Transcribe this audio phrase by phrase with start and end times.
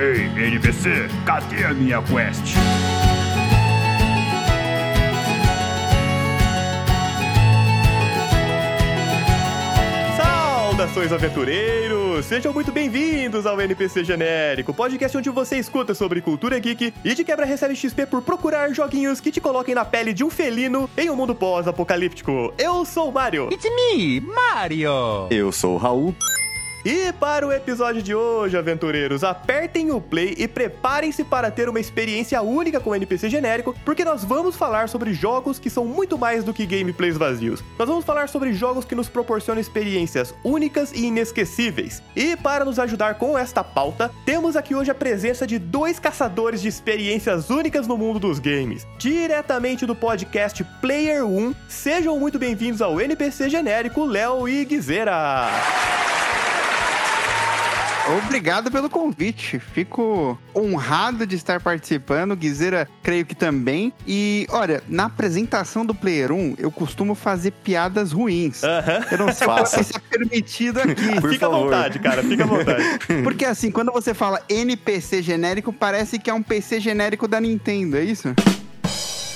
[0.00, 0.88] Ei, NPC,
[1.26, 2.54] cadê a minha quest?
[10.16, 12.24] Saudações aventureiros!
[12.24, 17.22] Sejam muito bem-vindos ao NPC Genérico, podcast onde você escuta sobre cultura geek e de
[17.22, 21.10] quebra recebe XP por procurar joguinhos que te coloquem na pele de um felino em
[21.10, 22.54] um mundo pós-apocalíptico.
[22.56, 23.50] Eu sou o Mario.
[23.52, 25.28] It's me, Mario!
[25.30, 26.16] Eu sou o Raul.
[26.84, 31.78] E para o episódio de hoje, aventureiros, apertem o play e preparem-se para ter uma
[31.78, 36.42] experiência única com NPC genérico, porque nós vamos falar sobre jogos que são muito mais
[36.42, 37.62] do que gameplays vazios.
[37.78, 42.02] Nós vamos falar sobre jogos que nos proporcionam experiências únicas e inesquecíveis.
[42.16, 46.62] E para nos ajudar com esta pauta, temos aqui hoje a presença de dois caçadores
[46.62, 48.86] de experiências únicas no mundo dos games.
[48.98, 55.48] Diretamente do podcast Player 1, sejam muito bem-vindos ao NPC genérico Léo e Guizera.
[58.18, 59.58] Obrigado pelo convite.
[59.58, 62.34] Fico honrado de estar participando.
[62.36, 63.92] Guizeira, creio que também.
[64.06, 68.62] E, olha, na apresentação do Player 1, eu costumo fazer piadas ruins.
[68.64, 69.04] Aham.
[69.10, 71.20] Eu não sei se isso é permitido aqui.
[71.20, 71.64] Por Fica à favor.
[71.64, 72.84] vontade, cara, fica à vontade.
[73.22, 77.96] Porque, assim, quando você fala NPC genérico, parece que é um PC genérico da Nintendo,
[77.96, 78.34] é isso?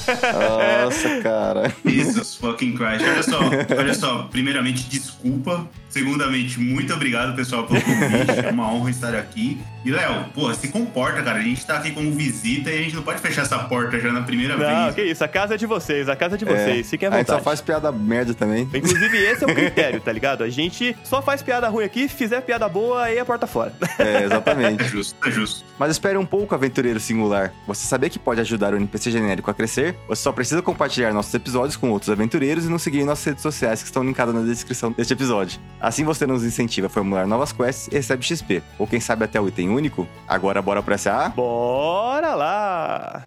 [0.06, 1.72] Nossa, cara.
[1.84, 3.04] Jesus fucking Christ.
[3.04, 3.40] Olha só,
[3.78, 4.22] olha só.
[4.24, 5.68] Primeiramente, desculpa.
[5.94, 8.44] Segundamente, muito obrigado, pessoal, pelo convite.
[8.44, 9.60] É uma honra estar aqui.
[9.84, 11.38] E, Léo, pô, se comporta, cara.
[11.38, 14.10] A gente tá aqui como visita e a gente não pode fechar essa porta já
[14.10, 14.94] na primeira Não, vez.
[14.96, 17.18] que isso, a casa é de vocês, a casa é de vocês, fiquem à a
[17.18, 17.38] gente vontade.
[17.38, 18.68] só faz piada merda também.
[18.74, 20.42] Inclusive, esse é o critério, tá ligado?
[20.42, 23.72] A gente só faz piada ruim aqui, fizer piada boa, aí a porta fora.
[24.00, 24.82] É, É exatamente.
[24.88, 25.64] justo, é justo.
[25.78, 27.52] Mas espere um pouco, aventureiro singular.
[27.68, 29.94] Você sabia que pode ajudar o NPC genérico a crescer?
[30.08, 33.42] Você só precisa compartilhar nossos episódios com outros aventureiros e nos seguir em nossas redes
[33.42, 35.60] sociais que estão linkadas na descrição deste episódio.
[35.84, 38.62] Assim você nos incentiva a formular novas quests e recebe XP.
[38.78, 40.08] Ou quem sabe até o item único?
[40.26, 41.28] Agora bora pra SA?
[41.36, 43.24] Bora lá!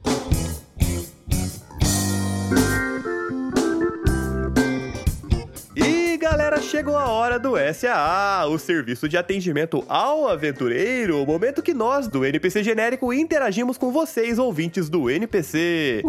[6.18, 11.62] E galera, chegou a hora do SAA, o serviço de atendimento ao aventureiro, o momento
[11.62, 16.02] que nós do NPC genérico interagimos com vocês, ouvintes do NPC.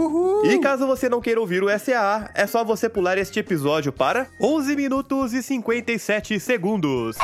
[0.45, 4.27] E caso você não queira ouvir o SAA, é só você pular este episódio para
[4.41, 7.19] 11 minutos e 57 segundos.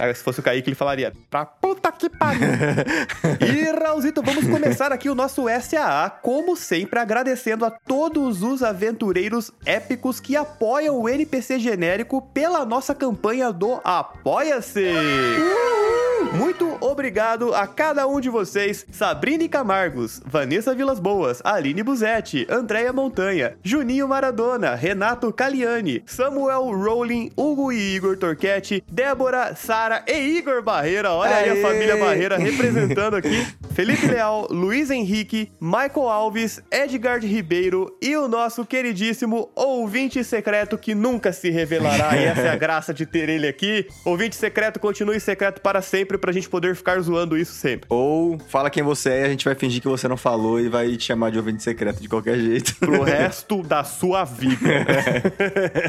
[0.00, 2.48] Ah, Se fosse o Kaique, ele falaria: Pra puta que pariu.
[3.46, 9.50] e, Raulzito, vamos começar aqui o nosso SAA, como sempre, agradecendo a todos os aventureiros
[9.66, 14.90] épicos que apoiam o NPC genérico pela nossa campanha do Apoia-se.
[16.32, 22.92] Muito obrigado a cada um de vocês, Sabrine Camargos, Vanessa Vilas Boas, Aline Buzetti, Andréia
[22.92, 30.62] Montanha, Juninho Maradona, Renato Caliani, Samuel Rowling, Hugo e Igor Torquetti, Débora, Sara e Igor
[30.62, 31.10] Barreira.
[31.10, 31.62] Olha aí a Aê!
[31.62, 33.46] família Barreira representando aqui.
[33.74, 40.94] Felipe Leal, Luiz Henrique, Michael Alves, Edgar Ribeiro e o nosso queridíssimo ouvinte secreto que
[40.94, 42.16] nunca se revelará.
[42.16, 43.86] E essa é a graça de ter ele aqui.
[44.04, 47.86] Ouvinte secreto, continue secreto para sempre pra gente poder ficar zoando isso sempre.
[47.88, 50.68] Ou fala quem você é e a gente vai fingir que você não falou e
[50.68, 52.76] vai te chamar de ouvinte secreto de qualquer jeito.
[52.76, 54.66] Pro resto da sua vida.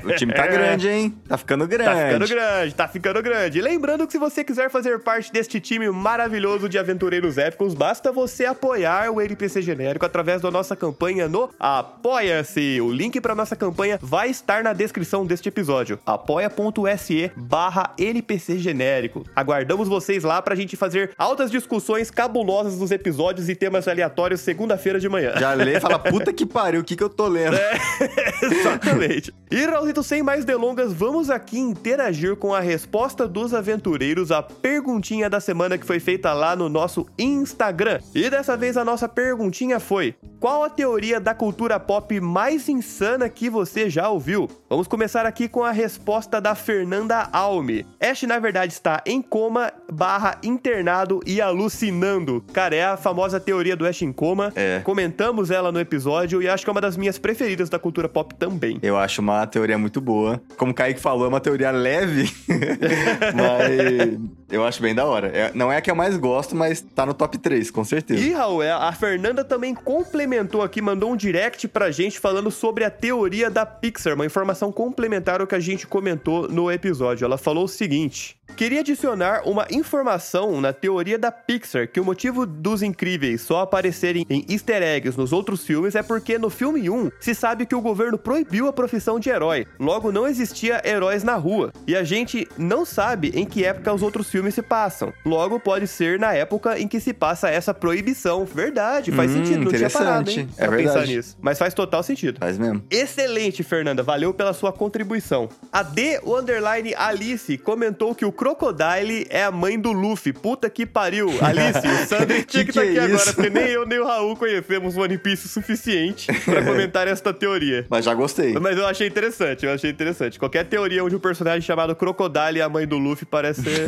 [0.03, 1.13] o time tá grande, hein?
[1.27, 1.89] Tá ficando grande.
[1.91, 3.61] Tá ficando grande, tá ficando grande.
[3.61, 8.45] Lembrando que se você quiser fazer parte deste time maravilhoso de aventureiros épicos, basta você
[8.45, 12.79] apoiar o NPC genérico através da nossa campanha no Apoia-se.
[12.81, 15.99] O link pra nossa campanha vai estar na descrição deste episódio.
[16.05, 19.25] apoia.se barra NPC genérico.
[19.35, 24.99] Aguardamos vocês lá pra gente fazer altas discussões cabulosas dos episódios e temas aleatórios segunda-feira
[24.99, 25.33] de manhã.
[25.39, 27.57] Já lê e fala, puta que pariu, o que que eu tô lendo?
[28.41, 29.33] Exatamente.
[29.49, 35.29] E, Raulzito, sem mais delongas, vamos aqui interagir com a resposta dos aventureiros à perguntinha
[35.29, 37.99] da semana que foi feita lá no nosso Instagram.
[38.13, 43.29] E dessa vez a nossa perguntinha foi: Qual a teoria da cultura pop mais insana
[43.29, 44.49] que você já ouviu?
[44.69, 47.85] Vamos começar aqui com a resposta da Fernanda Alme.
[47.99, 50.10] Ash, na verdade, está em coma, barra
[50.43, 52.43] internado e alucinando.
[52.53, 54.51] Cara, é a famosa teoria do Ash em coma.
[54.55, 54.81] É.
[54.83, 58.33] Comentamos ela no episódio e acho que é uma das minhas preferidas da cultura pop
[58.35, 58.79] também.
[58.81, 60.41] Eu acho uma teoria muito boa.
[60.57, 62.31] Como o Kaique falou, é uma teoria leve,
[63.35, 64.19] mas
[64.49, 65.27] eu acho bem da hora.
[65.27, 68.21] É- não é a que eu mais gosto, mas tá no top 3, com certeza.
[68.21, 72.83] E, Raul, é, a Fernanda também complementou aqui, mandou um direct pra gente falando sobre
[72.83, 77.25] a teoria da Pixar, uma informação complementar ao que a gente comentou no episódio.
[77.25, 82.45] Ela falou o seguinte: Queria adicionar uma informação na teoria da Pixar, que o motivo
[82.45, 87.09] dos incríveis só aparecerem em easter eggs nos outros filmes é porque no filme 1
[87.19, 91.33] se sabe que o governo proibiu a profissão de herói, logo não existia heróis na
[91.35, 91.71] rua.
[91.87, 95.11] E a gente não sabe em que época os outros filmes se passam.
[95.25, 98.45] Logo, pode ser na época em que se passa essa proibição.
[98.45, 99.63] Verdade, faz Hum, sentido.
[99.65, 100.39] Não tinha parado, interessante.
[100.41, 100.49] hein?
[100.57, 101.15] É pra pensar verdade.
[101.15, 101.37] nisso.
[101.41, 102.37] Mas faz total sentido.
[102.39, 102.83] Faz mesmo.
[102.91, 104.03] Excelente, Fernanda.
[104.03, 105.49] Valeu pela sua contribuição.
[105.71, 110.33] A D Underline Alice comentou que o Crocodile é a mãe do Luffy.
[110.33, 111.29] Puta que pariu.
[111.41, 113.99] Alice, o Sandro tinha que Que estar que aqui é agora, porque nem eu nem
[113.99, 117.85] o Raul conhecemos One Piece o suficiente pra comentar esta teoria.
[117.87, 118.53] Mas já gostei.
[118.53, 120.39] Mas eu achei interessante, eu achei interessante.
[120.39, 123.87] Qualquer teoria onde um personagem chamado Crocodile é a mãe do Luffy parece ser...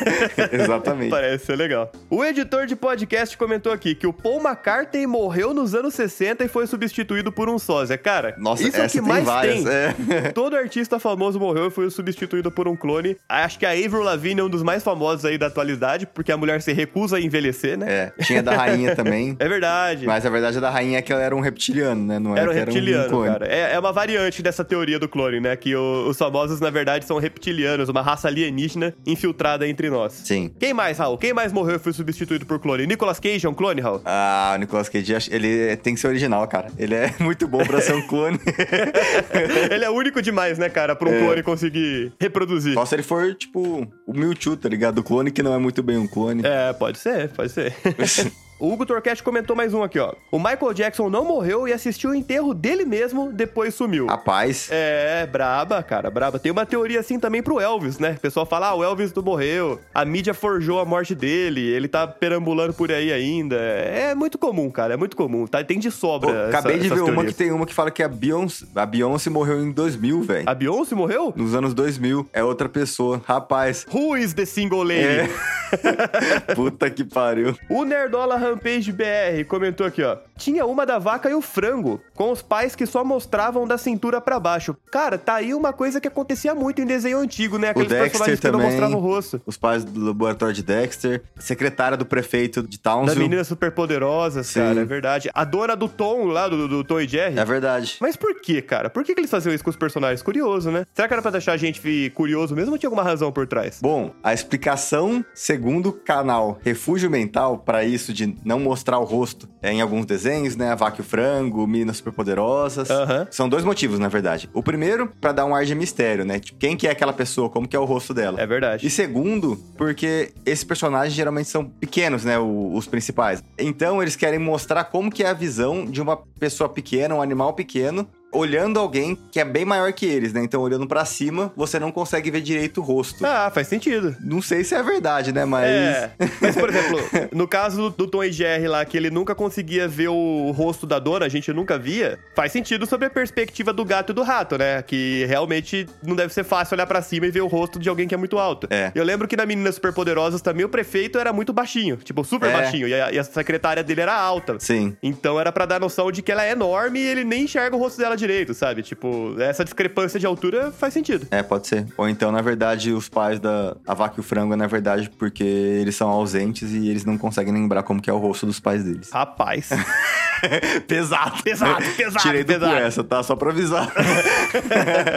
[0.50, 1.10] Exatamente.
[1.10, 1.92] Parece ser legal.
[2.08, 6.48] O editor de podcast comentou aqui que o Paul McCartney morreu nos anos 60 e
[6.48, 7.98] foi substituído por um sósia.
[7.98, 9.62] Cara, Nossa, isso é o que mais várias.
[9.62, 9.74] tem.
[9.74, 10.30] É.
[10.32, 13.18] Todo artista famoso morreu e foi substituído por um clone.
[13.28, 16.36] Acho que a Avril Lavigne é um dos mais famosos aí da atualidade, porque a
[16.36, 17.86] mulher se recusa a envelhecer, né?
[18.18, 19.36] É, tinha da rainha também.
[19.38, 20.06] É verdade.
[20.06, 22.18] Mas a verdade da rainha é que ela era um reptiliano, né?
[22.18, 23.32] Não Era um que reptiliano, clone.
[23.32, 23.46] cara.
[23.46, 25.56] É, é uma variante dessa teoria do clone, né?
[25.56, 30.12] Que o- os famosos, na verdade, são reptilianos, uma raça alienígena infiltrada entre nós.
[30.12, 30.52] Sim.
[30.58, 31.18] Quem mais, Raul?
[31.18, 32.86] Quem mais morreu e foi substituído por clone?
[32.86, 34.00] Nicolas Cage é um clone, Raul?
[34.04, 36.68] Ah, o Nicolas Cage, ele tem que ser original, cara.
[36.78, 38.38] Ele é muito bom pra ser um clone.
[39.70, 40.94] Ele é único demais, né, cara?
[40.94, 41.18] Pra um É.
[41.18, 42.74] clone conseguir reproduzir.
[42.74, 43.69] Só se ele for, tipo,
[44.06, 44.98] o Mewtwo, tá ligado?
[44.98, 46.42] O clone que não é muito bem um clone.
[46.44, 47.74] É, pode ser, pode ser.
[48.60, 50.12] O Hugo Torquete comentou mais um aqui, ó.
[50.30, 54.06] O Michael Jackson não morreu e assistiu o enterro dele mesmo, depois sumiu.
[54.06, 56.38] Rapaz, É, braba, cara, braba.
[56.38, 58.16] Tem uma teoria assim também pro Elvis, né?
[58.18, 61.88] O pessoal fala, ah, o Elvis não morreu, a mídia forjou a morte dele, ele
[61.88, 63.56] tá perambulando por aí ainda.
[63.56, 65.64] É muito comum, cara, é muito comum, tá?
[65.64, 66.28] Tem de sobra.
[66.30, 68.84] pô, essa- acabei de ver uma que tem uma que fala que a Beyoncé, a
[68.84, 70.44] Beyoncé morreu em 2000, velho.
[70.46, 71.32] A Beyoncé morreu?
[71.34, 72.28] Nos anos 2000.
[72.30, 73.22] É outra pessoa.
[73.24, 73.86] Rapaz.
[73.90, 75.00] Who is the single lady?
[75.02, 75.30] É.
[76.54, 77.56] Puta que pariu.
[77.70, 80.16] O Nerdola Rampage BR comentou aqui, ó.
[80.36, 84.20] Tinha uma da vaca e o frango, com os pais que só mostravam da cintura
[84.20, 84.74] pra baixo.
[84.90, 87.68] Cara, tá aí uma coisa que acontecia muito em desenho antigo, né?
[87.70, 88.66] Aqueles Dexter personagens que não também.
[88.70, 89.40] mostravam o rosto.
[89.46, 91.22] Os pais do laboratório de Dexter.
[91.38, 93.20] Secretária do prefeito de Townsville.
[93.22, 94.60] meninas superpoderosas, Sim.
[94.60, 95.30] cara, é verdade.
[95.34, 97.38] A dona do Tom, lá, do, do Tom e Jerry.
[97.38, 97.96] É verdade.
[98.00, 98.88] Mas por que, cara?
[98.88, 100.22] Por que, que eles faziam isso com os personagens?
[100.22, 100.86] Curioso, né?
[100.94, 101.80] Será que era pra deixar a gente
[102.14, 103.78] curioso mesmo ou tinha alguma razão por trás?
[103.82, 109.48] Bom, a explicação, segundo o canal Refúgio Mental, pra isso de não mostrar o rosto
[109.62, 110.70] é em alguns desenhos, né?
[110.70, 112.90] A vaca e o frango, meninas superpoderosas.
[112.90, 113.26] Aham.
[113.30, 114.48] São dois motivos, na verdade.
[114.54, 116.38] O primeiro, pra dar um ar de mistério, né?
[116.38, 117.48] Tipo, quem que é aquela pessoa?
[117.50, 118.40] Como que é o rosto dela?
[118.40, 118.86] É verdade.
[118.86, 122.38] E segundo, porque esses personagens geralmente são pequenos, né?
[122.38, 123.42] o- os principais.
[123.58, 127.52] Então eles querem mostrar como que é a visão de uma pessoa pequena, um animal
[127.52, 130.42] pequeno, olhando alguém que é bem maior que eles, né?
[130.42, 133.24] Então olhando pra cima, você não consegue ver direito o rosto.
[133.24, 134.16] Ah, faz sentido.
[134.20, 135.44] Não sei se é verdade, né?
[135.44, 135.66] Mas.
[135.68, 136.10] É,
[136.40, 136.98] mas por exemplo,
[137.32, 140.98] no caso do, Tom e Jerry lá, que ele nunca conseguia ver o rosto da
[140.98, 144.58] dona, a gente nunca via, faz sentido sobre a perspectiva do gato e do rato,
[144.58, 144.82] né?
[144.82, 148.06] Que realmente não deve ser fácil olhar pra cima e ver o rosto de alguém
[148.08, 148.66] que é muito alto.
[148.70, 148.90] É.
[148.94, 152.52] Eu lembro que na Meninas Superpoderosas também o prefeito era muito baixinho, tipo, super É.
[152.52, 154.58] baixinho, e a, e a secretária dele era alta.
[154.58, 154.96] Sim.
[155.02, 157.78] Então era pra dar noção de que ela é enorme e ele nem enxerga o
[157.78, 158.82] rosto dela direito, sabe?
[158.82, 161.26] Tipo, essa discrepância de altura faz sentido.
[161.30, 161.86] É, pode ser.
[161.96, 165.10] Ou então, na verdade, os pais da a vaca e o frango é, na verdade,
[165.18, 168.60] porque eles são ausentes e eles não conseguem lembrar como que é o rosto dos
[168.60, 169.10] pais deles.
[169.12, 169.70] Rapaz.
[170.86, 171.42] Pesado.
[171.42, 172.74] Pesado, pesado, Tirei do pesado.
[172.76, 173.22] essa, tá?
[173.22, 173.92] Só pra avisar.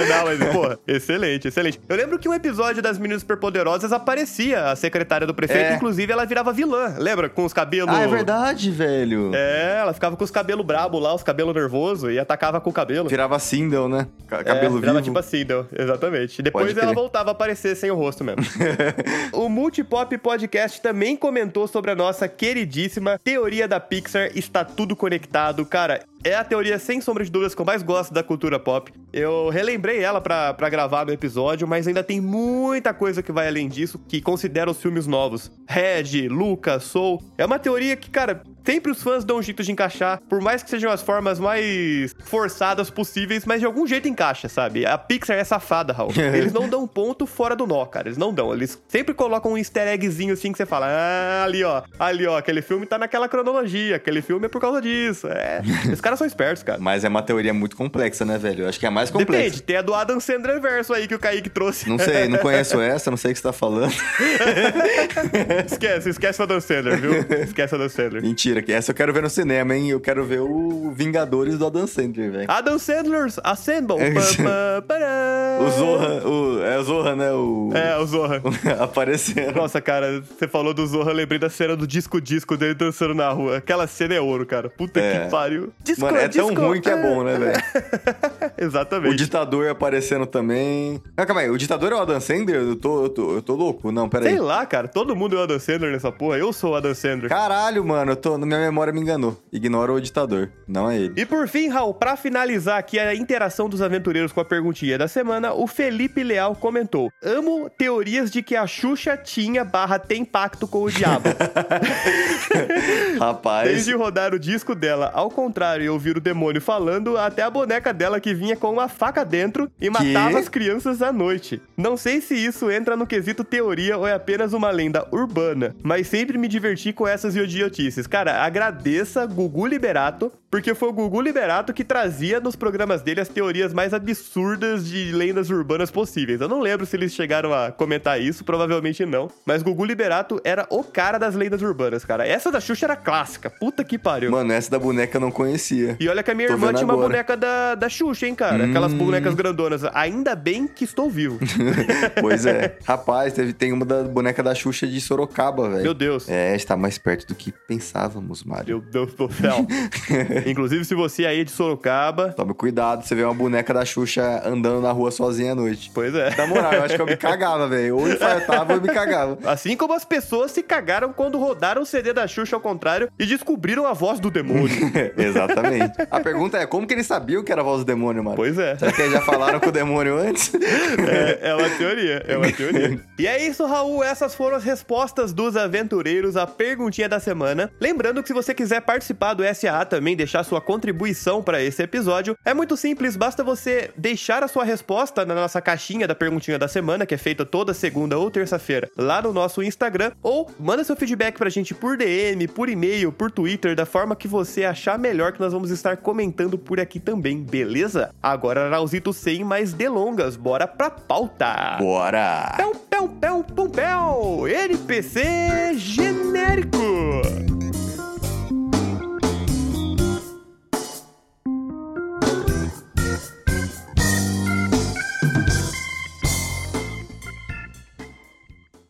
[0.09, 1.79] Não, mas, porra, excelente, excelente.
[1.87, 5.75] Eu lembro que um episódio das Meninas Superpoderosas aparecia a secretária do prefeito, É.
[5.75, 7.29] inclusive ela virava vilã, lembra?
[7.29, 7.93] Com os cabelos...
[7.93, 9.31] ah, é verdade, velho.
[9.33, 12.73] É, ela ficava com os cabelos brabo lá, os cabelos nervosos, e atacava com o
[12.73, 12.92] cabelo.
[13.09, 14.07] Virava Sindel, né?
[14.27, 15.05] Ca- Cabelo é, virava vivo.
[15.05, 16.41] tipo assim, não, exatamente.
[16.41, 18.43] Depois ela voltava a aparecer sem o rosto mesmo.
[19.33, 25.65] o Multipop Podcast também comentou sobre a nossa queridíssima teoria da Pixar está tudo conectado.
[25.65, 28.91] Cara, é a teoria sem sombra de dúvidas que eu mais gosto da cultura pop.
[29.11, 33.47] Eu relembrei ela pra, pra gravar no episódio, mas ainda tem muita coisa que vai
[33.47, 35.51] além disso que considera os filmes novos.
[35.67, 37.21] Red, Luca, Soul.
[37.37, 40.63] É uma teoria que, cara, sempre os fãs dão um jeito de encaixar, por mais
[40.63, 44.85] que sejam as formas mais forçadas possíveis, mas de algum jeito encaixa, sabe?
[44.85, 46.11] A Pixar é safada, Raul.
[46.33, 48.07] Eles não dão ponto fora do nó, cara.
[48.07, 48.53] Eles não dão.
[48.53, 52.37] Eles sempre colocam um easter eggzinho assim que você fala: ah, ali ó, ali ó,
[52.37, 55.27] aquele filme tá naquela cronologia, aquele filme é por causa disso.
[55.27, 55.61] É.
[55.91, 56.79] Os caras são espertos, cara.
[56.79, 58.63] Mas é uma teoria muito complexa, né, velho?
[58.63, 59.43] Eu acho que é a mais complexa.
[59.43, 61.89] Depende, tem a do Adam Sandler verso aí que o Kaique trouxe.
[61.89, 63.93] Não sei, não conheço essa, não sei o que você tá falando.
[65.65, 67.13] esquece, esquece o Adam Sandler, viu?
[67.43, 68.21] Esquece o Adam Sandler.
[68.21, 69.89] Mentira, que essa eu quero ver no cinema, hein?
[69.89, 72.45] Eu quero ver o Vingadores do Adam Sandler, velho.
[72.51, 73.97] Adam Sandler's Assemble.
[73.99, 75.59] É.
[75.61, 77.31] O Zorra, o, é o Zorra, né?
[77.31, 78.41] O, É, o Zorra.
[78.79, 79.55] aparecendo.
[79.55, 83.57] Nossa, cara, você falou do Zorra, lembrei da cena do disco-disco dele dançando na rua.
[83.57, 84.69] Aquela cena é ouro, cara.
[84.69, 85.25] Puta É.
[85.25, 85.71] que pariu.
[85.83, 86.61] Disco, Mano, é tão disco.
[86.65, 87.63] ruim que é bom, né, velho?
[88.63, 89.15] O Exatamente.
[89.15, 91.01] ditador aparecendo também.
[91.17, 92.61] Ah, calma aí, o ditador é o Adam Sandler?
[92.61, 93.91] Eu tô, eu tô, eu tô louco.
[93.91, 94.31] Não, pera aí.
[94.31, 94.87] Sei lá, cara.
[94.87, 96.37] Todo mundo é o Adam Sandler nessa porra.
[96.37, 97.29] Eu sou o Adam Sandler.
[97.29, 99.37] Caralho, mano, eu tô, minha memória me enganou.
[99.51, 101.13] Ignora o ditador, não é ele.
[101.17, 105.07] E por fim, Raul, pra finalizar aqui a interação dos aventureiros com a perguntinha da
[105.07, 110.67] semana, o Felipe Leal comentou: Amo teorias de que a Xuxa tinha barra tem pacto
[110.67, 111.29] com o diabo.
[113.19, 117.49] Rapaz, Desde rodar o disco dela ao contrário e ouvir o demônio falando, até a
[117.49, 121.61] boneca dela que vinha com uma faca dentro e matava as crianças à noite.
[121.77, 126.07] Não sei se isso entra no quesito teoria ou é apenas uma lenda urbana, mas
[126.07, 128.07] sempre me diverti com essas idiotices.
[128.07, 133.27] Cara, agradeça Gugu Liberato, porque foi o Gugu Liberato que trazia nos programas dele as
[133.27, 136.39] teorias mais absurdas de lendas urbanas possíveis.
[136.39, 140.67] Eu não lembro se eles chegaram a comentar isso, provavelmente não, mas Gugu Liberato era
[140.69, 142.27] o cara das lendas urbanas, cara.
[142.27, 144.29] Essa da Xuxa era clássica, puta que pariu.
[144.29, 145.97] mano, essa da boneca eu não conhecia.
[145.99, 147.07] E olha que a minha Tô irmã tinha uma agora.
[147.07, 148.65] boneca da, da Xuxa, hein, cara?
[148.65, 148.99] Aquelas Hum.
[148.99, 149.83] bonecas grandonas.
[149.91, 151.39] Ainda bem que estou vivo.
[152.21, 152.77] pois é.
[152.85, 155.81] Rapaz, teve, tem uma da boneca da Xuxa de Sorocaba, velho.
[155.81, 156.29] Meu Deus.
[156.29, 158.77] É, está mais perto do que pensávamos, Mário.
[158.77, 159.65] Meu Deus do céu.
[160.49, 164.41] Inclusive, se você aí é de Sorocaba, Tome cuidado, você vê uma boneca da Xuxa
[164.45, 165.91] andando na rua sozinha à noite.
[165.93, 166.35] pois é.
[166.35, 167.97] Na moral, eu acho que eu me cagava, velho.
[167.97, 169.37] Ou infartava ou me cagava.
[169.45, 173.25] Assim como as pessoas se cagaram quando rodaram o CD da Xuxa ao contrário e
[173.25, 174.91] descobriram a voz do demônio.
[175.17, 175.93] Exatamente.
[176.09, 178.35] A pergunta é, como que eles sabiam que era a voz do demônio, mano?
[178.35, 178.75] pois é.
[178.77, 180.51] Será que eles já falaram com o demônio antes?
[180.53, 182.99] É, é uma teoria, é uma teoria.
[183.17, 184.03] E é isso, Raul.
[184.03, 187.71] Essas foram as respostas dos aventureiros à perguntinha da semana.
[187.79, 192.37] Lembrando que se você quiser participar do SAA também, deixar sua contribuição para esse episódio,
[192.45, 193.17] é muito simples.
[193.17, 197.17] Basta você deixar a sua resposta na nossa caixinha da perguntinha da semana, que é
[197.17, 201.73] feita toda segunda ou terça-feira, lá no nosso Instagram, ou manda seu feedback pra gente
[201.73, 205.71] por DM, por e-mail, por Twitter, da forma que você achar melhor, que nós vamos
[205.71, 208.11] estar comentando por aqui também, beleza?
[208.21, 211.77] Agora, Raulzito, sem mais delongas, bora pra pauta!
[211.79, 212.53] Bora!
[212.55, 214.47] Pão, pão, pão, pum, pão!
[214.47, 217.52] NPC genérico!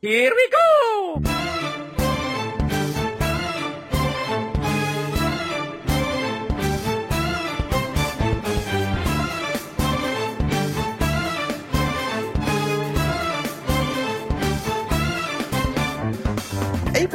[0.03, 1.32] Here we go!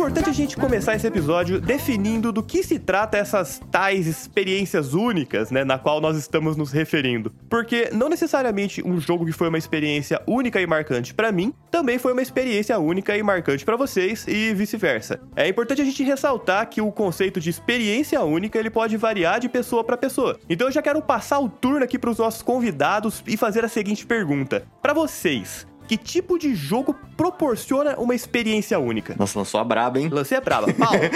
[0.09, 5.51] Importante a gente começar esse episódio definindo do que se trata essas tais experiências únicas,
[5.51, 7.31] né, na qual nós estamos nos referindo.
[7.47, 11.99] Porque não necessariamente um jogo que foi uma experiência única e marcante pra mim, também
[11.99, 15.21] foi uma experiência única e marcante pra vocês e vice-versa.
[15.37, 19.49] É importante a gente ressaltar que o conceito de experiência única, ele pode variar de
[19.51, 20.41] pessoa pra pessoa.
[20.49, 24.07] Então eu já quero passar o turno aqui pros nossos convidados e fazer a seguinte
[24.07, 29.17] pergunta: Pra vocês, que tipo de jogo proporciona uma experiência única?
[29.19, 30.09] Nossa, lançou a braba, hein?
[30.09, 30.73] Lancei a braba.
[30.73, 30.99] Paulo.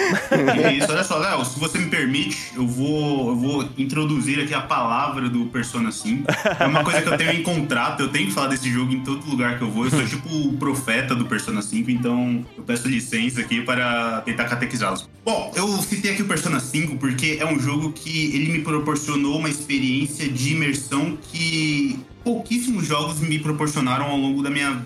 [0.62, 4.52] É isso, olha só, Léo, se você me permite, eu vou, eu vou introduzir aqui
[4.52, 6.26] a palavra do Persona 5.
[6.58, 9.00] É uma coisa que eu tenho em contrato, eu tenho que falar desse jogo em
[9.00, 9.84] todo lugar que eu vou.
[9.84, 14.46] Eu sou tipo o profeta do Persona 5, então eu peço licença aqui para tentar
[14.46, 15.08] catequizá-los.
[15.24, 19.38] Bom, eu citei aqui o Persona 5 porque é um jogo que ele me proporcionou
[19.38, 24.82] uma experiência de imersão que pouquíssimos jogos me proporcionaram ao longo da minha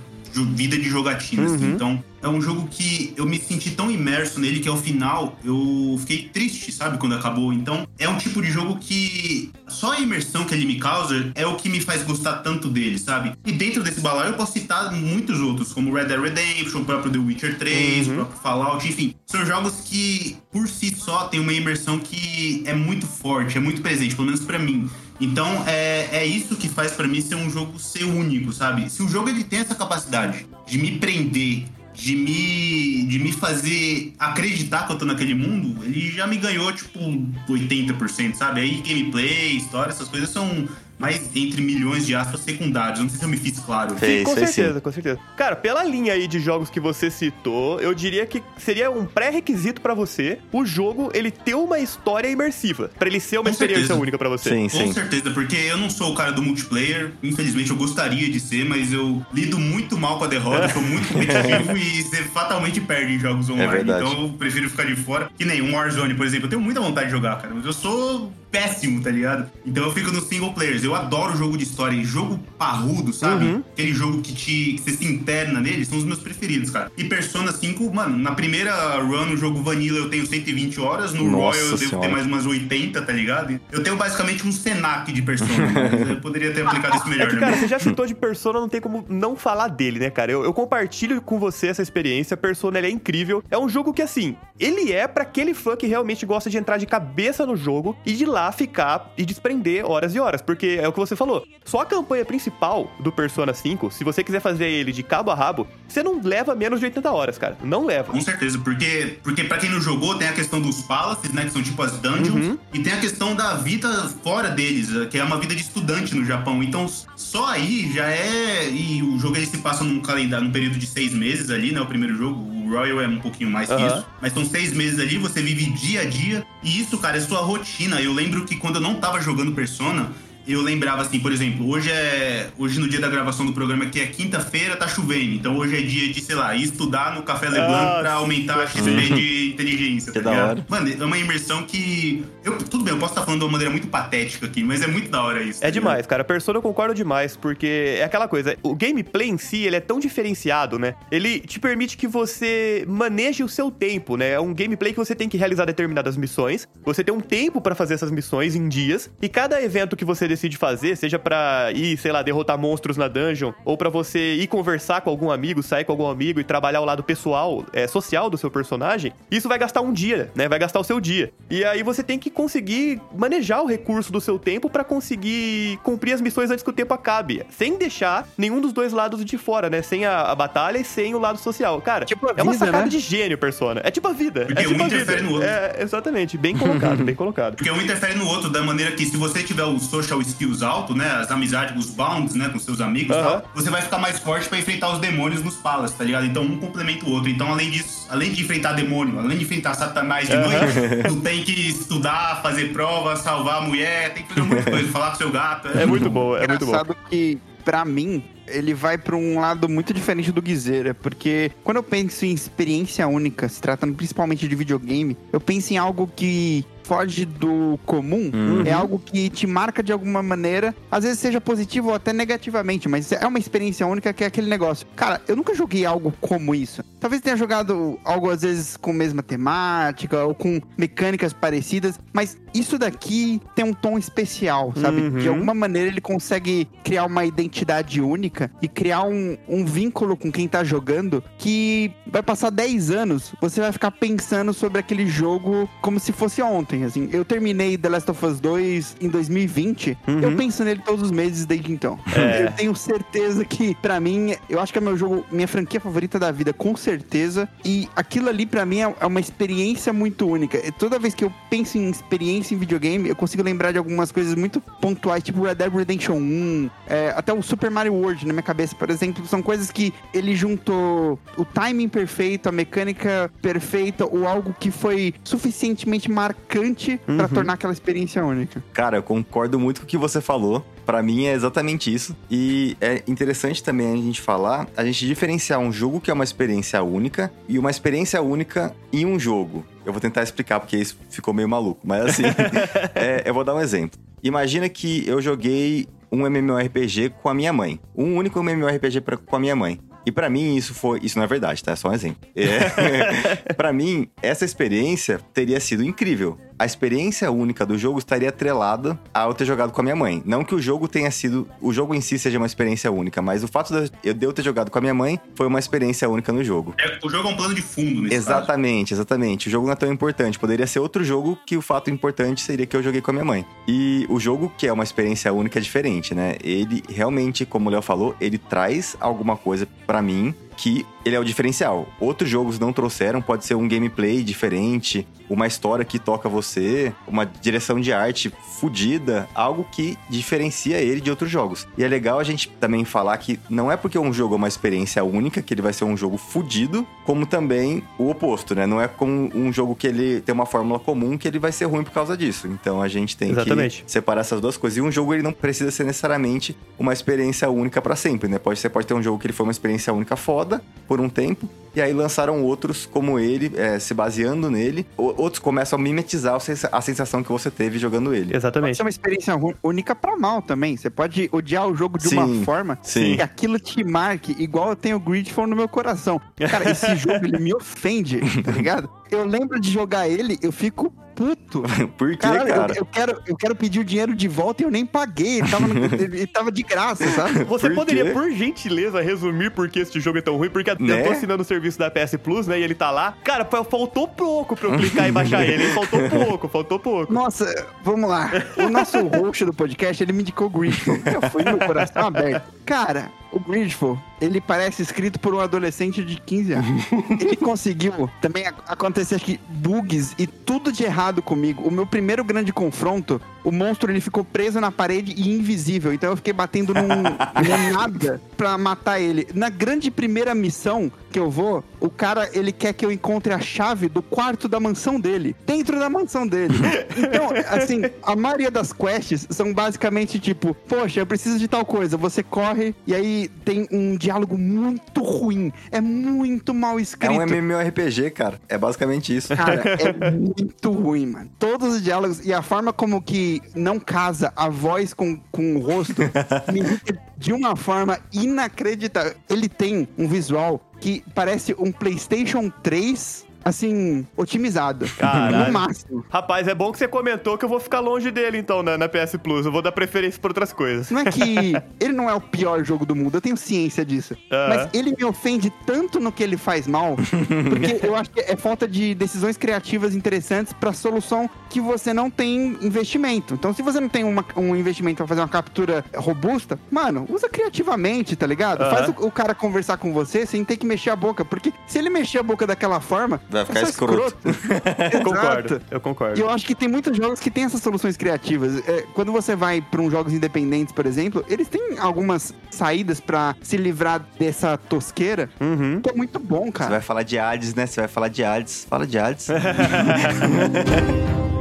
[0.54, 1.44] vida de jogatina.
[1.44, 1.72] assim.
[1.72, 5.96] Então, é um jogo que eu me senti tão imerso nele que ao final eu
[6.00, 7.52] fiquei triste, sabe, quando acabou.
[7.52, 11.46] Então, é um tipo de jogo que só a imersão que ele me causa é
[11.46, 13.32] o que me faz gostar tanto dele, sabe?
[13.44, 17.12] E dentro desse balaio eu posso citar muitos outros, como Red Dead Redemption, o próprio
[17.12, 19.14] The Witcher 3, o próprio Fallout, enfim.
[19.26, 23.82] São jogos que, por si só, tem uma imersão que é muito forte, é muito
[23.82, 24.88] presente, pelo menos pra mim.
[25.20, 28.90] Então, é, é isso que faz pra mim ser um jogo ser único, sabe?
[28.90, 34.12] Se o jogo ele tem essa capacidade de me prender, de me, de me fazer
[34.18, 37.00] acreditar que eu tô naquele mundo, ele já me ganhou, tipo,
[37.48, 38.60] 80%, sabe?
[38.60, 43.00] Aí gameplay, história, essas coisas são mais entre milhões de aspas secundários.
[43.00, 43.96] Não sei se eu me fiz claro.
[43.96, 44.54] Fez, com fez sim.
[44.56, 45.18] certeza, com certeza.
[45.36, 49.80] Cara, pela linha aí de jogos que você citou, eu diria que seria um pré-requisito
[49.80, 53.86] pra você o jogo ele ter uma história imersiva, Pra ele ser uma Com experiência
[53.88, 54.00] certeza.
[54.00, 54.50] única pra você.
[54.50, 54.92] Sim, Com sim.
[54.92, 57.12] certeza, porque eu não sou o cara do multiplayer.
[57.22, 61.08] Infelizmente, eu gostaria de ser, mas eu lido muito mal com a derrota, sou muito
[61.12, 63.70] competitivo e você fatalmente perde em jogos online.
[63.70, 64.04] verdade.
[64.04, 65.30] então eu prefiro ficar de fora.
[65.36, 66.46] Que nem um Warzone, por exemplo.
[66.46, 67.54] Eu tenho muita vontade de jogar, cara.
[67.54, 69.50] Mas eu sou péssimo, tá ligado?
[69.64, 70.82] Então eu fico nos single players.
[70.84, 73.44] Eu adoro jogo de história e jogo parrudo, sabe?
[73.44, 73.62] Uhum.
[73.72, 76.90] Aquele jogo que, te, que você se interna nele, são os meus preferidos, cara.
[76.96, 81.24] E Persona 5, mano, na primeira run no jogo Vanilla eu tenho 120 horas, no
[81.24, 82.08] Nossa Royal eu devo Senhora.
[82.08, 83.60] ter mais umas 80, tá ligado?
[83.70, 85.52] Eu tenho basicamente um Senac de Persona,
[86.10, 87.40] eu poderia ter aplicado isso É melhor, que, né?
[87.40, 90.32] cara, você já citou de Persona, não tem como não falar dele, né, cara?
[90.32, 92.36] Eu, eu compartilho com você essa experiência.
[92.36, 93.42] Persona, ele é incrível.
[93.50, 96.78] É um jogo que, assim, ele é pra aquele fã que realmente gosta de entrar
[96.78, 100.42] de cabeça no jogo e de lá ficar e desprender horas e horas.
[100.42, 101.46] Porque é o que você falou.
[101.64, 105.34] Só a campanha principal do Persona 5, se você quiser fazer ele de cabo a
[105.34, 107.56] rabo, você não leva menos de 80 horas, cara.
[107.62, 108.12] Não leva.
[108.12, 111.44] Com certeza, porque, porque pra quem não jogou, tem a questão dos palaces, né?
[111.44, 112.46] Que são tipo as dungeons.
[112.46, 112.58] Uhum.
[112.74, 113.88] E tem a questão da vida
[114.22, 116.62] fora deles, que é uma vida de estudante no Japão.
[116.62, 118.68] Então, só aí já é.
[118.70, 121.80] E o jogo ele se passa num calendário, num período de seis meses ali, né?
[121.80, 122.56] O primeiro jogo.
[122.66, 123.86] O Royal é um pouquinho mais que Aham.
[123.86, 124.06] isso.
[124.20, 126.44] Mas são seis meses ali, você vive dia a dia.
[126.62, 128.00] E isso, cara, é sua rotina.
[128.00, 130.10] Eu lembro que quando eu não tava jogando Persona.
[130.46, 132.48] Eu lembrava assim, por exemplo, hoje é.
[132.58, 135.34] Hoje no dia da gravação do programa, que é quinta-feira, tá chovendo.
[135.34, 138.58] Então hoje é dia de, sei lá, ir estudar no Café Leblanc Ah, pra aumentar
[138.60, 140.12] a XP de inteligência.
[140.12, 140.48] Que tá da ligado?
[140.50, 140.66] hora.
[140.68, 142.24] Mano, é uma imersão que.
[142.44, 144.86] Eu, tudo bem, eu posso estar falando de uma maneira muito patética aqui, mas é
[144.86, 145.60] muito da hora isso.
[145.60, 145.82] tá É ligado?
[145.82, 146.22] demais, cara.
[146.24, 149.98] Persona eu concordo demais, porque é aquela coisa, o gameplay em si, ele é tão
[149.98, 150.94] diferenciado, né?
[151.10, 154.30] Ele te permite que você maneje o seu tempo, né?
[154.32, 157.74] É um gameplay que você tem que realizar determinadas missões, você tem um tempo pra
[157.74, 161.96] fazer essas missões em dias, e cada evento que você decide fazer, seja pra ir,
[161.96, 165.84] sei lá, derrotar monstros na dungeon, ou pra você ir conversar com algum amigo, sair
[165.84, 169.58] com algum amigo e trabalhar o lado pessoal, é, social do seu personagem, isso vai
[169.58, 170.48] gastar um dia, né?
[170.48, 171.32] Vai gastar o seu dia.
[171.50, 176.12] E aí você tem que conseguir manejar o recurso do seu tempo pra conseguir cumprir
[176.12, 179.70] as missões antes que o tempo acabe, sem deixar nenhum dos dois lados de fora,
[179.70, 179.82] né?
[179.82, 181.80] Sem a, a batalha e sem o lado social.
[181.80, 182.90] Cara, Tipo a é uma vida, sacada né?
[182.90, 183.80] de gênio, Persona.
[183.84, 184.44] É tipo a vida.
[184.46, 184.96] Porque é tipo um vida.
[184.96, 185.48] interfere no outro.
[185.48, 186.36] É, exatamente.
[186.36, 187.56] Bem colocado, bem colocado.
[187.56, 190.94] Porque um interfere no outro, da maneira que se você tiver os social skills alto,
[190.94, 191.08] né?
[191.10, 192.48] As amizades, os bounds, né?
[192.48, 193.40] Com seus amigos e Aham.
[193.40, 196.26] tal, você vai ficar mais forte pra enfrentar os demônios nos palaces, tá ligado?
[196.26, 197.30] Então um complementa o outro.
[197.30, 201.42] Então, além disso, além de enfrentar demônio, além de enfrentar satanás de noite, tu tem
[201.42, 205.30] que estudar, fazer prova, salvar a mulher, tem que fazer muita coisa, falar com seu
[205.30, 205.68] gato.
[205.68, 206.72] É muito bom, é muito bom.
[206.72, 211.78] Engraçado que, pra mim, ele vai pra um lado muito diferente do Guizeira, porque quando
[211.78, 216.64] eu penso em experiência única, se tratando principalmente de videogame, eu penso em algo que
[216.86, 218.30] foge do comum,
[218.64, 222.88] é algo que te marca de alguma maneira, às vezes seja positivo ou até negativamente,
[222.88, 224.86] mas é uma experiência única que é aquele negócio.
[224.94, 226.84] Cara, eu nunca joguei algo como isso.
[227.00, 232.78] Talvez tenha jogado algo às vezes com mesma temática ou com mecânicas parecidas, mas isso
[232.78, 235.00] daqui tem um tom especial, sabe?
[235.00, 235.18] Uhum.
[235.18, 240.30] De alguma maneira ele consegue criar uma identidade única e criar um, um vínculo com
[240.30, 245.68] quem tá jogando que vai passar 10 anos, você vai ficar pensando sobre aquele jogo
[245.82, 247.08] como se fosse ontem, assim.
[247.12, 250.20] Eu terminei The Last of Us 2 em 2020, Uhum.
[250.20, 251.98] eu penso nele todos os meses desde então.
[252.14, 252.46] É.
[252.46, 256.18] Eu tenho certeza que, pra mim, eu acho que é meu jogo, minha franquia favorita
[256.18, 257.48] da vida, com certeza.
[257.64, 260.56] E aquilo ali, pra mim, é é uma experiência muito única.
[260.58, 264.10] E toda vez que eu penso em experiência em videogame, eu consigo lembrar de algumas
[264.12, 268.32] coisas muito pontuais, tipo Red Dead Redemption 1, é, até o Super Mario World na
[268.32, 269.26] minha cabeça, por exemplo.
[269.26, 275.14] São coisas que ele juntou o timing perfeito, a mecânica perfeita, ou algo que foi
[275.24, 278.62] suficientemente marcante pra tornar aquela experiência única.
[278.72, 280.64] Cara, eu concordo muito com o que você falou.
[280.84, 282.16] Pra mim é exatamente isso.
[282.30, 286.24] E é interessante também a gente falar, a gente diferenciar um jogo que é uma
[286.24, 289.64] experiência única e uma experiência única em um jogo.
[289.84, 292.22] Eu vou tentar explicar porque isso ficou meio maluco, mas assim,
[292.94, 293.98] é, eu vou dar um exemplo.
[294.22, 297.80] Imagina que eu joguei um MMORPG com a minha mãe.
[297.94, 299.80] Um único MMORPG pra, com a minha mãe.
[300.06, 301.72] E pra mim isso foi, isso não é verdade, tá?
[301.72, 302.18] É só um exemplo.
[302.36, 306.38] É, para mim essa experiência teria sido incrível.
[306.58, 310.22] A experiência única do jogo estaria atrelada ao ter jogado com a minha mãe.
[310.24, 313.44] Não que o jogo tenha sido, o jogo em si seja uma experiência única, mas
[313.44, 316.32] o fato de eu, eu ter jogado com a minha mãe foi uma experiência única
[316.32, 316.74] no jogo.
[316.80, 318.30] É, o jogo é um plano de fundo nesse caso.
[318.30, 319.48] Exatamente, exatamente.
[319.48, 320.38] O jogo não é tão importante.
[320.38, 323.24] Poderia ser outro jogo que o fato importante seria que eu joguei com a minha
[323.24, 323.44] mãe.
[323.68, 326.36] E o jogo, que é uma experiência única, é diferente, né?
[326.42, 331.20] Ele realmente, como o Léo falou, ele traz alguma coisa pra mim que ele é
[331.20, 331.86] o diferencial.
[332.00, 337.24] Outros jogos não trouxeram, pode ser um gameplay diferente, uma história que toca você, uma
[337.24, 341.66] direção de arte fodida, algo que diferencia ele de outros jogos.
[341.78, 344.48] E é legal a gente também falar que não é porque um jogo é uma
[344.48, 348.66] experiência única que ele vai ser um jogo fudido, como também o oposto, né?
[348.66, 351.66] Não é como um jogo que ele tem uma fórmula comum que ele vai ser
[351.66, 352.48] ruim por causa disso.
[352.48, 353.84] Então a gente tem Exatamente.
[353.84, 354.76] que separar essas duas coisas.
[354.76, 358.38] E um jogo ele não precisa ser necessariamente uma experiência única pra sempre, né?
[358.38, 360.45] Pode, você pode ter um jogo que ele foi uma experiência única foda
[360.88, 364.86] por um tempo, e aí lançaram outros como ele, é, se baseando nele.
[364.96, 368.26] O- outros começam a mimetizar a sensa- a sensação que você teve jogando ele.
[368.26, 368.76] Pode Exatamente.
[368.76, 370.74] ser uma experiência única pra mal também.
[370.76, 373.16] Você pode odiar o jogo de Sim, uma forma sim.
[373.16, 376.18] que aquilo te marque, igual eu tenho Gridfall no meu coração.
[376.50, 378.88] Cara, esse jogo ele me ofende, tá ligado?
[379.10, 381.62] Eu lembro de jogar ele, eu fico puto.
[381.96, 382.72] Por quê, Caralho, eu- cara?
[382.76, 385.38] Eu, quero, eu quero pedir o dinheiro de volta e eu nem paguei.
[385.40, 387.42] Ele tava, no- ele tava de graça, sabe?
[387.48, 388.10] Você Por poderia, quê?
[388.10, 390.50] por gentileza, resumir por que este jogo é tão ruim?
[390.50, 391.02] Porque eu Né?
[391.02, 392.60] tô assinando o serviço da PS Plus, né?
[392.60, 393.14] E ele tá lá.
[393.24, 395.64] Cara, fa- faltou pouco pra eu clicar e baixar ele.
[395.72, 397.12] Faltou pouco, faltou pouco.
[397.12, 398.30] Nossa, vamos lá.
[398.56, 400.96] O nosso host do podcast, ele me indicou Gridfall.
[401.06, 402.52] Eu fui meu coração aberto.
[402.66, 406.84] Cara, o Gridfall, ele parece escrito por um adolescente de 15 anos.
[407.20, 411.62] Ele conseguiu também acontecer que bugs e tudo de errado comigo.
[411.62, 415.92] O meu primeiro grande confronto, o monstro ele ficou preso na parede e invisível.
[415.92, 419.28] Então eu fiquei batendo num, num nada pra matar ele.
[419.34, 423.38] Na grande primeira missão que eu vou, o cara ele quer que eu encontre a
[423.38, 426.54] chave do quarto da mansão dele, dentro da mansão dele.
[426.96, 431.96] Então, assim, a maioria das quests são basicamente tipo, poxa, eu preciso de tal coisa,
[431.96, 437.12] você corre e aí tem um diálogo muito ruim, é muito mal É escrito.
[437.12, 438.40] um MMORPG, cara.
[438.48, 439.34] É basicamente isso.
[439.36, 441.30] Cara, é muito ruim, mano.
[441.38, 445.58] Todos os diálogos e a forma como que não casa a voz com, com o
[445.60, 446.02] rosto
[446.52, 449.14] me irrita de uma forma inacreditável.
[449.28, 454.86] Ele tem um visual que parece um PlayStation 3, assim, otimizado.
[454.98, 455.46] Caralho.
[455.46, 456.04] No máximo.
[456.10, 458.88] Rapaz, é bom que você comentou que eu vou ficar longe dele, então, na, na
[458.88, 459.46] PS Plus.
[459.46, 460.90] Eu vou dar preferência pra outras coisas.
[460.90, 464.16] Não é que ele não é o pior jogo do mundo, eu tenho ciência disso.
[464.48, 466.96] Mas ele me ofende tanto no que ele faz mal,
[467.48, 472.10] porque eu acho que é falta de decisões criativas interessantes pra solução que você não
[472.10, 473.34] tem investimento.
[473.34, 477.28] Então, se você não tem uma- um investimento pra fazer uma captura robusta, mano, usa
[477.28, 478.58] criativamente, tá ligado?
[478.68, 481.78] Faz o, o cara conversar com você sem ter que mexer a boca, porque se
[481.78, 484.16] ele mexer a boca daquela forma, Vai ficar é escroto.
[484.92, 486.20] Eu concordo, eu E concordo.
[486.20, 488.56] eu acho que tem muitos jogos que têm essas soluções criativas.
[488.68, 493.34] É, quando você vai para uns jogos independentes, por exemplo, eles têm algumas saídas pra
[493.42, 495.80] se livrar dessa tosqueira, Uhum.
[495.80, 496.70] que é muito bom, Você cara.
[496.70, 497.66] vai falar de Hades, né?
[497.66, 498.66] Você vai falar de Hades.
[498.68, 499.28] Fala de Hades.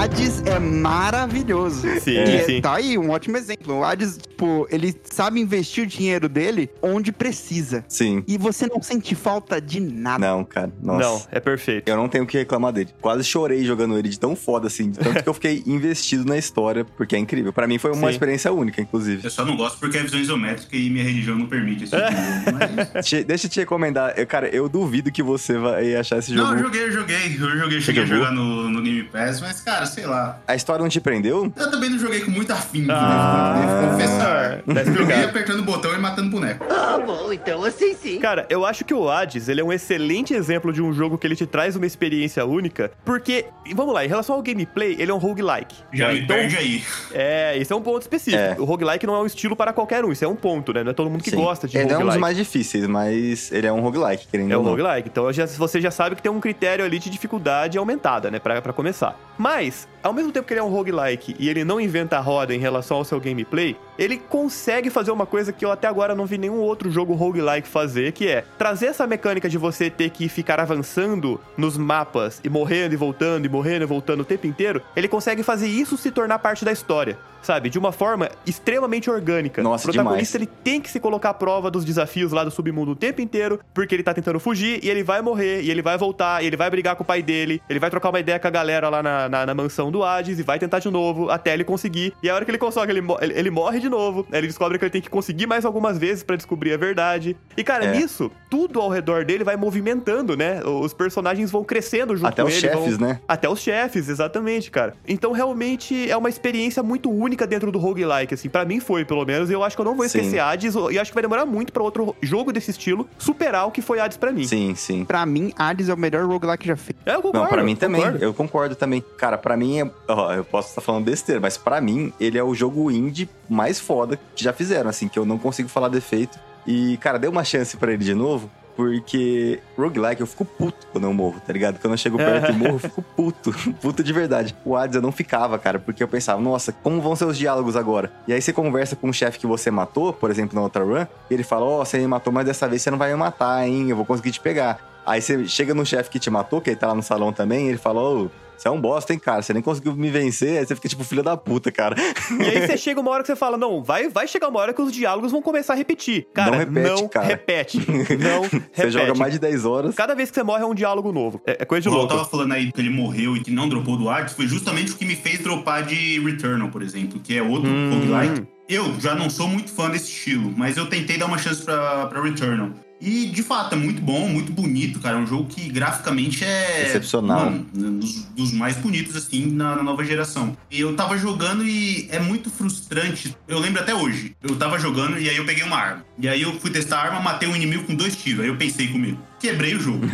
[0.00, 1.86] Hades é maravilhoso.
[2.00, 2.60] Sim, e é- sim.
[2.62, 3.74] tá aí um ótimo exemplo.
[3.80, 7.84] O Hades, tipo, ele sabe investir o dinheiro dele onde precisa.
[7.86, 8.24] Sim.
[8.26, 10.26] E você não sente falta de nada.
[10.26, 10.72] Não, cara.
[10.82, 11.00] Nossa.
[11.06, 11.86] Não, é perfeito.
[11.86, 12.88] Eu não tenho o que reclamar dele.
[12.98, 14.90] Quase chorei jogando ele de tão foda assim.
[14.90, 17.52] De tanto que eu fiquei investido na história, porque é incrível.
[17.52, 18.12] Pra mim foi uma Sim.
[18.14, 19.22] experiência única, inclusive.
[19.22, 22.08] Eu só não gosto porque é visão isométrica e minha religião não permite esse tipo
[22.08, 22.58] de jogo.
[22.94, 23.04] Mas...
[23.06, 24.14] Te- deixa eu te recomendar.
[24.16, 26.48] Eu, cara, eu duvido que você vai achar esse jogo.
[26.48, 27.36] Não, eu joguei, eu joguei.
[27.38, 30.38] Eu joguei, cheguei a jogar no, no Game Pass, mas, cara, sei lá.
[30.48, 31.52] A história não te prendeu?
[31.56, 34.49] Eu também não joguei com muito afim, Ah, devo confessar.
[34.62, 34.98] Tá explicado.
[35.10, 36.64] joguei apertando o botão e matando boneco.
[36.70, 38.18] Ah, bom, então assim sim.
[38.18, 41.26] Cara, eu acho que o Hades, ele é um excelente exemplo de um jogo que
[41.26, 45.14] ele te traz uma experiência única, porque, vamos lá, em relação ao gameplay, ele é
[45.14, 45.76] um roguelike.
[45.92, 46.14] Já né?
[46.14, 46.82] me perde aí.
[47.12, 48.42] É, isso é um ponto específico.
[48.42, 48.56] É.
[48.58, 50.82] O roguelike não é um estilo para qualquer um, isso é um ponto, né?
[50.84, 51.36] Não é todo mundo que Sim.
[51.36, 52.12] gosta de Ele é um roguelike.
[52.14, 55.08] dos mais difíceis, mas ele é um roguelike, querendo É um roguelike.
[55.08, 58.38] Então já- você já sabe que tem um critério ali de dificuldade aumentada, né?
[58.38, 59.18] Pra, pra começar.
[59.38, 62.54] Mas, ao mesmo tempo que ele é um roguelike e ele não inventa a roda
[62.54, 64.49] em relação ao seu gameplay, ele consegue
[64.90, 68.28] fazer uma coisa que eu até agora não vi nenhum outro jogo roguelike fazer, que
[68.28, 72.96] é trazer essa mecânica de você ter que ficar avançando nos mapas e morrendo e
[72.96, 74.82] voltando e morrendo e voltando o tempo inteiro.
[74.96, 77.18] Ele consegue fazer isso se tornar parte da história.
[77.42, 77.70] Sabe?
[77.70, 79.62] De uma forma extremamente orgânica.
[79.62, 80.52] Nossa, o protagonista demais.
[80.52, 83.58] ele tem que se colocar à prova dos desafios lá do submundo o tempo inteiro,
[83.72, 86.56] porque ele tá tentando fugir e ele vai morrer, e ele vai voltar, e ele
[86.56, 89.02] vai brigar com o pai dele, ele vai trocar uma ideia com a galera lá
[89.02, 92.12] na, na, na mansão do Hades e vai tentar de novo até ele conseguir.
[92.22, 94.90] E a hora que ele consegue, ele, ele, morre de novo, ele descobre que ele
[94.90, 97.36] tem que conseguir mais algumas vezes pra descobrir a verdade.
[97.56, 97.92] E cara, É.
[97.96, 100.62] nisso, tudo ao redor dele vai movimentando, né?
[100.64, 102.60] Os personagens vão crescendo junto Até com os ele.
[102.68, 103.08] chefes, vão...
[103.08, 103.20] né?
[103.28, 104.94] Até os chefes, exatamente, cara.
[105.06, 108.48] Então, realmente, é uma experiência muito única dentro do roguelike, assim.
[108.48, 109.50] Pra mim foi, pelo menos.
[109.50, 110.18] E eu acho que eu não vou Sim.
[110.18, 110.74] esquecer Hades.
[110.90, 114.00] E acho que vai demorar muito pra outro jogo desse estilo superar o que foi
[114.00, 114.46] Hades pra mim.
[114.46, 115.04] Sim, sim.
[115.04, 116.98] Pra mim, Hades é o melhor roguelike já feito.
[117.06, 117.38] É, eu concordo.
[117.40, 118.00] Não, pra mim também.
[118.02, 118.24] concordo.
[118.24, 119.04] Eu concordo também.
[119.16, 119.90] Cara, pra mim, é...
[120.08, 123.80] ó, eu posso estar falando besteira, mas pra mim, ele é o jogo indie mais
[123.80, 126.38] foda já fizeram, assim, que eu não consigo falar defeito.
[126.66, 131.04] E, cara, dê uma chance pra ele de novo, porque roguelike eu fico puto quando
[131.04, 131.78] eu morro, tá ligado?
[131.78, 133.52] Quando eu chego perto e morro, eu fico puto.
[133.80, 134.56] puto de verdade.
[134.64, 137.76] O Hades eu não ficava, cara, porque eu pensava, nossa, como vão ser os diálogos
[137.76, 138.12] agora?
[138.26, 141.06] E aí você conversa com um chefe que você matou, por exemplo, na outra run,
[141.30, 143.16] e ele fala, ó, oh, você me matou, mas dessa vez você não vai me
[143.18, 143.90] matar, hein?
[143.90, 144.78] Eu vou conseguir te pegar.
[145.04, 147.66] Aí você chega no chefe que te matou, que ele tá lá no salão também,
[147.66, 149.42] e ele fala, ô, oh, você é um bosta, hein, cara?
[149.42, 151.96] Você nem conseguiu me vencer, aí você fica tipo filho da puta, cara.
[152.38, 154.74] E aí você chega uma hora que você fala, não, vai, vai chegar uma hora
[154.74, 156.26] que os diálogos vão começar a repetir.
[156.34, 157.26] Cara, Não repete, não cara.
[157.26, 157.78] repete.
[157.90, 158.62] Não repete.
[158.74, 159.94] Você joga mais de 10 horas.
[159.94, 161.40] Cada vez que você morre é um diálogo novo.
[161.46, 162.16] É, é coisa de Igual eu louco.
[162.18, 164.96] tava falando aí que ele morreu e que não dropou do Hades, foi justamente o
[164.96, 167.90] que me fez dropar de Returnal, por exemplo, que é outro Hum.
[167.94, 168.46] roguelike.
[168.68, 172.06] Eu já não sou muito fã desse estilo, mas eu tentei dar uma chance pra,
[172.06, 172.70] pra Returnal.
[173.00, 175.16] E, de fato, é muito bom, muito bonito, cara.
[175.16, 176.84] É um jogo que graficamente é...
[176.86, 177.50] Excepcional.
[177.50, 177.66] Mano,
[177.98, 180.56] dos, dos mais bonitos, assim, na, na nova geração.
[180.70, 183.34] E eu tava jogando e é muito frustrante.
[183.48, 184.36] Eu lembro até hoje.
[184.42, 186.04] Eu tava jogando e aí eu peguei uma arma.
[186.18, 188.40] E aí eu fui testar a arma, matei um inimigo com dois tiros.
[188.42, 190.06] Aí eu pensei comigo, quebrei o jogo.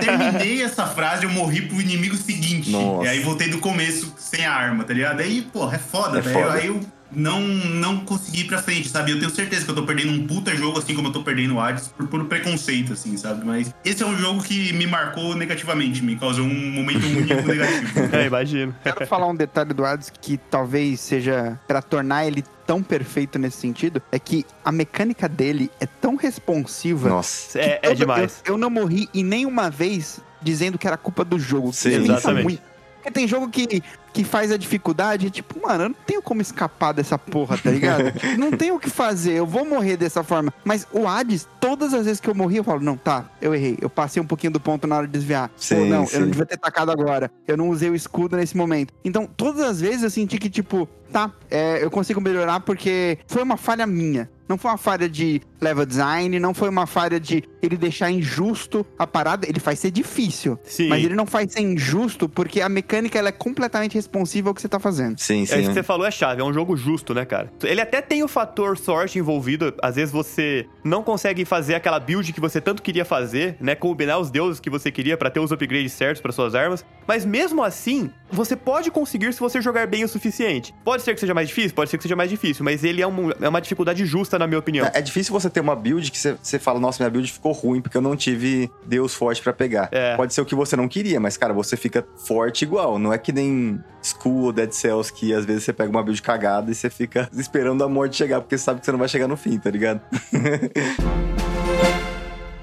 [0.00, 2.70] Terminei essa frase, eu morri pro inimigo seguinte.
[2.70, 3.04] Nossa.
[3.04, 5.20] E aí voltei do começo sem a arma, tá ligado?
[5.20, 6.38] Aí, porra, é foda, É velho.
[6.40, 6.52] foda.
[6.54, 6.80] Aí eu
[7.12, 9.12] não, não consegui ir pra frente, sabe?
[9.12, 11.54] Eu tenho certeza que eu tô perdendo um puta jogo, assim como eu tô perdendo
[11.54, 13.44] o Hades, por puro preconceito, assim, sabe?
[13.44, 18.16] Mas esse é um jogo que me marcou negativamente, me causou um momento único negativo.
[18.16, 18.74] É, imagino.
[18.82, 23.56] Quero falar um detalhe do Hades que talvez seja pra tornar ele tão perfeito nesse
[23.56, 27.08] sentido, é que a mecânica dele é tão responsiva.
[27.08, 27.58] Nossa.
[27.58, 28.40] É, é demais.
[28.44, 31.72] Eu, eu não morri em nenhuma vez dizendo que era culpa do jogo.
[31.72, 32.62] Sim, é exatamente.
[32.94, 36.42] Porque tem jogo que, que faz a dificuldade, e tipo, mano, eu não tenho como
[36.42, 38.12] escapar dessa porra, tá ligado?
[38.38, 40.52] não tenho o que fazer, eu vou morrer dessa forma.
[40.64, 43.78] Mas o Hades, todas as vezes que eu morri, eu falo, não, tá, eu errei.
[43.80, 45.50] Eu passei um pouquinho do ponto na hora de desviar.
[45.56, 46.16] Sim, não, sim.
[46.16, 47.30] eu não devia ter tacado agora.
[47.46, 48.92] Eu não usei o escudo nesse momento.
[49.04, 53.42] Então, todas as vezes eu senti que, tipo, tá, é, eu consigo melhorar porque foi
[53.42, 54.28] uma falha minha.
[54.48, 58.84] Não foi uma falha de level design, não foi uma falha de ele deixar injusto
[58.98, 59.48] a parada.
[59.48, 60.58] Ele faz ser difícil.
[60.64, 60.88] Sim.
[60.88, 64.60] Mas ele não faz ser injusto porque a mecânica ela é completamente responsiva ao que
[64.60, 65.20] você tá fazendo.
[65.20, 65.72] Sim, É isso que sim.
[65.72, 67.48] você falou, é chave, é um jogo justo, né, cara?
[67.62, 72.32] Ele até tem o fator sorte envolvido, às vezes você não consegue fazer aquela build
[72.32, 73.76] que você tanto queria fazer, né?
[73.76, 77.24] Combinar os deuses que você queria pra ter os upgrades certos pra suas armas, mas
[77.24, 80.74] mesmo assim, você pode conseguir se você jogar bem o suficiente.
[80.84, 83.06] Pode ser que seja mais difícil, pode ser que seja mais difícil, mas ele é,
[83.06, 84.86] um- é uma dificuldade justa, na minha opinião.
[84.86, 87.52] É é difícil você ter uma build que você, você fala, nossa, minha build ficou
[87.52, 89.88] ruim porque eu não tive Deus forte pra pegar.
[89.92, 90.14] É.
[90.16, 92.98] Pode ser o que você não queria, mas, cara, você fica forte igual.
[92.98, 96.20] Não é que nem School ou Dead Cells que às vezes você pega uma build
[96.22, 99.08] cagada e você fica esperando a morte chegar porque você sabe que você não vai
[99.08, 100.00] chegar no fim, tá ligado?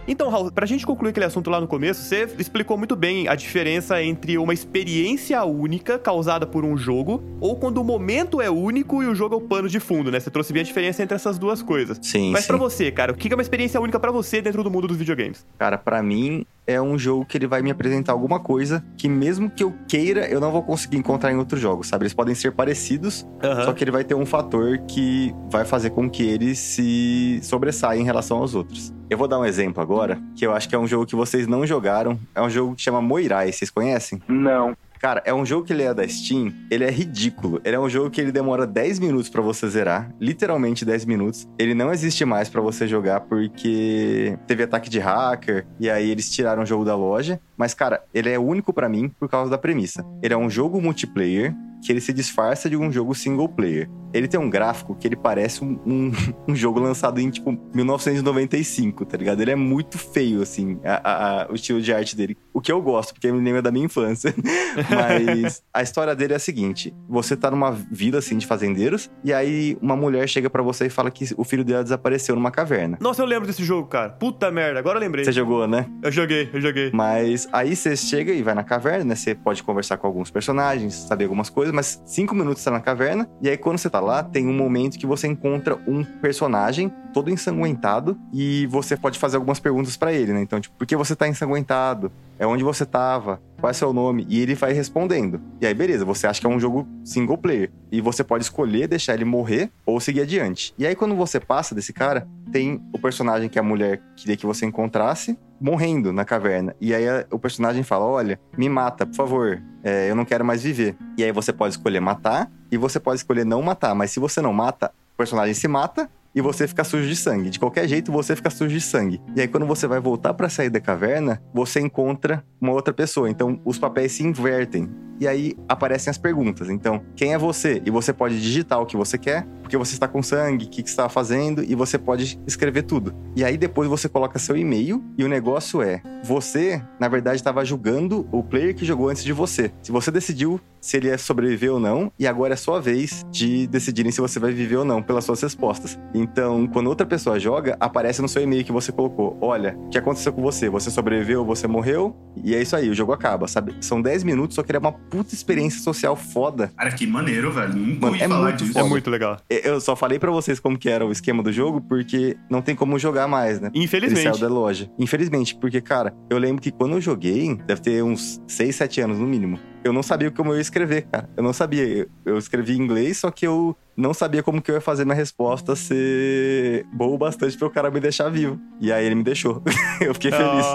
[0.07, 3.35] Então, Raul, pra gente concluir aquele assunto lá no começo, você explicou muito bem a
[3.35, 9.03] diferença entre uma experiência única causada por um jogo ou quando o momento é único
[9.03, 10.19] e o jogo é o pano de fundo, né?
[10.19, 11.99] Você trouxe bem a diferença entre essas duas coisas.
[12.01, 14.71] Sim, Mas pra você, cara, o que é uma experiência única pra você dentro do
[14.71, 15.45] mundo dos videogames?
[15.57, 19.49] Cara, pra mim é um jogo que ele vai me apresentar alguma coisa que mesmo
[19.49, 22.03] que eu queira, eu não vou conseguir encontrar em outros jogos, sabe?
[22.03, 23.63] Eles podem ser parecidos, Aham.
[23.63, 27.99] só que ele vai ter um fator que vai fazer com que ele se sobressaia
[27.99, 28.93] em relação aos outros.
[29.09, 31.47] Eu vou dar um exemplo agora, que eu acho que é um jogo que vocês
[31.47, 32.19] não jogaram.
[32.35, 34.21] É um jogo que chama Moirai, vocês conhecem?
[34.27, 34.75] Não.
[34.99, 37.61] Cara, é um jogo que ele é da Steam, ele é ridículo.
[37.63, 41.47] Ele é um jogo que ele demora 10 minutos pra você zerar, literalmente 10 minutos.
[41.57, 46.29] Ele não existe mais pra você jogar porque teve ataque de hacker e aí eles
[46.29, 47.39] tiraram o jogo da loja.
[47.55, 50.05] Mas cara, ele é único pra mim por causa da premissa.
[50.21, 53.89] Ele é um jogo multiplayer que ele se disfarça de um jogo single player.
[54.13, 56.11] Ele tem um gráfico que ele parece um, um,
[56.47, 59.41] um jogo lançado em, tipo, 1995, tá ligado?
[59.41, 62.37] Ele é muito feio, assim, a- a- o estilo de arte dele.
[62.53, 64.33] O que eu gosto, porque me lembra da minha infância.
[64.89, 69.33] Mas a história dele é a seguinte: você tá numa vila, assim, de fazendeiros, e
[69.33, 72.97] aí uma mulher chega pra você e fala que o filho dela desapareceu numa caverna.
[73.01, 74.09] Nossa, eu lembro desse jogo, cara.
[74.09, 75.25] Puta merda, agora eu lembrei.
[75.25, 75.85] Você jogou, né?
[76.01, 76.91] Eu joguei, eu joguei.
[76.93, 79.15] Mas aí você chega e vai na caverna, né?
[79.15, 83.29] Você pode conversar com alguns personagens, saber algumas coisas, mas cinco minutos tá na caverna.
[83.41, 87.29] E aí, quando você tá lá, tem um momento que você encontra um personagem todo
[87.29, 90.41] ensanguentado e você pode fazer algumas perguntas pra ele, né?
[90.41, 92.11] Então, tipo, por que você tá ensanguentado?
[92.39, 93.41] É onde você tava?
[93.59, 94.25] Qual é seu nome?
[94.29, 95.41] E ele vai respondendo.
[95.59, 97.71] E aí, beleza, você acha que é um jogo single player.
[97.91, 100.73] E você pode escolher deixar ele morrer ou seguir adiante.
[100.77, 104.45] E aí, quando você passa desse cara, tem o personagem que a mulher queria que
[104.45, 106.75] você encontrasse morrendo na caverna.
[106.79, 109.61] E aí o personagem fala: Olha, me mata, por favor.
[109.83, 110.95] É, eu não quero mais viver.
[111.17, 113.95] E aí você pode escolher matar e você pode escolher não matar.
[113.95, 117.49] Mas se você não mata, o personagem se mata e você fica sujo de sangue.
[117.49, 119.19] De qualquer jeito, você fica sujo de sangue.
[119.35, 123.27] E aí, quando você vai voltar pra sair da caverna, você encontra uma outra pessoa.
[123.27, 124.87] Então, os papéis se invertem.
[125.19, 126.69] e aí aparecem as perguntas.
[126.69, 127.81] Então, quem é você?
[127.85, 130.83] E você pode digitar o que você quer, porque você está com sangue, o que,
[130.83, 133.15] que está fazendo, e você pode escrever tudo.
[133.35, 137.65] E aí depois você coloca seu e-mail, e o negócio é: você, na verdade, estava
[137.65, 139.71] julgando o player que jogou antes de você.
[139.81, 143.67] Se você decidiu se ele é sobreviver ou não, e agora é sua vez de
[143.67, 145.99] decidirem se você vai viver ou não pelas suas respostas.
[146.13, 146.26] Então,
[146.71, 150.31] quando outra pessoa joga, aparece no seu e-mail que você colocou: olha, o que aconteceu
[150.33, 150.69] com você?
[150.69, 153.75] Você sobreviveu, você morreu, e é isso aí, o jogo acaba, sabe?
[153.81, 156.71] São 10 minutos, só que ele é uma puta experiência social foda.
[156.75, 157.73] Cara, que maneiro, velho.
[157.75, 158.71] Nunca Mano, ouvi é falar muito disso.
[158.77, 158.89] É foda.
[158.89, 159.37] muito legal.
[159.49, 162.75] Eu só falei pra vocês como que era o esquema do jogo, porque não tem
[162.75, 163.69] como jogar mais, né?
[163.73, 164.23] Ele Infelizmente.
[164.23, 164.89] saiu da loja.
[164.97, 169.19] Infelizmente, porque, cara, eu lembro que quando eu joguei, deve ter uns 6, 7 anos
[169.19, 171.29] no mínimo, eu não sabia como eu ia escrever, cara.
[171.35, 171.83] Eu não sabia.
[171.87, 175.03] Eu- Eu escrevi em inglês, só que eu não sabia como que eu ia fazer
[175.03, 178.59] minha resposta ser boa o bastante para o cara me deixar vivo.
[178.79, 179.61] E aí ele me deixou.
[179.99, 180.65] eu fiquei feliz.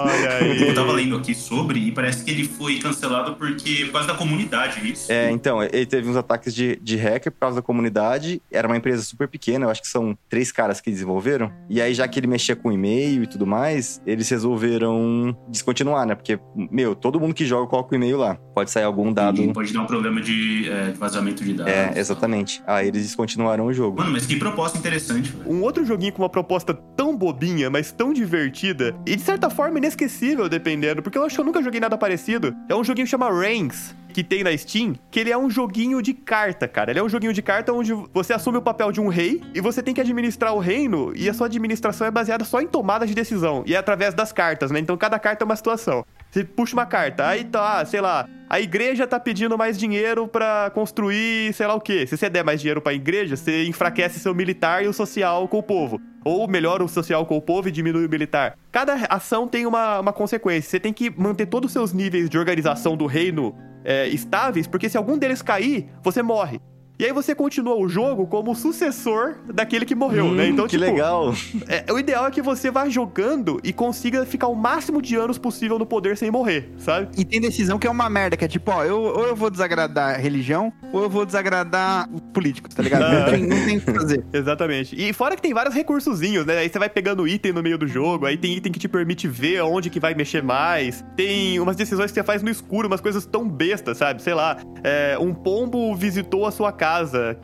[0.61, 4.13] Eu tava lendo aqui sobre e parece que ele foi cancelado porque por causa da
[4.15, 5.11] comunidade, é isso?
[5.11, 8.41] É, então, ele teve uns ataques de, de hacker por causa da comunidade.
[8.51, 11.51] Era uma empresa super pequena, eu acho que são três caras que desenvolveram.
[11.69, 16.15] E aí, já que ele mexia com e-mail e tudo mais, eles resolveram descontinuar, né?
[16.15, 18.35] Porque, meu, todo mundo que joga coloca o e-mail lá.
[18.53, 19.41] Pode sair algum dado.
[19.41, 21.71] E Pode dar um problema de é, de vazamento de dados.
[21.71, 22.61] É, exatamente.
[22.65, 23.99] Aí eles descontinuaram o jogo.
[23.99, 25.49] Mano, mas que proposta interessante, velho.
[25.49, 29.77] Um outro joguinho com uma proposta tão bobinha, mas tão divertida, e de certa forma
[29.77, 32.55] inesquecível, dependendo, porque eu acho que eu nunca joguei nada parecido.
[32.67, 36.01] É um joguinho que chama Reigns, que tem na Steam, que ele é um joguinho
[36.01, 36.91] de carta, cara.
[36.91, 39.59] Ele é um joguinho de carta onde você assume o papel de um rei e
[39.59, 43.09] você tem que administrar o reino, e a sua administração é baseada só em tomadas
[43.09, 44.79] de decisão, e é através das cartas, né?
[44.79, 46.05] Então cada carta é uma situação.
[46.29, 50.71] Você puxa uma carta, aí tá, sei lá, a igreja tá pedindo mais dinheiro pra
[50.73, 52.05] construir, sei lá o quê.
[52.07, 55.59] Se você der mais dinheiro pra igreja, você enfraquece seu militar e o social com
[55.59, 55.99] o povo.
[56.23, 58.57] Ou melhora o social com o povo e diminui o militar.
[58.71, 60.69] Cada ação tem uma, uma consequência.
[60.69, 64.89] Você tem que manter todos os seus níveis de organização do reino é, estáveis, porque
[64.89, 66.59] se algum deles cair, você morre.
[66.99, 70.47] E aí você continua o jogo como o sucessor daquele que morreu, né?
[70.47, 71.33] Então, Hum, que tipo, legal.
[71.67, 75.39] é, o ideal é que você vá jogando e consiga ficar o máximo de anos
[75.39, 77.07] possível no poder sem morrer, sabe?
[77.17, 79.49] E tem decisão que é uma merda, que é tipo, ó, eu, ou eu vou
[79.49, 83.11] desagradar a religião, ou eu vou desagradar os políticos, tá ligado?
[83.11, 84.23] Não tem, não tem o que fazer.
[84.31, 84.95] Exatamente.
[84.95, 86.59] E fora que tem vários recursozinhos, né?
[86.59, 89.27] Aí você vai pegando item no meio do jogo, aí tem item que te permite
[89.27, 91.03] ver onde que vai mexer mais.
[91.17, 94.21] Tem umas decisões que você faz no escuro, umas coisas tão bestas, sabe?
[94.21, 96.82] Sei lá, é, um pombo visitou a sua casa.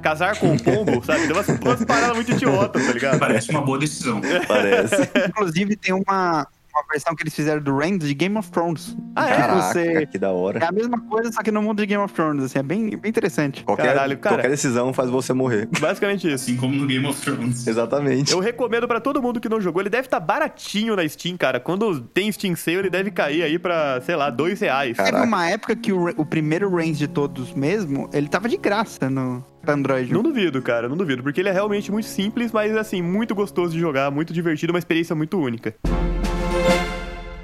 [0.02, 1.28] Casar com um pombo, sabe?
[1.28, 3.20] Tem umas, umas paradas muito idiotas, tá ligado?
[3.20, 4.22] Parece uma boa decisão.
[4.48, 5.10] Parece.
[5.30, 8.96] Inclusive, tem uma, uma versão que eles fizeram do Reigns de Game of Thrones.
[9.16, 9.36] Ah, é?
[9.36, 10.06] Caraca, você...
[10.06, 10.60] que da hora.
[10.60, 12.90] É a mesma coisa, só que no mundo de Game of Thrones, assim, é bem,
[12.98, 13.64] bem interessante.
[13.64, 14.36] Qualquer, Caralho, cara.
[14.36, 15.68] qualquer decisão faz você morrer.
[15.80, 16.50] Basicamente isso.
[16.50, 17.68] Assim como no Game of Thrones.
[17.68, 18.32] Exatamente.
[18.32, 19.82] Eu recomendo pra todo mundo que não jogou.
[19.82, 21.60] Ele deve estar baratinho na Steam, cara.
[21.60, 24.96] Quando tem Steam Sale, ele deve cair aí pra, sei lá, dois reais.
[24.96, 25.16] Caraca.
[25.16, 29.10] Teve uma época que o, o primeiro Reigns de todos mesmo, ele tava de graça
[29.10, 30.12] no Android.
[30.12, 31.24] Não duvido, cara, não duvido.
[31.24, 34.80] Porque ele é realmente muito simples, mas assim, muito gostoso de jogar, muito divertido, uma
[34.80, 35.76] experiência muito única.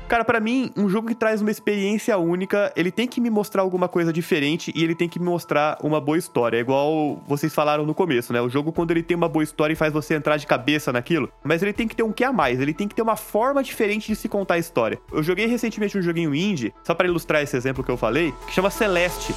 [0.07, 3.63] Cara, pra mim, um jogo que traz uma experiência única, ele tem que me mostrar
[3.63, 6.57] alguma coisa diferente e ele tem que me mostrar uma boa história.
[6.57, 8.39] É igual vocês falaram no começo, né?
[8.39, 11.31] O jogo, quando ele tem uma boa história e faz você entrar de cabeça naquilo,
[11.43, 13.63] mas ele tem que ter um que a mais, ele tem que ter uma forma
[13.63, 14.99] diferente de se contar a história.
[15.11, 18.53] Eu joguei recentemente um joguinho indie, só pra ilustrar esse exemplo que eu falei, que
[18.53, 19.33] chama Celeste.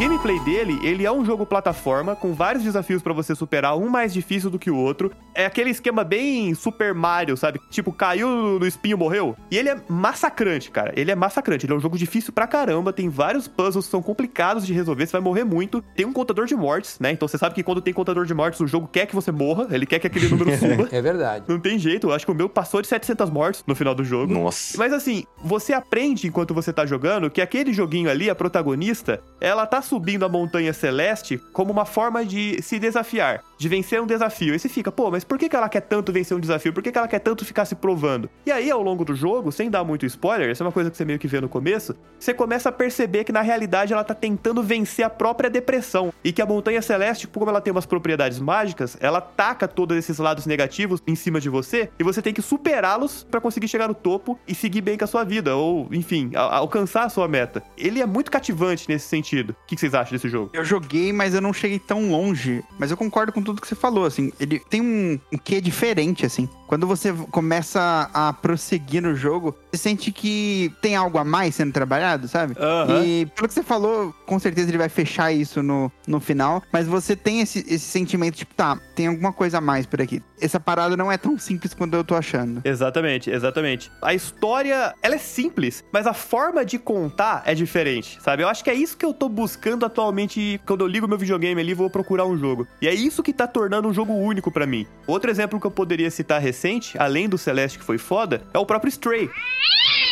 [0.00, 4.14] Gameplay dele, ele é um jogo plataforma com vários desafios pra você superar, um mais
[4.14, 5.12] difícil do que o outro.
[5.34, 7.60] É aquele esquema bem Super Mario, sabe?
[7.70, 9.36] Tipo, caiu no espinho, morreu.
[9.50, 10.90] E ele é massacrante, cara.
[10.96, 11.66] Ele é massacrante.
[11.66, 15.04] Ele é um jogo difícil pra caramba, tem vários puzzles que são complicados de resolver,
[15.04, 15.84] você vai morrer muito.
[15.94, 17.12] Tem um contador de mortes, né?
[17.12, 19.66] Então você sabe que quando tem contador de mortes, o jogo quer que você morra,
[19.70, 20.88] ele quer que aquele número suba.
[20.90, 21.44] É verdade.
[21.46, 24.02] Não tem jeito, eu acho que o meu passou de 700 mortes no final do
[24.02, 24.32] jogo.
[24.32, 24.78] Nossa.
[24.78, 29.66] Mas assim, você aprende enquanto você tá jogando que aquele joguinho ali, a protagonista, ela
[29.66, 34.54] tá subindo a montanha celeste como uma forma de se desafiar, de vencer um desafio.
[34.54, 36.72] E você fica, pô, mas por que, que ela quer tanto vencer um desafio?
[36.72, 38.30] Por que, que ela quer tanto ficar se provando?
[38.46, 40.96] E aí, ao longo do jogo, sem dar muito spoiler, essa é uma coisa que
[40.96, 44.14] você meio que vê no começo, você começa a perceber que na realidade ela tá
[44.14, 46.12] tentando vencer a própria depressão.
[46.22, 50.18] E que a montanha celeste, como ela tem umas propriedades mágicas, ela taca todos esses
[50.18, 53.94] lados negativos em cima de você e você tem que superá-los pra conseguir chegar no
[53.94, 57.60] topo e seguir bem com a sua vida, ou, enfim, alcançar a sua meta.
[57.76, 59.56] Ele é muito cativante nesse sentido.
[59.66, 60.50] Que que vocês acham desse jogo?
[60.52, 62.62] Eu joguei, mas eu não cheguei tão longe.
[62.78, 64.32] Mas eu concordo com tudo que você falou, assim.
[64.38, 66.48] Ele tem um, um quê diferente, assim.
[66.70, 71.72] Quando você começa a prosseguir no jogo, você sente que tem algo a mais sendo
[71.72, 72.54] trabalhado, sabe?
[72.56, 73.04] Aham.
[73.04, 76.86] E pelo que você falou, com certeza ele vai fechar isso no, no final, mas
[76.86, 80.22] você tem esse, esse sentimento, tipo, tá, tem alguma coisa a mais por aqui.
[80.40, 82.62] Essa parada não é tão simples quanto eu tô achando.
[82.64, 83.90] Exatamente, exatamente.
[84.00, 88.44] A história, ela é simples, mas a forma de contar é diferente, sabe?
[88.44, 91.60] Eu acho que é isso que eu tô buscando atualmente quando eu ligo meu videogame
[91.60, 92.64] ali e vou procurar um jogo.
[92.80, 94.86] E é isso que tá tornando um jogo único pra mim.
[95.04, 96.59] Outro exemplo que eu poderia citar recente,
[96.98, 99.30] além do Celeste que foi foda, é o próprio Stray.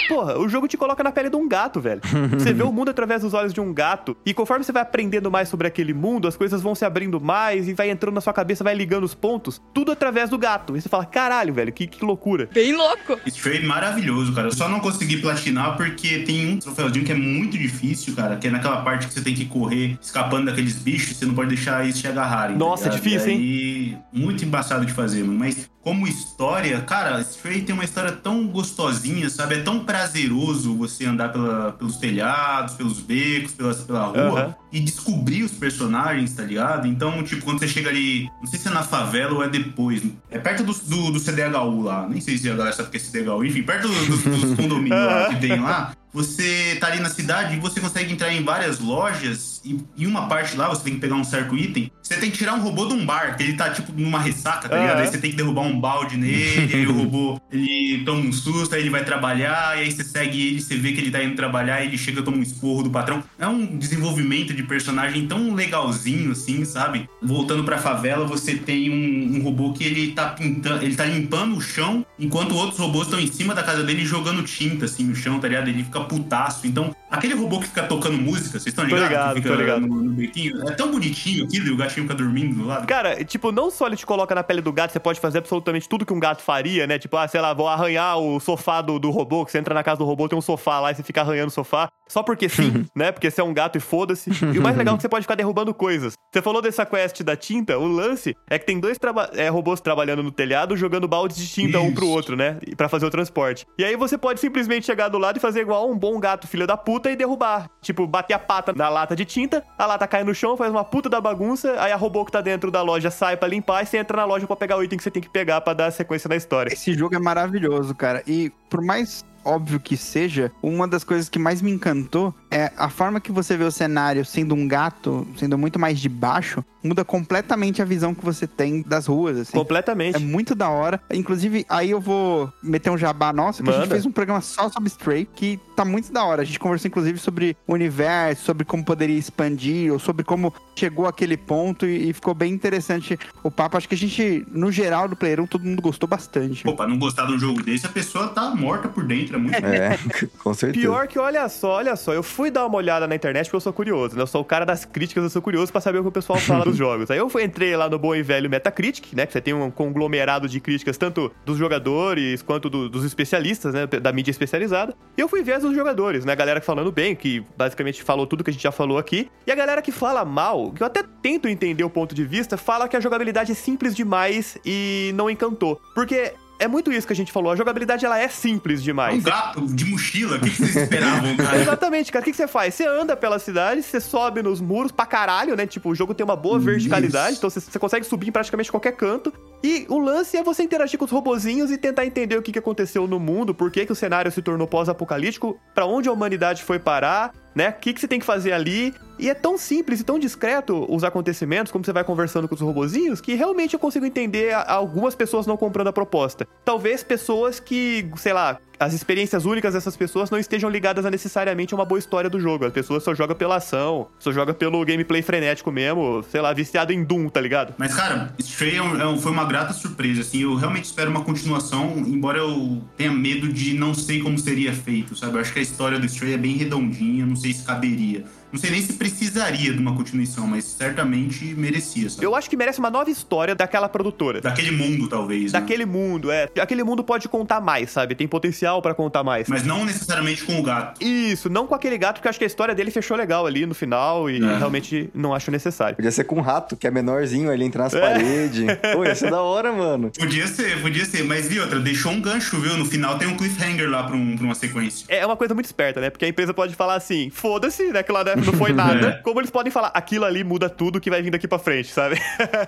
[0.09, 2.01] Porra, o jogo te coloca na pele de um gato, velho.
[2.39, 4.17] Você vê o mundo através dos olhos de um gato.
[4.25, 7.69] E conforme você vai aprendendo mais sobre aquele mundo, as coisas vão se abrindo mais
[7.69, 9.61] e vai entrando na sua cabeça, vai ligando os pontos.
[9.75, 10.77] Tudo através do gato.
[10.77, 12.49] E você fala, caralho, velho, que, que loucura.
[12.53, 13.19] Bem louco.
[13.27, 14.49] Stray maravilhoso, cara.
[14.49, 18.37] Eu só não consegui platinar porque tem um troféuzinho que é muito difícil, cara.
[18.37, 21.49] Que é naquela parte que você tem que correr escapando daqueles bichos, você não pode
[21.55, 22.57] deixar eles te agarrarem.
[22.57, 23.03] tá Nossa, é ligado?
[23.03, 25.39] difícil, E aí, Muito embaçado de fazer, mano.
[25.39, 29.55] Mas como história, cara, Stray tem uma história tão gostosinha, sabe?
[29.57, 34.55] É tão prazeroso você andar pela- pelos telhados, pelos becos, pela, pela rua Aham.
[34.73, 36.87] e descobrir os personagens, tá ligado?
[36.87, 40.03] Então, tipo, quando você chega ali, não sei se é na favela ou é depois,
[40.31, 42.97] é perto do, do, do CDHU lá, nem sei se a galera sabe o que
[42.97, 46.99] é CDHU, enfim, perto dos, dos- dos condomínios lá que tem lá, você tá ali
[46.99, 50.83] na cidade e você consegue entrar em várias lojas e em uma parte lá você
[50.83, 53.37] tem que pegar um certo item, você tem que tirar um robô de um bar,
[53.37, 54.97] que ele tá tipo numa ressaca, tá ligado?
[54.97, 55.03] Aham.
[55.03, 58.75] Aí você tem que derrubar um balde nele, aí o robô ele toma um susto,
[58.75, 61.37] aí ele vai trabalhar, e aí você segue ele, você vê que ele tá indo
[61.37, 63.23] trabalhar, ele chega toma um esporro do patrão.
[63.39, 67.09] É um desenvolvimento de personagem tão legalzinho, assim, sabe?
[67.23, 71.57] Voltando pra favela, você tem um, um robô que ele tá pintando, ele tá limpando
[71.57, 75.15] o chão, enquanto outros robôs estão em cima da casa dele jogando tinta, assim, no
[75.15, 75.69] chão, tá ligado?
[75.69, 76.67] Ele fica putaço.
[76.67, 79.09] Então, aquele robô que fica tocando música, vocês estão Tô ligados?
[79.11, 79.81] ligado, que fica tô ligado.
[79.87, 80.69] No, no bequinho.
[80.69, 82.87] É tão bonitinho aquilo, e o gatinho fica dormindo do lado.
[82.87, 85.89] Cara, tipo, não só ele te coloca na pele do gato, você pode fazer absolutamente
[85.89, 86.99] tudo que um gato faria, né?
[86.99, 89.83] Tipo, ah, sei lá, vou arranhar o sofá do, do robô, que você entra na
[89.83, 91.89] casa do robô, tem um sofá lá e você fica arranhando o sofá.
[92.09, 93.13] Só porque sim, né?
[93.13, 94.31] Porque você é um gato e foda-se.
[94.55, 96.15] E o mais legal é que você pode ficar derrubando coisas.
[96.33, 99.81] Você falou dessa quest da tinta, o lance é que tem dois traba- é, robôs
[99.81, 102.15] trabalhando no telhado, jogando baldes de tinta um pro Isso.
[102.15, 102.59] outro, né?
[102.77, 103.67] Pra fazer o transporte.
[103.79, 106.67] E aí você pode simplesmente chegar do lado e fazer igual um bom gato filho
[106.67, 107.71] da puta e derrubar.
[107.81, 110.85] Tipo, bater a pata na lata de tinta, a lata cai no chão, faz uma
[110.85, 113.87] puta da bagunça, aí a robô que tá dentro da loja sai pra limpar e
[113.87, 115.91] você entra na loja pra pegar o item que você tem que pegar pra dar
[115.91, 116.73] sequência na história.
[116.73, 118.23] Esse jogo é maravilhoso, cara.
[118.27, 122.89] E por mais óbvio que seja, uma das coisas que mais me encantou é a
[122.89, 127.05] forma que você vê o cenário sendo um gato, sendo muito mais de baixo, muda
[127.05, 129.53] completamente a visão que você tem das ruas, assim.
[129.53, 130.17] Completamente.
[130.17, 131.01] É muito da hora.
[131.13, 134.69] Inclusive, aí eu vou meter um jabá nosso, que a gente fez um programa só
[134.69, 136.43] sobre Stray, que tá muito da hora.
[136.43, 141.07] A gente conversou, inclusive, sobre o universo, sobre como poderia expandir, ou sobre como chegou
[141.07, 143.77] àquele ponto, e, e ficou bem interessante o papo.
[143.77, 146.63] Acho que a gente, no geral, do Player 1, todo mundo gostou bastante.
[146.65, 149.41] Pô, pra não gostar de um jogo desse, a pessoa tá morta por dentro, é
[149.41, 149.99] muito É,
[150.43, 150.81] com certeza.
[150.87, 153.61] Pior que, olha só, olha só, eu fui dar uma olhada na internet porque eu
[153.61, 154.23] sou curioso, né?
[154.23, 156.39] Eu sou o cara das críticas, eu sou curioso pra saber o que o pessoal
[156.39, 157.11] fala dos jogos.
[157.11, 159.27] Aí eu fui- entrei lá no bom e velho Metacritic, né?
[159.27, 163.87] Que você tem um conglomerado de críticas tanto dos jogadores quanto do- dos especialistas, né?
[163.87, 164.95] Da mídia especializada.
[165.17, 166.33] E eu fui ver as dos jogadores, né?
[166.33, 169.31] A galera falando bem, que basicamente falou tudo que a gente já falou aqui.
[169.47, 172.57] E a galera que fala mal, que eu até tento entender o ponto de vista,
[172.57, 175.81] fala que a jogabilidade é simples demais e não encantou.
[175.95, 176.33] Porque.
[176.59, 177.53] É muito isso que a gente falou.
[177.53, 179.19] A jogabilidade ela é simples É demais.
[179.19, 181.59] um gato de mochila, o que, que vocês esperavam, cara?
[181.63, 182.23] Exatamente, cara.
[182.23, 182.75] O que, que você faz?
[182.75, 185.67] Você anda pela cidade, você sobe nos muros pra caralho, né?
[185.67, 187.39] Tipo, o jogo tem uma boa verticalidade, Isso.
[187.39, 189.33] então você, você consegue subir em praticamente qualquer canto.
[189.63, 192.59] E o lance é você interagir com os robozinhos e tentar entender o que, que
[192.59, 196.63] aconteceu no mundo, por que, que o cenário se tornou pós-apocalíptico, pra onde a humanidade
[196.65, 197.71] foi parar, né?
[197.71, 198.95] O que, que você tem que fazer ali.
[199.19, 202.61] E é tão simples e tão discreto os acontecimentos, como você vai conversando com os
[202.61, 206.47] robozinhos, que realmente eu consigo entender algumas pessoas não comprando a proposta.
[206.65, 211.75] Talvez pessoas que, sei lá, as experiências únicas dessas pessoas não estejam ligadas a necessariamente
[211.75, 212.67] uma boa história do jogo.
[212.67, 216.93] A pessoa só joga pela ação, só joga pelo gameplay frenético mesmo, sei lá, viciado
[216.93, 217.75] em Doom, tá ligado?
[217.79, 221.11] Mas, cara, Stray é um- é um- foi uma grata surpresa, assim, eu realmente espero
[221.11, 225.37] uma continuação, embora eu tenha medo de não sei como seria feito, sabe?
[225.37, 228.25] Eu acho que a história do Stray é bem redondinha, não sei se caberia.
[228.53, 232.25] Não sei nem se precisaria de uma continuação, mas certamente merecia, sabe?
[232.25, 234.41] Eu acho que merece uma nova história daquela produtora.
[234.41, 235.61] Daquele mundo, talvez, né?
[235.61, 236.49] Daquele mundo, é.
[236.61, 238.15] Aquele mundo pode contar mais, sabe?
[238.15, 239.49] Tem potencial pra contar mais.
[239.49, 241.03] Mas não necessariamente com o gato.
[241.05, 243.67] Isso, não com aquele gato, porque eu acho que a história dele fechou legal ali
[243.67, 244.57] no final e É.
[244.59, 245.97] realmente não acho necessário.
[245.97, 248.01] Podia ser com um rato, que é menorzinho, ele entra nas É.
[248.01, 248.65] paredes.
[248.95, 250.11] Pô, ia ser da hora, mano.
[250.19, 252.77] Podia ser, podia ser, mas e outra, deixou um gancho, viu?
[252.77, 255.05] No final tem um cliffhanger lá pra, um- pra uma sequência.
[255.09, 256.11] É uma coisa muito esperta, né?
[256.11, 258.03] Porque a empresa pode falar assim, foda-se, né?
[258.03, 261.11] Que lá na não foi nada, como eles podem falar, aquilo ali muda tudo que
[261.11, 262.21] vai vir daqui pra frente, sabe?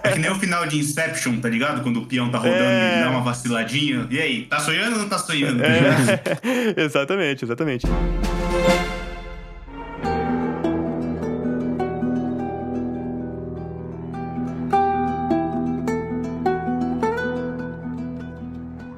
[0.02, 1.82] É que nem o final de Inception, tá ligado?
[1.82, 2.98] Quando o peão tá rodando É.
[3.00, 4.06] e dá uma vaciladinha.
[4.10, 5.62] E aí, tá sonhando ou não tá sonhando?
[5.62, 6.20] É,
[6.76, 7.86] exatamente, exatamente.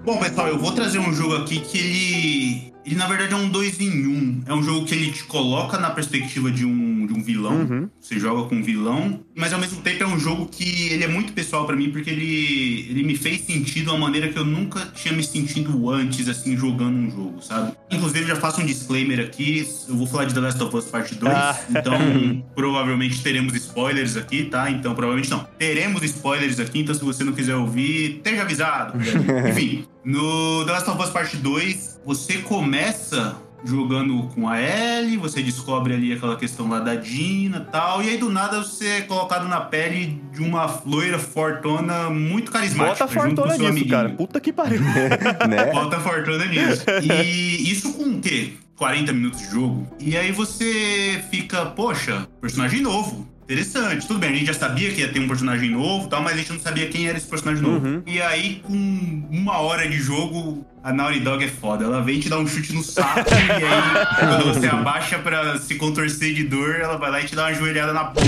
[0.05, 2.72] Bom, pessoal, eu vou trazer um jogo aqui que ele.
[2.85, 4.43] Ele, na verdade, é um dois em um.
[4.47, 7.61] É um jogo que ele te coloca na perspectiva de um, de um vilão.
[7.61, 7.89] Uhum.
[8.01, 9.21] Você joga com um vilão.
[9.35, 12.11] Mas, ao mesmo tempo, é um jogo que ele é muito pessoal pra mim, porque
[12.11, 16.29] ele, ele me fez sentido de uma maneira que eu nunca tinha me sentido antes,
[16.29, 17.73] assim, jogando um jogo, sabe?
[17.91, 19.67] Inclusive, já faço um disclaimer aqui.
[19.89, 21.33] Eu vou falar de The Last of Us Part 2.
[21.33, 21.61] Ah.
[21.71, 24.71] Então, provavelmente teremos spoilers aqui, tá?
[24.71, 25.47] Então, provavelmente não.
[25.59, 28.99] Teremos spoilers aqui, então se você não quiser ouvir, esteja avisado.
[29.49, 35.43] Enfim, no The Last of Us Part 2, você começa jogando com a Ellie, você
[35.43, 39.01] descobre ali aquela questão lá da Dina e tal, e aí do nada você é
[39.03, 43.05] colocado na pele de uma loira fortuna muito carismática.
[43.07, 43.91] Bota a junto com fortuna seu nisso, amiguinho.
[43.97, 44.09] cara.
[44.11, 44.81] Puta que pariu.
[45.49, 45.73] né?
[45.73, 46.85] Bota a fortuna nisso.
[47.03, 48.55] E isso com o quê?
[48.77, 49.87] 40 minutos de jogo.
[50.01, 53.29] E aí você fica, poxa, personagem novo.
[53.45, 54.07] Interessante.
[54.07, 56.35] Tudo bem, a gente já sabia que ia ter um personagem novo e tal, mas
[56.35, 57.87] a gente não sabia quem era esse personagem novo.
[57.87, 58.03] Uhum.
[58.07, 61.85] E aí, com uma hora de jogo, a Naughty Dog é foda.
[61.85, 65.77] Ela vem te dar um chute no saco e aí, quando você abaixa pra se
[65.77, 68.23] contorcer de dor, ela vai lá e te dá uma joelhada na bunda.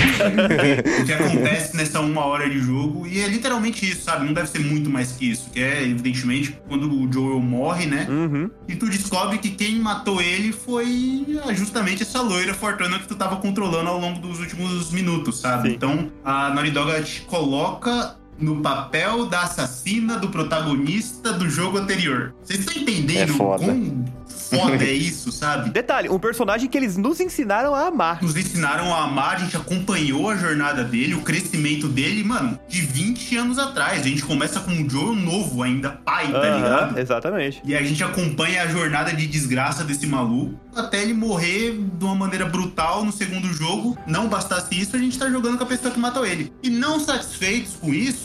[1.00, 3.06] o que acontece nessa uma hora de jogo.
[3.06, 4.26] E é literalmente isso, sabe?
[4.26, 5.50] Não deve ser muito mais que isso.
[5.50, 8.06] Que é, evidentemente, quando o Joel morre, né?
[8.08, 8.50] Uhum.
[8.68, 13.14] E tu descobre que quem matou ele foi ah, justamente essa loira fortuna que tu
[13.14, 15.68] tava controlando ao longo dos últimos minutos, sabe?
[15.70, 15.74] Sim.
[15.74, 22.34] Então a Naughty Dog te coloca no papel da assassina do protagonista do jogo anterior.
[22.42, 23.64] Vocês estão entendendo É foda.
[23.64, 25.70] quão foda é isso, sabe?
[25.70, 28.22] Detalhe, um personagem que eles nos ensinaram a amar.
[28.22, 32.80] Nos ensinaram a amar, a gente acompanhou a jornada dele, o crescimento dele, mano, de
[32.82, 34.00] 20 anos atrás.
[34.02, 36.98] A gente começa com um Joel novo ainda, pai, tá ligado?
[36.98, 37.60] exatamente.
[37.64, 42.16] E a gente acompanha a jornada de desgraça desse maluco até ele morrer de uma
[42.16, 43.96] maneira brutal no segundo jogo.
[44.06, 46.52] Não bastasse isso, a gente tá jogando com a pessoa que matou ele.
[46.62, 48.23] E não satisfeitos com isso,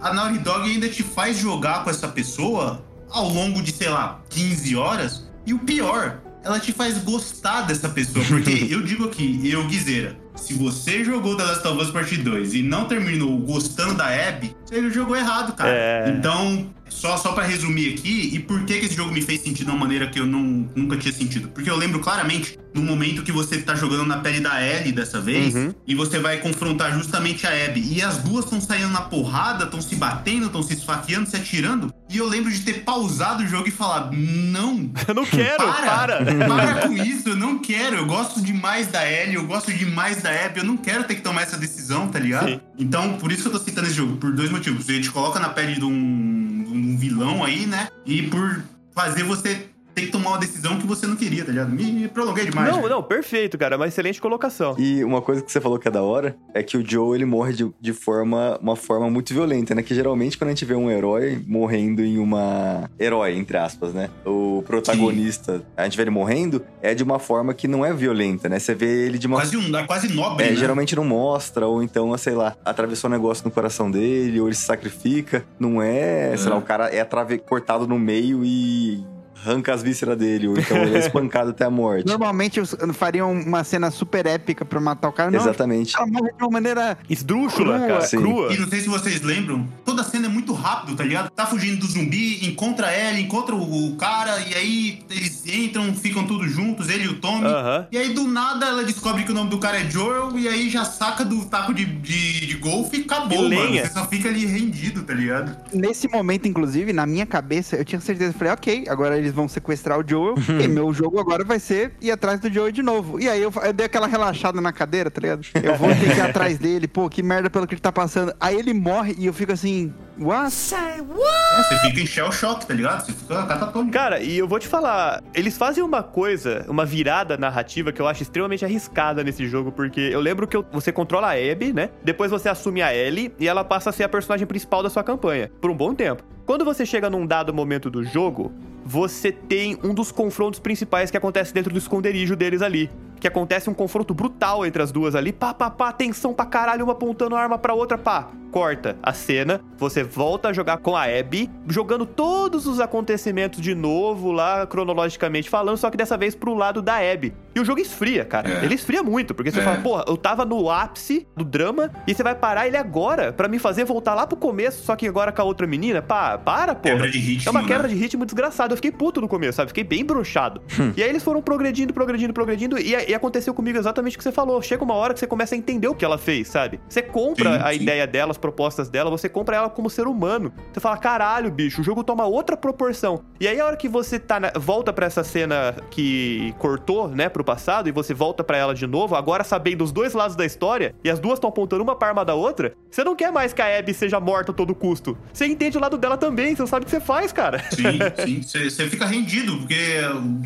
[0.00, 4.20] a Naughty Dog ainda te faz jogar com essa pessoa ao longo de, sei lá,
[4.30, 5.28] 15 horas.
[5.46, 8.24] E o pior, ela te faz gostar dessa pessoa.
[8.24, 12.54] Porque eu digo aqui, eu, Guizeira, se você jogou The Last of Us Part 2
[12.54, 15.70] e não terminou gostando da Abby, você jogou errado, cara.
[15.70, 16.14] É.
[16.16, 19.66] Então, só, só para resumir aqui, e por que, que esse jogo me fez sentido
[19.66, 21.48] de uma maneira que eu não, nunca tinha sentido?
[21.48, 25.20] Porque eu lembro claramente no momento que você tá jogando na pele da Ellie dessa
[25.20, 25.74] vez, Uhum.
[25.86, 27.80] e você vai confrontar justamente a Abby.
[27.94, 31.92] E as duas estão saindo na porrada, estão se batendo, estão se esfaqueando, se atirando.
[32.10, 36.18] E eu lembro de ter pausado o jogo e falar: Não, Eu não quero, para.
[36.46, 37.96] para com isso, eu não quero.
[37.96, 41.22] Eu gosto demais da Ellie, eu gosto demais da Abby, eu não quero ter que
[41.22, 42.48] tomar essa decisão, tá ligado?
[42.48, 42.60] Sim.
[42.78, 44.88] Então, por isso que eu tô citando esse jogo, por dois motivos.
[44.88, 47.88] Ele te coloca na pele de um, um vilão aí, né?
[48.06, 48.62] E por
[48.94, 49.68] fazer você
[50.00, 51.70] ter que tomar uma decisão que você não queria, tá ligado?
[51.70, 52.70] Me, prolonguei demais.
[52.76, 53.76] Não, não, perfeito, cara.
[53.76, 54.74] Uma excelente colocação.
[54.78, 57.24] E uma coisa que você falou que é da hora é que o Joe ele
[57.24, 59.82] morre de, de forma uma forma muito violenta, né?
[59.82, 64.10] Que geralmente quando a gente vê um herói morrendo em uma herói entre aspas, né?
[64.24, 68.48] O protagonista, a gente vê ele morrendo é de uma forma que não é violenta,
[68.48, 68.58] né?
[68.58, 70.56] Você vê ele de uma Quase, um, quase nobre, é, né?
[70.56, 74.54] geralmente não mostra, ou então, sei lá, atravessou um negócio no coração dele, ou ele
[74.56, 75.44] se sacrifica.
[75.58, 76.50] Não é, sei É.
[76.50, 79.04] lá, o cara é atrave- cortado no meio e
[79.44, 82.06] arranca as vísceras dele, ou então ele é espancado até a morte.
[82.06, 82.60] Normalmente
[82.94, 85.30] fariam uma cena super épica pra matar o cara.
[85.30, 85.96] Não, Exatamente.
[85.96, 86.98] ela morre de uma maneira.
[87.08, 87.88] Esdrúxula, Crua.
[87.88, 88.00] cara.
[88.02, 88.16] Sim.
[88.18, 88.52] Crua.
[88.52, 91.30] E não sei se vocês lembram, toda a cena é muito rápido, tá ligado?
[91.30, 96.50] Tá fugindo do zumbi, encontra ela, encontra o, cara, e aí eles entram, ficam todos
[96.50, 97.46] juntos, ele e o Tommy.
[97.46, 97.86] Aham.
[97.90, 100.68] E aí do nada ela descobre que o nome do cara é Joel, e aí
[100.68, 103.72] já saca do taco de, de, de golfe e acabou, E mano.
[103.72, 105.56] Você só fica ali rendido, tá ligado?
[105.72, 108.32] Nesse momento, inclusive, na minha cabeça, eu tinha certeza.
[108.32, 110.34] Falei, ok, agora eles vão sequestrar o Joel.
[110.62, 113.20] e meu jogo agora vai ser ir atrás do Joel de novo.
[113.20, 115.46] E aí eu, eu dei aquela relaxada na cadeira, tá ligado?
[115.62, 116.88] Eu vou ter que ir atrás dele.
[116.88, 118.32] Pô, que merda pelo que ele tá passando.
[118.40, 120.52] Aí ele morre e eu fico assim, what?
[120.74, 123.04] É, você fica em shell shock, tá ligado?
[123.06, 123.92] Você fica catatônico.
[123.92, 128.06] Cara, e eu vou te falar, eles fazem uma coisa, uma virada narrativa que eu
[128.08, 131.90] acho extremamente arriscada nesse jogo, porque eu lembro que eu- você controla a Abby, né?
[132.02, 135.02] Depois você assume a Ellie e ela passa a ser a personagem principal da sua
[135.02, 136.22] campanha, por um bom tempo.
[136.46, 138.52] Quando você chega num dado momento do jogo,
[138.88, 142.90] você tem um dos confrontos principais que acontece dentro do esconderijo deles ali,
[143.20, 146.84] que acontece um confronto brutal entre as duas ali, pá, pá, pá, tensão pra caralho,
[146.84, 148.28] uma apontando a arma pra outra, pá.
[148.50, 153.74] Corta a cena, você volta a jogar com a Abby, jogando todos os acontecimentos de
[153.74, 157.34] novo lá, cronologicamente falando, só que dessa vez pro lado da Abby.
[157.54, 158.48] E o jogo esfria, cara.
[158.48, 158.64] É.
[158.64, 159.62] Ele esfria muito, porque você É.
[159.62, 163.48] fala, porra, eu tava no ápice do drama e você vai parar ele agora pra
[163.48, 166.00] me fazer voltar lá pro começo, só que agora com a outra menina?
[166.00, 166.94] Pá, para, porra.
[166.94, 167.68] Quebra de ritmo, É uma né?
[167.68, 168.72] quebra de ritmo desgraçado.
[168.72, 169.68] Eu fiquei puto no começo, sabe?
[169.68, 170.62] Fiquei bem broxado.
[170.96, 172.78] e aí eles foram progredindo, progredindo, progredindo.
[172.78, 174.60] E, e aconteceu comigo exatamente o que você falou.
[174.62, 176.78] Chega uma hora que você começa a entender o que ela fez, sabe?
[176.88, 177.80] Você compra Sim, a sim.
[177.82, 180.52] ideia dela, as propostas dela, você compra ela como ser humano.
[180.72, 183.24] Você fala, caralho, bicho, o jogo toma outra proporção.
[183.40, 187.28] E aí a hora que você tá na- volta pra essa cena que cortou, né,
[187.28, 190.44] pro passado, e você volta pra ela de novo, agora sabendo os dois lados da
[190.44, 193.52] história, e as duas estão apontando uma pra arma da outra, você não quer mais
[193.52, 195.16] que a Abby seja morta a todo custo.
[195.32, 197.58] Você entende o lado dela também, você não sabe o que você faz, cara.
[197.70, 198.42] Sim, sim.
[198.42, 199.76] Você você fica rendido, porque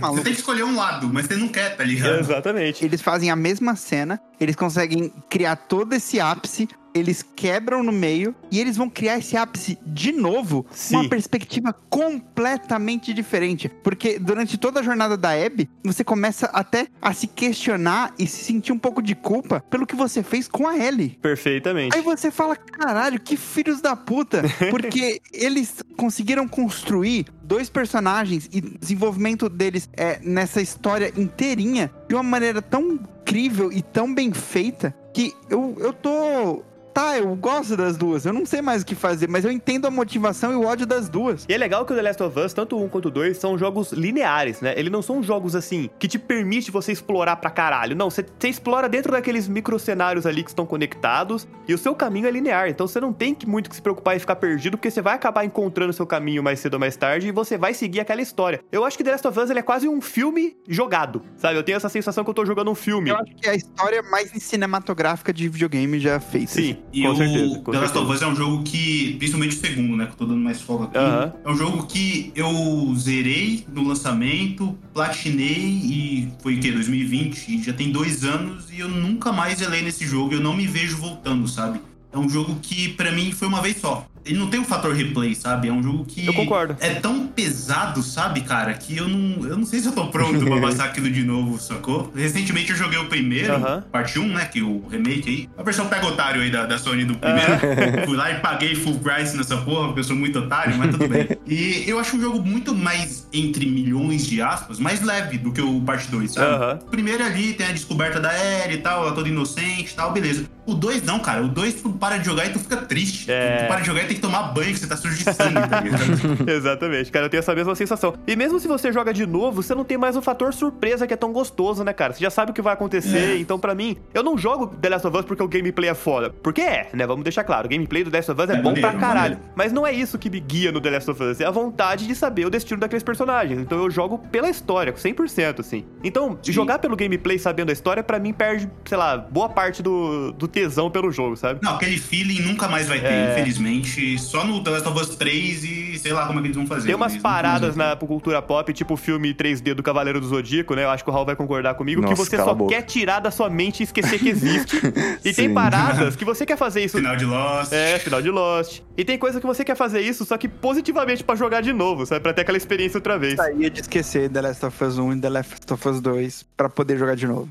[0.00, 2.20] você tem que escolher um lado, mas você não quer, tá ligado?
[2.20, 2.51] Exatamente.
[2.84, 8.34] Eles fazem a mesma cena, eles conseguem criar todo esse ápice, eles quebram no meio
[8.50, 10.96] e eles vão criar esse ápice de novo, Sim.
[10.96, 13.68] uma perspectiva completamente diferente.
[13.82, 18.44] Porque durante toda a jornada da Abby, você começa até a se questionar e se
[18.44, 21.18] sentir um pouco de culpa pelo que você fez com a Ellie.
[21.20, 21.96] Perfeitamente.
[21.96, 24.42] Aí você fala, caralho, que filhos da puta.
[24.70, 32.22] Porque eles conseguiram construir dois personagens e desenvolvimento deles é, nessa história inteirinha de uma
[32.22, 36.62] maneira tão incrível e tão bem feita que eu, eu tô.
[36.92, 38.26] Tá, eu gosto das duas.
[38.26, 40.86] Eu não sei mais o que fazer, mas eu entendo a motivação e o ódio
[40.86, 41.46] das duas.
[41.48, 43.92] E é legal que o The Last of Us, tanto 1 quanto 2, são jogos
[43.92, 44.74] lineares, né?
[44.76, 47.96] Eles não são jogos assim que te permite você explorar pra caralho.
[47.96, 52.26] Não, você, você explora dentro daqueles microcenários ali que estão conectados e o seu caminho
[52.26, 52.68] é linear.
[52.68, 55.14] Então você não tem que muito que se preocupar em ficar perdido, porque você vai
[55.14, 58.20] acabar encontrando o seu caminho mais cedo ou mais tarde e você vai seguir aquela
[58.20, 58.60] história.
[58.70, 61.56] Eu acho que The Last of Us ele é quase um filme jogado, sabe?
[61.56, 63.10] Eu tenho essa sensação que eu tô jogando um filme.
[63.10, 66.52] Eu acho que é a história mais cinematográfica de videogame já feita.
[66.52, 67.58] Sim, E com o certeza.
[67.60, 70.06] Com The Last of Us é um jogo que, principalmente o segundo, né?
[70.06, 70.98] Que eu tô dando mais foco aqui.
[70.98, 71.32] Aham.
[71.44, 76.70] É um jogo que eu zerei no lançamento, platinei e foi o quê?
[76.70, 77.48] 2020?
[77.48, 80.34] E já tem dois anos e eu nunca mais zelei nesse jogo.
[80.34, 81.80] Eu não me vejo voltando, sabe?
[82.12, 84.06] É um jogo que pra mim foi uma vez só.
[84.24, 85.68] Ele não tem o fator replay, sabe?
[85.68, 86.26] É um jogo que.
[86.26, 86.76] Eu concordo.
[86.80, 90.44] É tão pesado, sabe, cara, que eu não, eu não sei se eu tô pronto
[90.44, 92.12] pra passar aquilo de novo, sacou?
[92.14, 93.84] Recentemente eu joguei o primeiro, Aham.
[93.90, 94.44] parte 1, né?
[94.44, 95.48] Que o remake aí.
[95.56, 97.52] A versão pega otário aí da, da Sony do primeiro.
[98.06, 101.08] Fui lá e paguei full price nessa porra, porque eu sou muito otário, mas tudo
[101.08, 101.28] bem.
[101.46, 105.60] E eu acho um jogo muito mais, entre milhões de aspas, mais leve do que
[105.60, 106.54] o parte 2, sabe?
[106.54, 106.78] Aham.
[106.82, 110.12] O primeiro ali tem a descoberta da Ellie e tal, ela toda inocente e tal,
[110.12, 110.44] beleza.
[110.64, 111.42] O 2 não, cara.
[111.42, 113.30] O 2 tu para de jogar e tu fica triste.
[113.30, 113.64] É.
[113.64, 115.54] Tu para de jogar e tem que tomar banho, que você tá sujo de sangue,
[115.68, 115.82] tá?
[116.52, 118.14] Exatamente, cara, eu tenho essa mesma sensação.
[118.26, 121.14] E mesmo se você joga de novo, você não tem mais o fator surpresa que
[121.14, 122.12] é tão gostoso, né, cara?
[122.12, 123.36] Você já sabe o que vai acontecer.
[123.36, 123.38] É.
[123.38, 126.30] Então, pra mim, eu não jogo The Last of Us porque o gameplay é foda.
[126.42, 127.06] Porque é, né?
[127.06, 128.98] Vamos deixar claro, o gameplay do The Last of Us é, É bom maneiro, pra
[128.98, 129.34] caralho.
[129.34, 129.52] maneiro.
[129.54, 132.06] Mas não é isso que me guia no The Last of Us, é a vontade
[132.06, 133.60] de saber o destino daqueles personagens.
[133.60, 135.84] Então eu jogo pela história, 100%, assim.
[136.04, 136.52] Então, Sim.
[136.52, 140.46] jogar pelo gameplay sabendo a história, pra mim, perde, sei lá, boa parte do, do
[140.48, 141.60] tesão pelo jogo, sabe?
[141.62, 143.32] Não, aquele feeling nunca mais vai ter, É.
[143.32, 144.01] infelizmente.
[144.18, 146.66] Só no The Last of Us 3 e sei lá como é que eles vão
[146.66, 146.86] fazer.
[146.86, 150.84] Tem umas paradas na cultura pop, tipo o filme 3D do Cavaleiro do Zodíaco, né?
[150.84, 153.20] Eu acho que o Raul vai concordar comigo, que Nossa, você cala só quer tirar
[153.20, 154.76] da sua mente e esquecer que existe.
[155.24, 156.98] e tem paradas que você quer fazer isso.
[156.98, 157.72] Final de Lost.
[157.72, 158.80] É, final de Lost.
[158.96, 162.04] E tem coisa que você quer fazer isso, só que positivamente pra jogar de novo,
[162.06, 162.20] sabe?
[162.20, 163.36] Pra ter aquela experiência outra vez.
[163.36, 166.68] Gostaria de esquecer The Last of Us 1 e The Last of Us 2 pra
[166.68, 167.48] poder jogar de novo.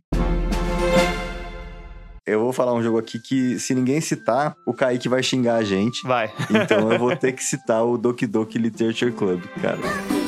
[2.26, 5.64] Eu vou falar um jogo aqui que, se ninguém citar, o Kaique vai xingar a
[5.64, 6.04] gente.
[6.08, 6.32] Vai.
[6.52, 10.21] Então eu vou ter que citar o Doki Doki Literature Club, cara.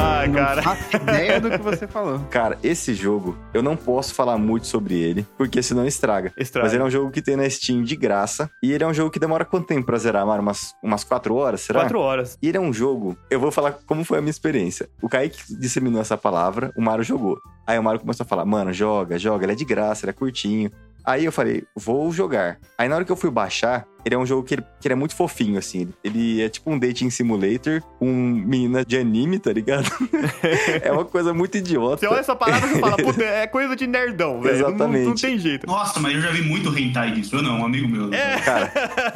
[0.00, 0.62] Ai, Não cara.
[0.62, 2.20] faço ideia do que você falou.
[2.30, 6.32] Cara, esse jogo, eu não posso falar muito sobre ele, porque senão estraga.
[6.36, 6.66] Estraga.
[6.66, 8.50] Mas ele é um jogo que tem na Steam de graça.
[8.62, 10.42] E ele é um jogo que demora quanto tempo pra zerar, Mário?
[10.42, 11.80] Umas, umas quatro horas, será?
[11.80, 12.38] Quatro horas.
[12.40, 13.16] E ele é um jogo.
[13.30, 14.88] Eu vou falar como foi a minha experiência.
[15.02, 17.38] O Kaique disseminou essa palavra, o Mário jogou.
[17.66, 20.14] Aí o Mário começou a falar: mano, joga, joga, ele é de graça, ele é
[20.14, 20.70] curtinho.
[21.04, 22.58] Aí eu falei, vou jogar.
[22.76, 24.92] Aí na hora que eu fui baixar, ele é um jogo que ele, que ele
[24.92, 25.88] é muito fofinho, assim.
[26.02, 29.88] Ele é tipo um dating simulator com menina de anime, tá ligado?
[30.82, 31.98] é uma coisa muito idiota.
[31.98, 34.58] Você olha essa palavra e fala, puta, é coisa de nerdão, velho.
[34.62, 35.22] Não- Não, não Exatamente.
[35.22, 35.66] tem jeito.
[35.66, 37.36] Nossa, mas eu já vi muito hentai disso.
[37.36, 38.12] Eu não, um amigo meu.
[38.12, 38.38] É.
[38.40, 38.72] Cara,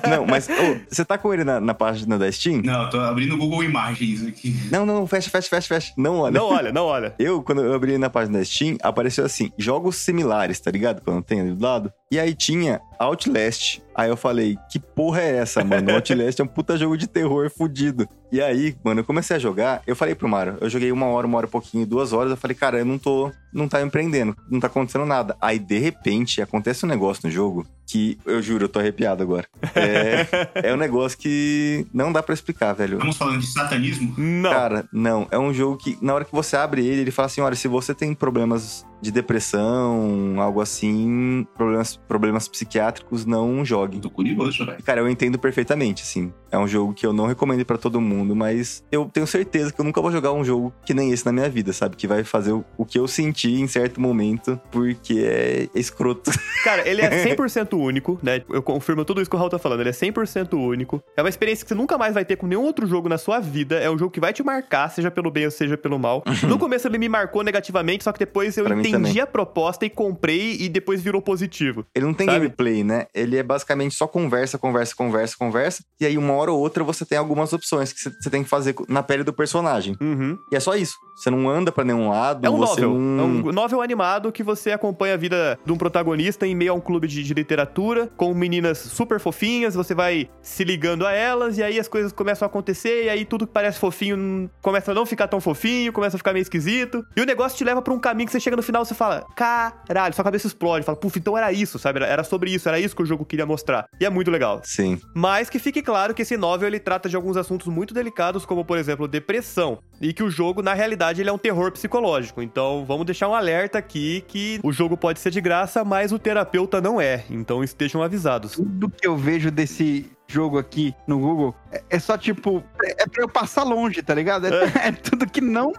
[0.08, 2.60] não, mas ô, você tá com ele na, na página da Steam?
[2.62, 4.54] Não, eu tô abrindo o Google Imagens aqui.
[4.70, 5.92] Não, não, fecha, fecha, fecha, fecha.
[5.96, 6.32] Não, olha.
[6.32, 7.14] Não olha, não olha.
[7.18, 11.00] Eu, quando eu abri na página da Steam, apareceu assim, jogos similares, tá ligado?
[11.02, 11.92] Quando tem ali do lado.
[12.12, 13.82] E aí tinha Outlast.
[13.94, 15.92] Aí eu falei, que porra é essa, mano?
[15.96, 18.06] Outlast é um puta jogo de terror fudido.
[18.32, 21.26] E aí, mano, eu comecei a jogar, eu falei pro Mário, eu joguei uma hora,
[21.26, 24.34] uma hora e pouquinho, duas horas, eu falei, cara, eu não tô, não tá empreendendo,
[24.50, 25.36] não tá acontecendo nada.
[25.38, 29.46] Aí, de repente, acontece um negócio no jogo que, eu juro, eu tô arrepiado agora.
[29.74, 30.26] É,
[30.70, 32.94] é um negócio que não dá pra explicar, velho.
[32.94, 34.14] Estamos falando de satanismo?
[34.16, 34.50] Não.
[34.50, 35.28] Cara, não.
[35.30, 37.68] É um jogo que, na hora que você abre ele, ele fala assim: olha, se
[37.68, 43.98] você tem problemas de depressão, algo assim, problemas, problemas psiquiátricos, não jogue.
[43.98, 44.82] Tô curioso, velho.
[44.82, 46.32] Cara, eu entendo perfeitamente, assim.
[46.50, 49.80] É um jogo que eu não recomendo pra todo mundo, mas eu tenho certeza que
[49.80, 51.96] eu nunca vou jogar um jogo que nem esse na minha vida, sabe?
[51.96, 56.30] Que vai fazer o, o que eu senti em certo momento, porque é escroto.
[56.64, 58.42] Cara, ele é 100% único, né?
[58.48, 59.80] Eu confirmo tudo isso que o Raul tá falando.
[59.80, 61.02] Ele é 100% único.
[61.16, 63.40] É uma experiência que você nunca mais vai ter com nenhum outro jogo na sua
[63.40, 63.76] vida.
[63.78, 66.22] É um jogo que vai te marcar, seja pelo bem ou seja pelo mal.
[66.48, 69.90] No começo ele me marcou negativamente, só que depois eu Pra entendi a proposta e
[69.90, 71.84] comprei e depois virou positivo.
[71.94, 72.38] Ele não tem Sabe?
[72.40, 73.06] gameplay, né?
[73.14, 75.84] Ele é basicamente só conversa, conversa, conversa, conversa.
[76.00, 78.48] E aí, uma hora ou outra, você tem algumas opções que você- você tem que
[78.48, 79.96] fazer na pele do personagem.
[80.00, 80.38] Uhum.
[80.50, 80.96] E é só isso.
[81.14, 82.44] Você não anda pra nenhum lado.
[82.44, 82.94] É um novel.
[82.98, 83.24] não...
[83.24, 86.74] É um novel animado que você acompanha a vida de um protagonista em meio a
[86.74, 91.58] um clube de, de literatura, com meninas super fofinhas, você vai se ligando a elas,
[91.58, 94.94] e aí as coisas começam a acontecer, e aí tudo que parece fofinho começa a
[94.94, 97.04] não ficar tão fofinho, começa a ficar meio esquisito.
[97.16, 98.94] E o negócio te leva pra um caminho que você chega no final e você
[98.94, 100.84] fala: caralho, sua cabeça explode.
[100.84, 101.98] Fala, puf, então era isso, sabe?
[101.98, 103.86] Era, era sobre isso, era isso que o jogo queria mostrar.
[104.00, 104.60] E é muito legal.
[104.64, 105.00] Sim.
[105.14, 108.64] Mas que fique claro que esse novel ele trata de alguns assuntos muito delicados, como
[108.64, 112.42] por exemplo depressão, e que o jogo na realidade ele é um terror psicológico.
[112.42, 116.18] Então vamos deixar um alerta aqui que o jogo pode ser de graça, mas o
[116.18, 117.24] terapeuta não é.
[117.30, 118.52] Então estejam avisados.
[118.52, 122.62] Tudo que eu vejo desse jogo aqui no Google é, é só tipo.
[122.82, 124.46] É pra eu passar longe, tá ligado?
[124.46, 125.72] É, é tudo que não.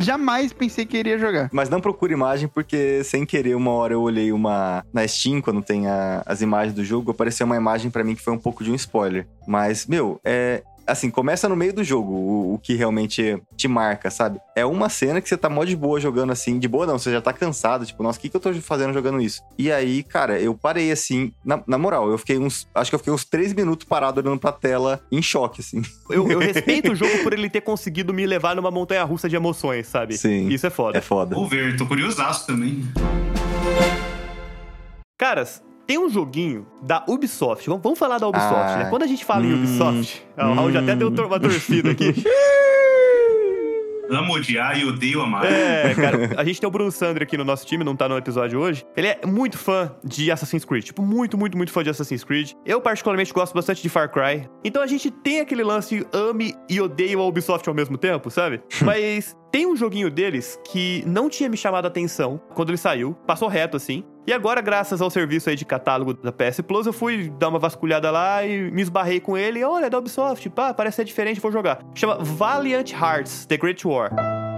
[0.00, 1.50] Jamais pensei que iria jogar.
[1.52, 4.84] Mas não procure imagem, porque sem querer, uma hora eu olhei uma.
[4.92, 8.22] Na Steam, quando tem a- as imagens do jogo, apareceu uma imagem pra mim que
[8.22, 9.26] foi um pouco de um spoiler.
[9.46, 10.62] Mas, meu, é.
[10.90, 14.40] Assim, começa no meio do jogo, o, o que realmente te marca, sabe?
[14.56, 16.58] É uma cena que você tá mó de boa jogando assim.
[16.58, 18.92] De boa não, você já tá cansado, tipo, nossa, o que, que eu tô fazendo
[18.92, 19.40] jogando isso?
[19.56, 21.32] E aí, cara, eu parei assim.
[21.44, 22.66] Na, na moral, eu fiquei uns.
[22.74, 25.80] Acho que eu fiquei uns três minutos parado olhando pra tela em choque, assim.
[26.10, 29.36] Eu, eu respeito o jogo por ele ter conseguido me levar numa montanha russa de
[29.36, 30.18] emoções, sabe?
[30.18, 30.48] Sim.
[30.48, 30.98] Isso é foda.
[30.98, 31.36] É foda.
[31.36, 32.82] Vou ver, tô curiosaço também.
[35.16, 37.66] Caras, tem um joguinho da Ubisoft.
[37.66, 38.90] Vamos, vamos falar da Ubisoft, Ah, né?
[38.90, 42.14] Quando a gente fala em hum, Ubisoft, o Raul já até deu uma torcida aqui.
[44.08, 45.44] Amo odiar e odeio amar.
[45.44, 48.16] É, cara, a gente tem o Bruno Sandri aqui no nosso time, não tá no
[48.16, 48.84] episódio hoje.
[48.96, 52.52] Ele é muito fã de Assassin's Creed, tipo, muito, muito, muito fã de Assassin's Creed.
[52.66, 54.48] Eu, particularmente, gosto bastante de Far Cry.
[54.64, 58.30] Então a gente tem aquele lance de ame e odeio a Ubisoft ao mesmo tempo,
[58.30, 58.60] sabe?
[58.82, 63.14] Mas tem um joguinho deles que não tinha me chamado a atenção quando ele saiu,
[63.26, 64.04] passou reto assim.
[64.26, 67.58] E agora, graças ao serviço aí de catálogo da PS Plus, eu fui dar uma
[67.58, 69.64] vasculhada lá e me esbarrei com ele.
[69.64, 71.80] Olha, é da Ubisoft, pá, parece ser diferente, vou jogar.
[71.94, 74.49] Chama Valiant Hearts, The Great War.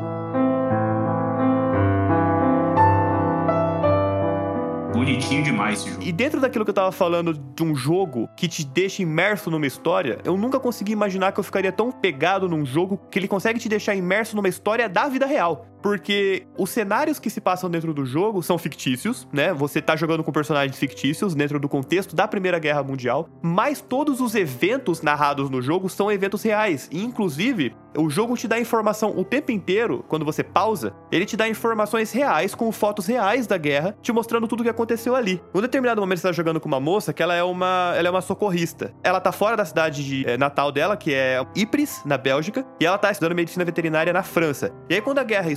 [5.02, 6.04] Bonitinho demais esse jogo.
[6.04, 9.66] E dentro daquilo que eu tava falando de um jogo que te deixa imerso numa
[9.66, 13.58] história, eu nunca consegui imaginar que eu ficaria tão pegado num jogo que ele consegue
[13.58, 15.66] te deixar imerso numa história da vida real.
[15.82, 19.52] Porque os cenários que se passam dentro do jogo são fictícios, né?
[19.52, 24.20] Você tá jogando com personagens fictícios dentro do contexto da Primeira Guerra Mundial, mas todos
[24.20, 26.88] os eventos narrados no jogo são eventos reais.
[26.92, 31.36] E, inclusive, o jogo te dá informação o tempo inteiro, quando você pausa, ele te
[31.36, 35.42] dá informações reais com fotos reais da guerra, te mostrando tudo o que aconteceu ali.
[35.52, 38.10] Num determinado momento você tá jogando com uma moça que ela é uma, ela é
[38.10, 38.94] uma socorrista.
[39.02, 42.86] Ela tá fora da cidade de, eh, natal dela, que é Ypres, na Bélgica, e
[42.86, 44.72] ela tá estudando medicina veterinária na França.
[44.88, 45.50] E aí quando a guerra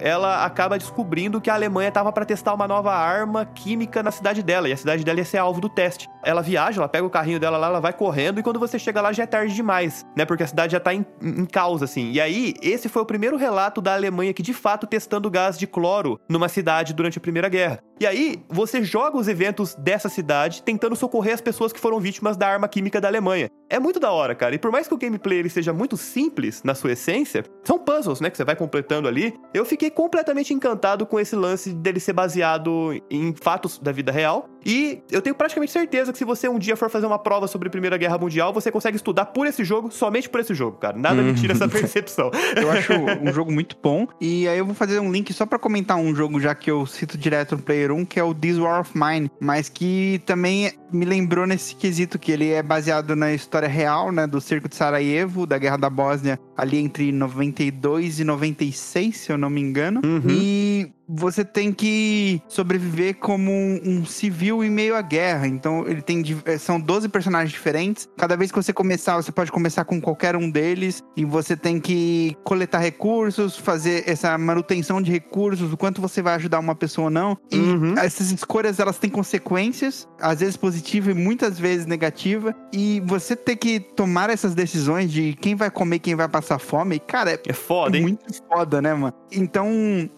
[0.00, 4.42] ela acaba descobrindo que a Alemanha tava para testar uma nova arma química na cidade
[4.42, 6.08] dela, e a cidade dela ia ser alvo do teste.
[6.22, 9.00] Ela viaja, ela pega o carrinho dela lá, ela vai correndo, e quando você chega
[9.00, 10.24] lá já é tarde demais, né?
[10.24, 12.10] Porque a cidade já tá em, em causa, assim.
[12.10, 15.66] E aí, esse foi o primeiro relato da Alemanha que de fato testando gás de
[15.66, 17.80] cloro numa cidade durante a Primeira Guerra.
[18.00, 22.36] E aí, você joga os eventos dessa cidade tentando socorrer as pessoas que foram vítimas
[22.36, 23.48] da arma química da Alemanha.
[23.70, 24.54] É muito da hora, cara.
[24.54, 28.20] E por mais que o gameplay ele seja muito simples na sua essência, são puzzles,
[28.20, 29.34] né, que você vai completando ali.
[29.52, 34.48] Eu fiquei completamente encantado com esse lance dele ser baseado em fatos da vida real.
[34.64, 37.68] E eu tenho praticamente certeza que se você um dia for fazer uma prova sobre
[37.68, 40.96] a Primeira Guerra Mundial, você consegue estudar por esse jogo, somente por esse jogo, cara.
[40.96, 42.30] Nada me tira essa percepção.
[42.56, 42.92] Eu acho
[43.22, 44.06] um jogo muito bom.
[44.20, 46.86] E aí eu vou fazer um link só pra comentar um jogo, já que eu
[46.86, 49.30] cito direto no Player 1, que é o This War of Mine.
[49.40, 54.26] Mas que também me lembrou nesse quesito que ele é baseado na história real, né?
[54.26, 59.38] Do cerco de Sarajevo, da Guerra da Bósnia, ali entre 92 e 96, se eu
[59.38, 60.00] não me engano.
[60.04, 60.22] Uhum.
[60.28, 65.46] E você tem que sobreviver como um, um civil em meio à guerra.
[65.46, 68.08] Então, ele tem eh, são 12 personagens diferentes.
[68.16, 71.78] Cada vez que você começar, você pode começar com qualquer um deles e você tem
[71.78, 77.06] que coletar recursos, fazer essa manutenção de recursos, o quanto você vai ajudar uma pessoa
[77.06, 77.36] ou não.
[77.50, 77.98] E Uhum.
[77.98, 82.54] essas escolhas, elas têm consequências, às vezes positiva e muitas vezes negativa.
[82.72, 86.98] E você ter que tomar essas decisões de quem vai comer, quem vai passar fome,
[87.00, 88.02] cara, é É foda, hein?
[88.02, 89.14] muito foda, né, mano?
[89.32, 89.68] Então,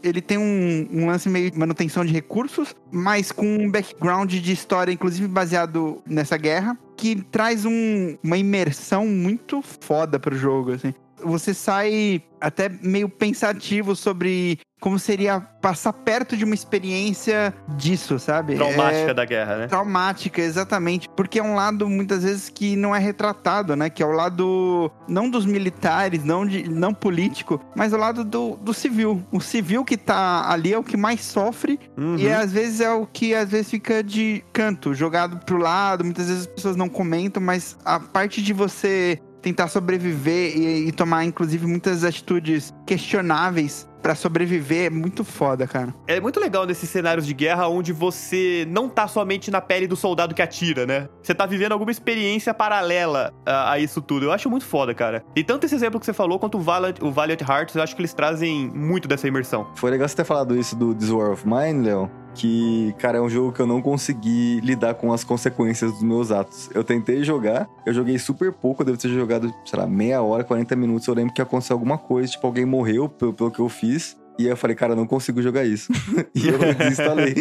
[0.02, 4.52] ele tem um, um lance meio de manutenção de recursos, mas com um background de
[4.52, 10.92] história, inclusive baseado nessa guerra, que traz um- uma imersão muito foda pro jogo, assim.
[11.24, 18.54] Você sai até meio pensativo sobre como seria passar perto de uma experiência disso, sabe?
[18.56, 19.66] Traumática É- da guerra, né?
[19.66, 21.08] traumática, exatamente.
[21.16, 23.88] Porque é um lado, muitas vezes, que não é retratado, né?
[23.88, 28.56] Que é o lado, não dos militares, não, de, não político, mas o lado do,
[28.58, 29.24] do civil.
[29.32, 32.16] O civil que tá ali é o que mais sofre Uhum.
[32.18, 36.04] e às vezes é o que às vezes fica de canto, jogado pro lado.
[36.04, 40.92] Muitas vezes as pessoas não comentam, mas a parte de você tentar sobreviver e, e
[40.92, 45.94] tomar, inclusive, muitas atitudes questionáveis pra sobreviver é muito foda, cara.
[46.08, 49.94] É muito legal nesses cenários de guerra onde você não tá somente na pele do
[49.94, 51.08] soldado que atira, né?
[51.22, 54.26] Você tá vivendo alguma experiência paralela a, a isso tudo.
[54.26, 55.24] Eu acho muito foda, cara.
[55.36, 57.94] E tanto esse exemplo que você falou quanto o Valiant, o Valiant Hearts, eu acho
[57.94, 59.68] que eles trazem muito dessa imersão.
[59.76, 62.10] Foi legal você ter falado isso do This War of Mine, Léo.
[62.36, 66.30] Que, cara, é um jogo que eu não consegui lidar com as consequências dos meus
[66.30, 66.68] atos.
[66.74, 70.44] Eu tentei jogar, eu joguei super pouco, eu devo ter jogado, sei lá, meia hora,
[70.44, 71.08] 40 minutos.
[71.08, 74.16] Eu lembro que aconteceu alguma coisa, tipo, alguém morreu pelo, pelo que eu fiz.
[74.38, 75.90] E aí eu falei, cara, eu não consigo jogar isso.
[76.34, 77.34] e eu desinstalei.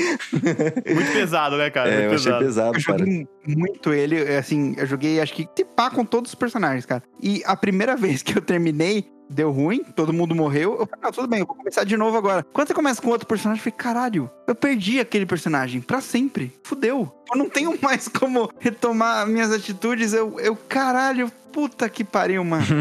[0.94, 1.90] Muito pesado, né, cara?
[1.90, 3.00] é, muito eu achei pesado, Eu cara.
[3.00, 6.86] joguei muito ele, é, assim, eu joguei acho que se pá com todos os personagens,
[6.86, 7.04] cara.
[7.22, 10.78] E a primeira vez que eu terminei, deu ruim, todo mundo morreu.
[10.80, 12.46] Eu falei, não, tudo bem, eu vou começar de novo agora.
[12.54, 16.54] Quando você começa com outro personagem, eu falei, caralho, eu perdi aquele personagem pra sempre.
[16.64, 17.12] Fudeu.
[17.32, 20.14] Eu não tenho mais como retomar minhas atitudes.
[20.14, 22.66] Eu, eu caralho, puta que pariu, mano.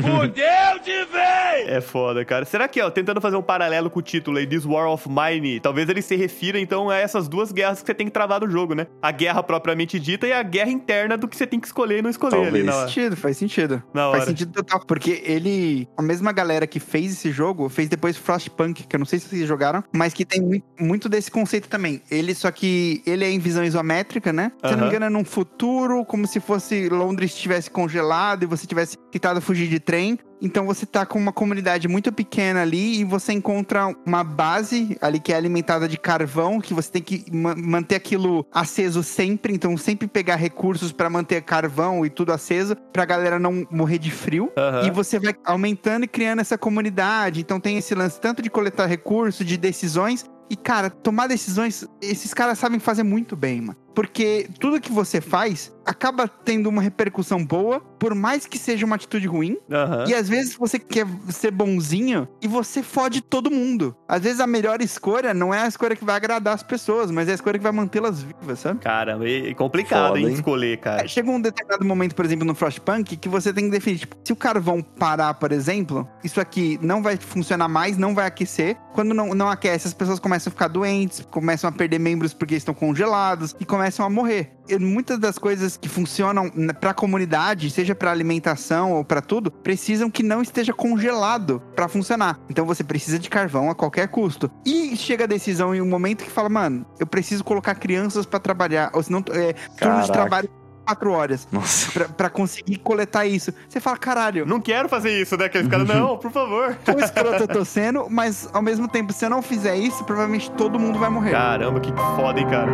[1.68, 2.44] É foda, cara.
[2.44, 5.60] Será que, ó, tentando fazer um paralelo com o título aí, This War of Mine,
[5.60, 8.50] talvez ele se refira, então, a essas duas guerras que você tem que travar no
[8.50, 8.86] jogo, né?
[9.00, 12.02] A guerra propriamente dita e a guerra interna do que você tem que escolher e
[12.02, 12.64] não escolher ali Talvez.
[12.64, 12.88] na Faz hora.
[12.88, 13.82] sentido, faz sentido.
[13.92, 14.18] Na hora.
[14.18, 14.80] Faz sentido total.
[14.86, 15.88] Porque ele.
[15.96, 19.28] A mesma galera que fez esse jogo fez depois Frostpunk, que eu não sei se
[19.28, 22.00] vocês jogaram, mas que tem muito, desse conceito também.
[22.10, 24.52] Ele, só que ele é em visão isométrica, né?
[24.64, 24.82] Se eu não Aham.
[24.82, 29.40] me engano, é num futuro, como se fosse Londres estivesse congelado e você tivesse tentado
[29.40, 30.18] fugir de trem.
[30.40, 35.18] Então você tá com uma comunidade muito pequena ali e você encontra uma base ali
[35.18, 39.76] que é alimentada de carvão, que você tem que ma- manter aquilo aceso sempre, então
[39.76, 44.52] sempre pegar recursos pra manter carvão e tudo aceso, pra galera não morrer de frio.
[44.56, 44.86] Aham.
[44.86, 47.40] E você vai aumentando e criando essa comunidade.
[47.40, 50.24] Então tem esse lance tanto de coletar recursos, de decisões.
[50.50, 53.78] E, cara, tomar decisões, esses caras sabem fazer muito bem, mano.
[53.94, 58.96] Porque tudo que você faz acaba tendo uma repercussão boa, por mais que seja uma
[58.96, 59.58] atitude ruim.
[59.70, 60.04] Aham.
[60.08, 63.94] E às vezes você quer ser bonzinho e você fode todo mundo.
[64.08, 67.28] Às vezes a melhor escolha não é a escolha que vai agradar as pessoas, mas
[67.28, 68.80] é a escolha que vai mantê-las vivas, sabe?
[69.26, 71.06] E e complicado, Foda, hein, escolher, cara.
[71.06, 74.32] Chega um determinado momento, por exemplo, no Frostpunk, que você tem que definir, tipo, se
[74.32, 78.76] o carvão parar, por exemplo, isso aqui não vai funcionar mais, não vai aquecer.
[78.92, 82.54] Quando não, não aquece, as pessoas começam a ficar doentes, começam a perder membros porque
[82.54, 84.52] estão congelados e começam a morrer.
[84.68, 89.50] E muitas das coisas que funcionam na- pra comunidade, seja pra alimentação ou pra tudo,
[89.50, 92.38] precisam que não esteja congelado pra funcionar.
[92.48, 94.50] Então você precisa de carvão a qualquer custo.
[94.64, 98.38] E chega a decisão em um momento que fala, mano, eu preciso colocar crianças pra
[98.40, 100.48] trabalhar, ou senão é, turno de trabalho
[100.86, 101.90] quatro horas Nossa.
[101.92, 103.54] pra, pra conseguir coletar isso.
[103.66, 105.48] Você fala, caralho, Não quero fazer isso, né?
[105.48, 106.76] Que ele fica, não, por favor.
[106.84, 110.50] quão escroto eu tô sendo, mas ao mesmo tempo, se eu não fizer isso, provavelmente
[110.50, 111.30] todo mundo vai morrer.
[111.30, 112.70] Caramba, que foda, hein, cara.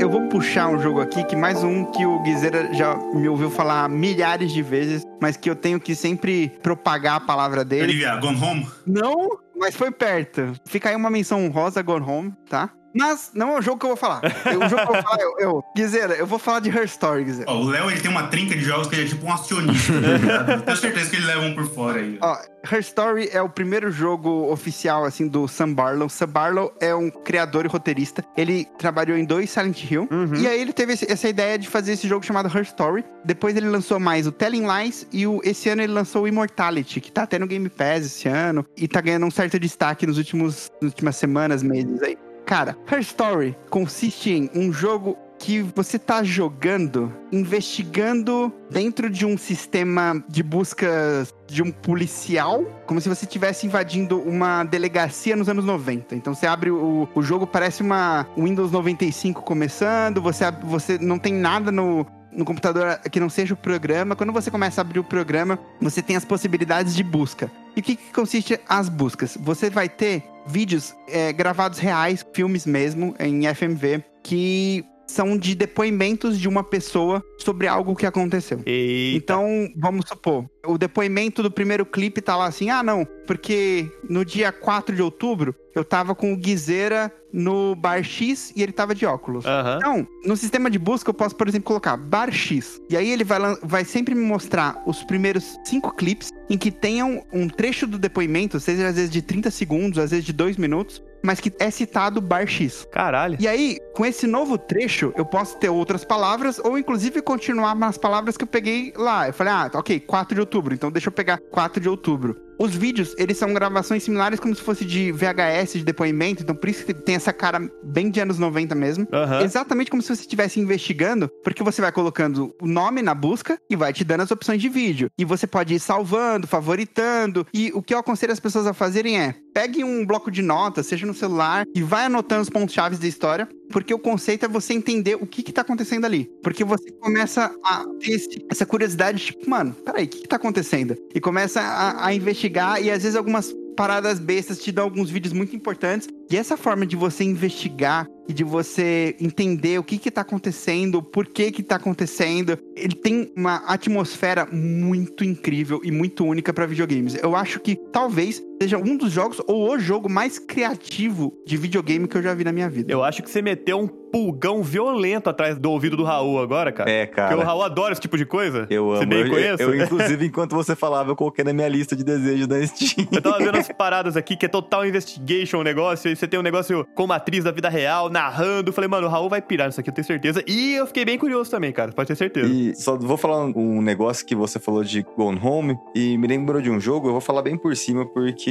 [0.00, 3.50] Eu vou puxar um jogo aqui, que mais um que o Guizeira já me ouviu
[3.50, 7.82] falar milhares de vezes, mas que eu tenho que sempre propagar a palavra dele.
[7.82, 8.66] Olivia, Gone Home?
[8.86, 10.54] Não, mas foi perto.
[10.64, 12.70] Fica aí uma menção honrosa, Gone Home, tá?
[12.94, 14.20] Mas não é o jogo que eu vou falar.
[14.24, 15.44] O jogo que eu vou falar é.
[15.44, 17.50] Eu, Guizeira, eu vou falar de Her Story, Guizeira.
[17.50, 19.92] Ó, o Léo ele tem uma trinca de jogos que ele é tipo um acionista,
[19.92, 20.50] tá ligado?
[20.52, 22.18] Eu Tenho certeza que ele leva um por fora aí.
[22.20, 22.36] ó.
[22.70, 26.10] Her Story é o primeiro jogo oficial, assim, do Sam Barlow.
[26.10, 28.22] Sam Barlow é um criador e roteirista.
[28.36, 30.06] Ele trabalhou em dois Silent Hill.
[30.38, 33.02] E aí ele teve essa ideia de fazer esse jogo chamado Her Story.
[33.24, 37.00] Depois ele lançou mais o Telling Lies e o, esse ano ele lançou o Immortality,
[37.00, 38.66] que tá até no Game Pass esse ano.
[38.76, 42.18] E tá ganhando um certo destaque nos últimos, nas últimas semanas, meses aí.
[42.50, 49.38] Cara, Her Story consiste em um jogo que você tá jogando, investigando dentro de um
[49.38, 55.64] sistema de buscas de um policial, como se você estivesse invadindo uma delegacia nos anos
[55.64, 56.16] 90.
[56.16, 61.32] Então você abre o, o jogo, parece uma Windows 95 começando, você, você não tem
[61.32, 64.16] nada no, no computador que não seja o programa.
[64.16, 67.48] Quando você começa a abrir o programa, você tem as possibilidades de busca.
[67.76, 69.38] E o que, que consiste as buscas?
[69.40, 76.38] Você vai ter vídeos é, gravados reais, filmes mesmo, em FMV, que são de depoimentos
[76.38, 78.60] de uma pessoa sobre algo que aconteceu.
[78.64, 79.16] Eita.
[79.16, 84.24] Então, vamos supor, o depoimento do primeiro clipe tá lá assim: ah, não, porque no
[84.24, 88.94] dia 4 de outubro eu tava com o Guizeira no bar X e ele tava
[88.94, 89.46] de óculos.
[89.46, 89.76] Aham.
[89.76, 92.80] Então, no sistema de busca, eu posso, por exemplo, colocar bar X.
[92.90, 97.24] E aí ele vai, vai sempre me mostrar os primeiros cinco clipes em que tenham
[97.32, 101.00] um trecho do depoimento, seja às vezes de 30 segundos, às vezes de 2 minutos,
[101.22, 102.86] mas que é citado bar X.
[102.90, 103.36] Caralho.
[103.38, 107.98] E aí, com esse novo trecho, eu posso ter outras palavras ou inclusive continuar nas
[107.98, 109.28] palavras que eu peguei lá.
[109.28, 112.50] Eu falei, ah, ok, 4 de outubro, então deixa eu pegar 4 de outubro.
[112.60, 116.68] Os vídeos, eles são gravações similares como se fosse de VHS, de depoimento, então por
[116.68, 119.08] isso que tem essa cara bem de anos 90 mesmo.
[119.10, 119.40] Aham.
[119.40, 123.74] Exatamente como se você estivesse investigando, porque você vai colocando o nome na busca e
[123.74, 125.08] vai te dando as opções de vídeo.
[125.16, 127.46] E você pode ir salvando, favoritando.
[127.54, 130.84] E o que eu aconselho as pessoas a fazerem é: pegue um bloco de notas,
[130.84, 133.48] seja no celular, e vai anotando os pontos chaves da história.
[133.72, 136.30] Porque o conceito é você entender o que que tá acontecendo ali.
[136.42, 140.36] Porque você começa a ter esse- essa curiosidade, tipo, mano, peraí, o que que tá
[140.36, 140.96] acontecendo?
[141.14, 145.32] E começa a, a investigar, e às vezes algumas paradas bestas te dão alguns vídeos
[145.32, 146.06] muito importantes.
[146.30, 151.02] E essa forma de você investigar e de você entender o que que tá acontecendo,
[151.02, 156.66] por que que tá acontecendo, ele tem uma atmosfera muito incrível e muito única para
[156.66, 157.14] videogames.
[157.22, 162.06] Eu acho que talvez seja um dos jogos ou o jogo mais criativo de videogame
[162.06, 162.92] que eu já vi na minha vida.
[162.92, 166.90] Eu acho que você meteu um pulgão violento atrás do ouvido do Raul agora, cara.
[166.90, 167.44] É, Porque o cara.
[167.44, 168.66] Raul adora esse tipo de coisa.
[168.68, 169.10] Eu Você amo.
[169.10, 169.62] bem Eu, conhece?
[169.62, 173.06] eu, inclusive, enquanto você falava, eu coloquei na minha lista de desejos da Steam.
[173.12, 176.38] Eu tava vendo as paradas aqui que é total investigation o negócio, e você tem
[176.38, 178.70] um negócio como atriz da vida real, narrando.
[178.70, 180.42] Eu Falei, mano, o Raul vai pirar nisso aqui, eu tenho certeza.
[180.46, 182.48] E eu fiquei bem curioso também, cara, pode ter certeza.
[182.52, 186.26] E só vou falar um um negócio que você falou de Gone Home e me
[186.26, 188.49] lembrou de um jogo, eu vou falar bem por cima porque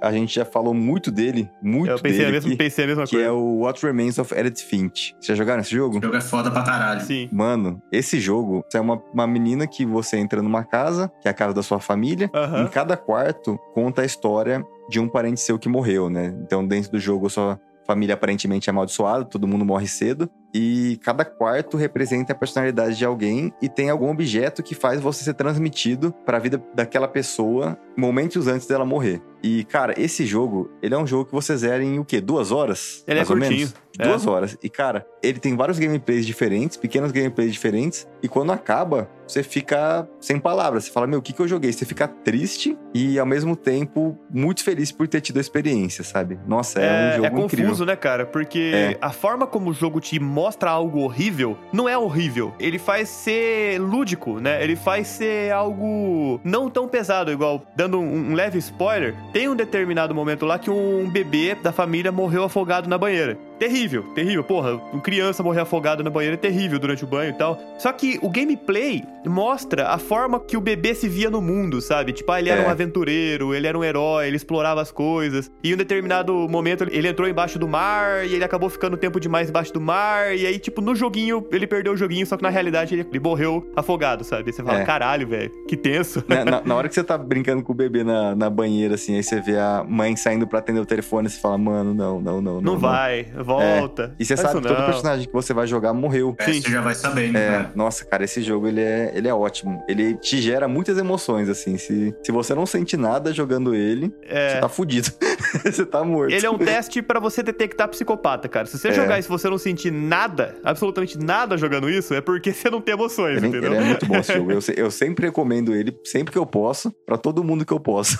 [0.00, 2.88] a gente já falou muito dele, muito eu pensei a, dele mesma, aqui, pensei a
[2.88, 3.26] mesma que coisa.
[3.26, 5.14] é o What Remains of Edith Finch.
[5.20, 5.98] Vocês já jogaram esse jogo?
[5.98, 7.00] O jogo é foda pra caralho.
[7.02, 7.28] Sim.
[7.32, 11.34] Mano, esse jogo é uma, uma menina que você entra numa casa, que é a
[11.34, 12.30] casa da sua família.
[12.62, 16.34] Em cada quarto conta a história de um parente seu que morreu, né?
[16.42, 20.30] Então, dentro do jogo, a sua família aparentemente é amaldiçoada, todo mundo morre cedo.
[20.52, 25.22] E cada quarto representa a personalidade de alguém e tem algum objeto que faz você
[25.24, 29.22] ser transmitido para a vida daquela pessoa momentos antes dela morrer.
[29.42, 32.20] E, cara, esse jogo, ele é um jogo que você zera em o quê?
[32.20, 33.02] Duas horas?
[33.06, 33.74] Ele é mais ou curtinho, menos?
[33.98, 34.02] é.
[34.06, 34.56] Duas horas.
[34.62, 38.06] E, cara, ele tem vários gameplays diferentes, pequenos gameplays diferentes.
[38.22, 40.84] E quando acaba, você fica sem palavras.
[40.84, 41.72] Você fala, meu, o que, que eu joguei?
[41.72, 46.38] Você fica triste e, ao mesmo tempo, muito feliz por ter tido a experiência, sabe?
[46.46, 47.86] Nossa, é, um jogo é confuso, incrível.
[47.86, 48.26] né, cara?
[48.26, 48.98] Porque É.
[49.00, 50.39] a forma como o jogo te mostra
[50.70, 52.54] algo horrível não é horrível.
[52.58, 54.62] Ele faz ser lúdico, né?
[54.62, 59.14] Ele faz ser algo não tão pesado, igual dando um, um leve spoiler.
[59.32, 63.38] Tem um determinado momento lá que um bebê da família morreu afogado na banheira.
[63.60, 64.42] Terrível, terrível.
[64.42, 67.58] Porra, uma criança morrer afogado na banheira é terrível durante o banho e tal.
[67.78, 72.12] Só que o gameplay mostra a forma que o bebê se via no mundo, sabe?
[72.12, 72.66] Tipo, ah, ele era É.
[72.66, 75.50] um aventureiro, ele era um herói, ele explorava as coisas.
[75.62, 79.20] E em um determinado momento ele entrou embaixo do mar e ele acabou ficando tempo
[79.20, 80.34] demais embaixo do mar.
[80.34, 83.20] E aí, tipo, no joguinho, ele perdeu o joguinho, só que na realidade ele, ele
[83.20, 84.44] morreu afogado, sabe?
[84.46, 84.84] Aí você fala, É.
[84.84, 86.24] caralho, velho, que tenso.
[86.26, 89.16] Na, na- na hora que você tá brincando com o bebê na, na banheira, assim,
[89.16, 92.20] aí você vê a mãe saindo pra atender o telefone e você fala, mano, não,
[92.22, 92.60] não, não.
[92.62, 93.26] Não vai,
[93.56, 94.14] volta.
[94.18, 94.86] E você sabe que isso todo não.
[94.86, 96.34] personagem que você vai jogar morreu.
[96.38, 96.60] É, Sim.
[96.62, 97.72] você já vai sabendo, É, cara.
[97.74, 99.82] nossa, cara, esse jogo ele é, ele é ótimo.
[99.88, 101.76] Ele te gera muitas emoções, assim.
[101.78, 104.54] Se, se você não sente nada jogando ele, É.
[104.54, 105.10] você tá fudido.
[105.64, 106.32] você tá morto.
[106.32, 108.66] Ele é um teste pra você detectar psicopata, cara.
[108.66, 108.92] Se você É.
[108.92, 112.80] jogar e se você não sentir nada, absolutamente nada jogando isso, é porque você não
[112.80, 113.72] tem emoções, Ele, entendeu?
[113.72, 114.50] ele é muito bom esse jogo.
[114.52, 118.18] Eu, eu sempre recomendo ele, sempre que eu posso, pra todo mundo que eu posso.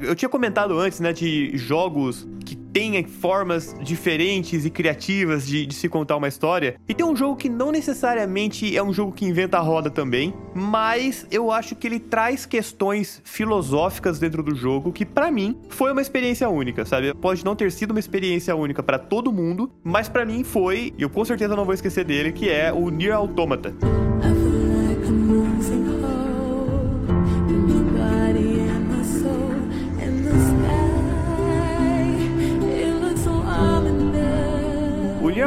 [0.00, 5.74] Eu tinha comentado antes, né, de jogos que tem formas diferentes e criativas de, de
[5.74, 6.76] se contar uma história.
[6.88, 10.32] E tem um jogo que não necessariamente é um jogo que inventa a roda também,
[10.54, 15.92] mas eu acho que ele traz questões filosóficas dentro do jogo que pra mim foi
[15.92, 17.12] uma experiência única, sabe?
[17.14, 21.02] Pode não ter sido uma experiência única pra todo mundo, mas pra mim foi, e
[21.02, 23.74] eu com certeza não vou esquecer dele, que é o Nier Automata.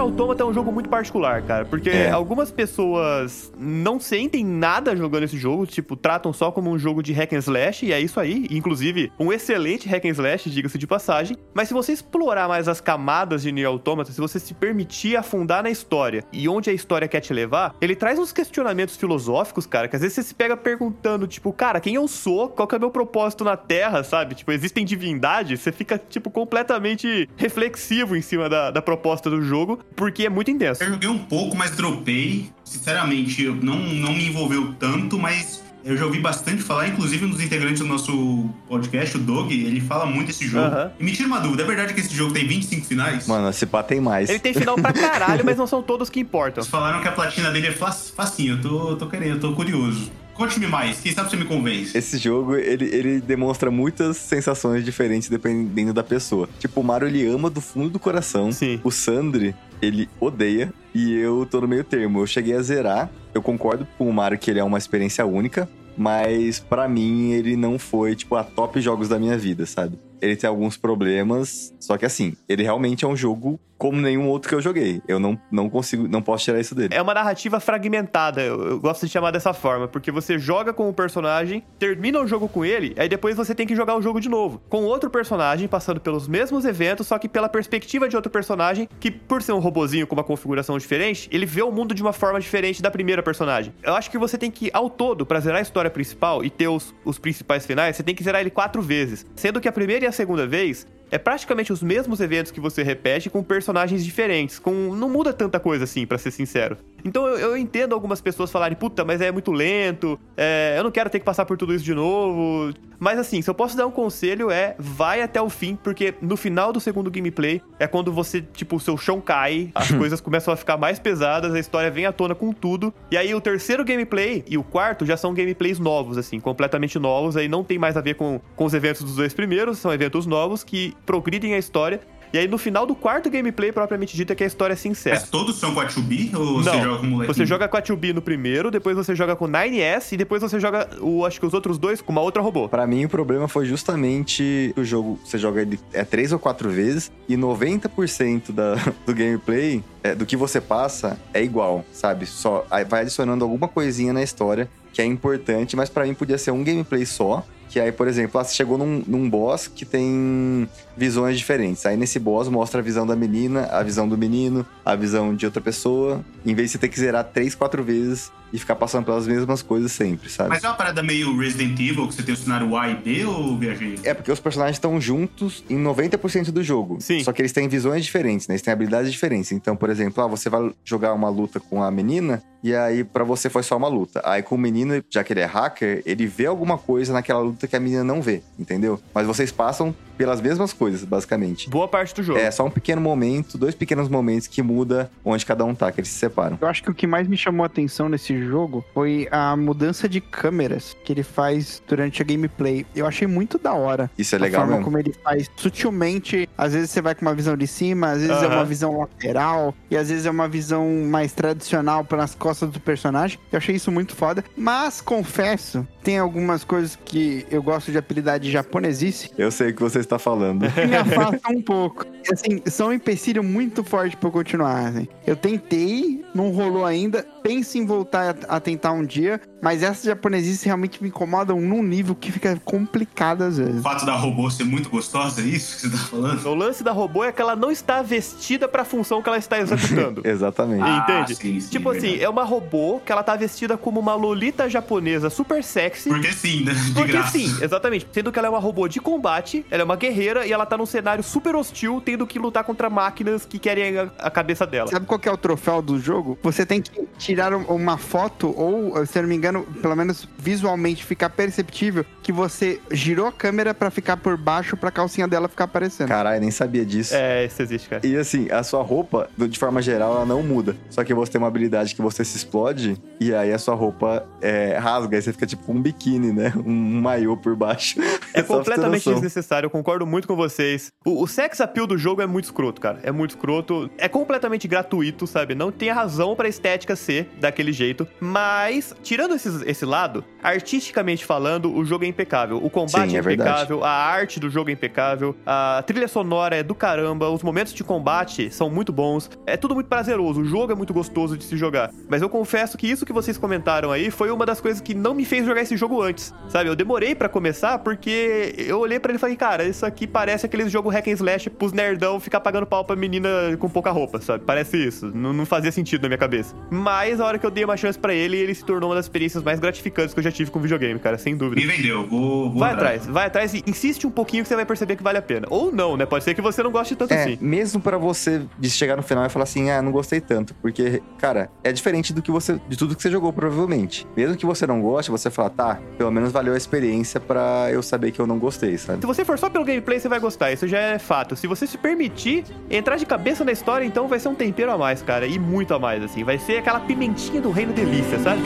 [0.03, 2.09] Automata é um jogo muito particular, cara, porque É.
[2.11, 7.13] algumas pessoas não sentem nada jogando esse jogo, tipo, tratam só como um jogo de
[7.13, 10.85] hack and slash, e é isso aí, inclusive um excelente hack and slash, diga-se de
[10.85, 15.15] passagem, mas se você explorar mais as camadas de Nier Automata, se você se permitir
[15.15, 19.65] afundar na história e onde a história quer te levar, ele traz uns questionamentos filosóficos,
[19.65, 22.49] cara, que às vezes você se pega perguntando, tipo, cara, quem eu sou?
[22.49, 24.35] Qual que é o meu propósito na Terra, sabe?
[24.35, 25.59] Tipo, existem divindades?
[25.61, 30.49] Você fica, tipo, completamente reflexivo em cima da, da proposta do jogo, porque é muito
[30.51, 30.83] intenso.
[30.83, 32.49] Eu joguei um pouco, mas dropei.
[32.63, 37.29] Sinceramente, eu não, não me envolveu tanto, mas eu já ouvi bastante falar, inclusive um
[37.29, 40.65] dos integrantes do nosso podcast, o Dog, ele fala muito desse jogo.
[40.65, 40.91] Aham.
[40.99, 43.27] E me tira uma dúvida, é verdade que esse jogo tem 25 finais?
[43.27, 44.29] Mano, esse pá tem mais.
[44.29, 46.61] Ele tem final pra caralho, mas não são todos que importam.
[46.61, 49.39] Eles falaram que a platina dele é fac- facinho, eu tô, eu tô querendo, eu
[49.39, 50.09] tô curioso.
[50.33, 51.97] Conte-me mais, quem sabe você me convence.
[51.97, 56.49] Esse jogo, ele, ele demonstra muitas sensações diferentes dependendo da pessoa.
[56.59, 58.51] Tipo, o Mario, ele ama do fundo do coração.
[58.51, 58.79] Sim.
[58.83, 60.73] O Sandri, ele odeia.
[60.93, 62.19] E eu tô no meio termo.
[62.19, 63.09] Eu cheguei a zerar.
[63.33, 65.69] Eu concordo com o Mario que ele é uma experiência única.
[65.95, 69.99] Mas pra mim, ele não foi, tipo, a top jogos da minha vida, sabe?
[70.23, 71.73] Ele tem alguns problemas.
[71.79, 75.01] Só que assim, ele realmente é um jogo como nenhum outro que eu joguei.
[75.05, 76.95] Eu não, não consigo, não posso tirar isso dele.
[76.95, 80.87] É uma narrativa fragmentada, eu, eu gosto de chamar dessa forma, porque você joga com
[80.87, 84.21] o personagem, termina o jogo com ele, aí depois você tem que jogar o jogo
[84.21, 84.61] de novo.
[84.69, 89.11] Com outro personagem, passando pelos mesmos eventos, só que pela perspectiva de outro personagem, que
[89.11, 92.39] por ser um robozinho com uma configuração diferente, ele vê o mundo de uma forma
[92.39, 93.73] diferente da primeira personagem.
[93.83, 96.69] Eu acho que você tem que, ao todo, pra zerar a história principal e ter
[96.69, 99.25] os, os principais finais, você tem que zerar ele quatro vezes.
[99.35, 102.81] Sendo que a primeira e a segunda vez é praticamente os mesmos eventos que você
[102.81, 104.57] repete com personagens diferentes.
[104.57, 106.77] Com não muda tanta coisa assim, pra ser sincero.
[107.03, 110.91] Então eu, eu entendo algumas pessoas falarem, puta, mas é muito lento, é, eu não
[110.91, 112.73] quero ter que passar por tudo isso de novo.
[112.99, 116.37] Mas assim, se eu posso dar um conselho é vai até o fim, porque no
[116.37, 120.53] final do segundo gameplay é quando você, tipo, o seu chão cai, as coisas começam
[120.53, 122.93] a ficar mais pesadas, a história vem à tona com tudo.
[123.11, 127.35] E aí o terceiro gameplay e o quarto já são gameplays novos, assim, completamente novos.
[127.35, 130.25] Aí não tem mais a ver com, com os eventos dos dois primeiros, são eventos
[130.25, 131.99] novos que progridem a história.
[132.33, 135.19] E aí no final do quarto gameplay, propriamente dito, é que a história se encerra.
[135.19, 137.31] Mas todos são com a 2B ou você Não, joga com o moleque?
[137.31, 140.41] você joga com a 2B no primeiro, depois você joga com o 9S e depois
[140.41, 142.67] você joga, o, acho que os outros dois com uma outra robô.
[142.67, 145.19] Pra mim, o problema foi justamente o jogo.
[145.23, 148.75] Você joga ele é três ou quatro vezes e 90% da,
[149.05, 152.25] do gameplay, é, do que você passa, é igual, sabe?
[152.25, 156.51] Só vai adicionando alguma coisinha na história que é importante, mas pra mim podia ser
[156.51, 157.45] um gameplay só.
[157.73, 161.83] Que aí, por exemplo, ah, você chegou num, num boss que tem visões diferentes.
[161.87, 165.43] Aí nesse boss mostra a visão da menina, a visão do menino, a visão de
[165.47, 166.23] outra pessoa.
[166.45, 169.63] Em vez de você ter que zerar três, quatro vezes e ficar passando pelas mesmas
[169.63, 170.49] coisas sempre, sabe?
[170.49, 173.25] Mas é uma parada meio Resident Evil, que você tem o cenário A e B,
[173.25, 173.97] ou viajei?
[174.03, 176.97] É porque os personagens estão juntos em 90% do jogo.
[176.99, 177.23] Sim.
[177.23, 178.53] Só que eles têm visões diferentes, né?
[178.53, 179.51] Eles têm habilidades diferentes.
[179.51, 183.23] Então, por exemplo, ah, você vai jogar uma luta com a menina e aí pra
[183.23, 184.21] você foi só uma luta.
[184.23, 187.62] Aí com o menino, já que ele é hacker, ele vê alguma coisa naquela luta
[187.67, 188.99] que a menina não vê, entendeu?
[189.13, 191.69] Mas vocês passam pelas mesmas coisas, basicamente.
[191.69, 192.39] Boa parte do jogo.
[192.39, 195.99] É só um pequeno momento, dois pequenos momentos que muda onde cada um tá, que
[195.99, 196.57] eles se separam.
[196.61, 200.07] Eu acho que o que mais me chamou a atenção nesse jogo foi a mudança
[200.07, 202.85] de câmeras que ele faz durante a gameplay.
[202.95, 204.09] Eu achei muito da hora.
[204.17, 204.85] Isso é legal a forma mesmo.
[204.85, 206.47] como ele faz sutilmente.
[206.57, 209.75] Às vezes você vai com uma visão de cima, às vezes é uma visão lateral,
[209.91, 213.37] e às vezes é uma visão mais tradicional pelas costas do personagem.
[213.51, 214.41] Eu achei isso muito foda.
[214.55, 219.81] Mas confesso, tem algumas coisas que eu gosto de apelidar de japonesice Eu sei que
[219.81, 220.61] você está falando.
[220.87, 222.05] me afastam um pouco.
[222.31, 224.87] Assim, são um empecilho muito forte pra eu continuar.
[224.87, 225.07] assim.
[225.25, 227.25] Eu tentei, não rolou ainda.
[227.43, 231.83] Penso em voltar a, a tentar um dia, mas essas japonesices realmente me incomodam num
[231.83, 233.81] nível que fica complicado às O vezes.
[233.83, 236.45] fato da robô ser muito gostosa, é isso que você tá falando?
[236.47, 239.59] O lance da robô é que ela não está vestida pra função que ela está
[239.59, 240.21] executando.
[240.27, 240.83] Exatamente.
[240.83, 241.35] Ah, Entende?
[241.35, 242.23] sim, sim, tipo assim, verdade.
[242.23, 246.09] é uma robô que ela tá vestida como uma lolita japonesa super sexy.
[246.09, 246.73] Porque sim, né?
[246.73, 247.37] De Porque graça.
[247.37, 248.07] sim, exatamente.
[248.11, 250.77] Sendo que ela é uma robô de combate, ela é uma guerreira e ela tá
[250.77, 254.89] num cenário super hostil, tendo que lutar contra máquinas que querem a, a cabeça dela.
[254.89, 256.37] Sabe qual que é o troféu do jogo?
[256.43, 256.91] Você tem que
[257.33, 262.05] tirar um- uma foto, ou, se eu não me engano, pelo menos visualmente ficar perceptível
[262.21, 266.07] que você girou a câmera pra ficar por baixo pra calcinha dela ficar aparecendo.
[266.09, 267.13] Caralho, nem sabia disso.
[267.15, 268.05] É, isso existe, cara.
[268.05, 270.75] E assim, a sua roupa, de forma geral, ela não muda.
[270.89, 274.25] Só que você tem uma habilidade que você se explode e aí a sua roupa
[274.41, 275.17] é, rasga.
[275.17, 276.53] Aí você fica tipo um biquíni, né?
[276.63, 277.99] Um maiô por baixo.
[278.33, 280.91] É completamente desnecessário, eu concordo muito com vocês.
[281.05, 282.99] O, o sex appeal do jogo é muito escroto, cara.
[283.03, 283.89] É muito escroto.
[283.97, 285.55] É completamente gratuito, sabe?
[285.55, 288.07] Não tem razão pra estética ser daquele jeito.
[288.19, 292.57] Mas, tirando esses- esse lado, artisticamente falando, o jogo é impecável.
[292.63, 296.55] O combate Sim, é é impecável, a arte do jogo é impecável, a trilha sonora
[296.55, 299.29] é do caramba, os momentos de combate são muito bons.
[299.45, 301.91] É tudo muito prazeroso, o jogo é muito gostoso de se jogar.
[302.09, 305.13] Mas eu confesso que isso que vocês comentaram aí foi uma das coisas que não
[305.13, 306.69] me fez jogar esse jogo antes, sabe?
[306.69, 310.45] Eu demorei pra começar porque eu olhei pra ele e falei, cara, isso aqui parece
[310.45, 313.29] aqueles jogos hack and slash pros nerdão ficar pagando pau pra menina
[313.59, 314.43] com pouca roupa, sabe?
[314.45, 315.11] Parece isso.
[315.13, 316.55] Não, não fazia sentido na minha cabeça.
[316.69, 319.05] Mas a hora que eu dei uma chance pra ele, ele se tornou uma das
[319.05, 321.61] experiências mais gratificantes que eu já tive com videogame, cara, sem dúvida.
[321.61, 324.65] Me vendeu, vou, vou Vai atrás, vai atrás e insiste um pouquinho que você vai
[324.65, 325.47] perceber que vale a pena.
[325.49, 326.05] Ou não, né?
[326.05, 327.37] Pode ser que você não goste tanto É, assim.
[327.41, 330.53] mesmo pra você de chegar no final e falar assim, ah, não gostei tanto.
[330.55, 332.59] Porque, cara, é diferente do que você.
[332.67, 334.07] de tudo que você jogou, provavelmente.
[334.15, 337.81] Mesmo que você não goste, você fala, tá, pelo menos valeu a experiência pra eu
[337.83, 339.01] saber que eu não gostei, sabe?
[339.01, 340.51] Se você for só pelo gameplay, você vai gostar.
[340.51, 341.35] Isso já é fato.
[341.35, 344.77] Se você se permitir entrar de cabeça na história, então vai ser um tempero a
[344.77, 345.25] mais, cara.
[345.27, 346.23] E muito a mais, assim.
[346.23, 348.41] Vai ser aquela pimentinha do reino delícia, sabe?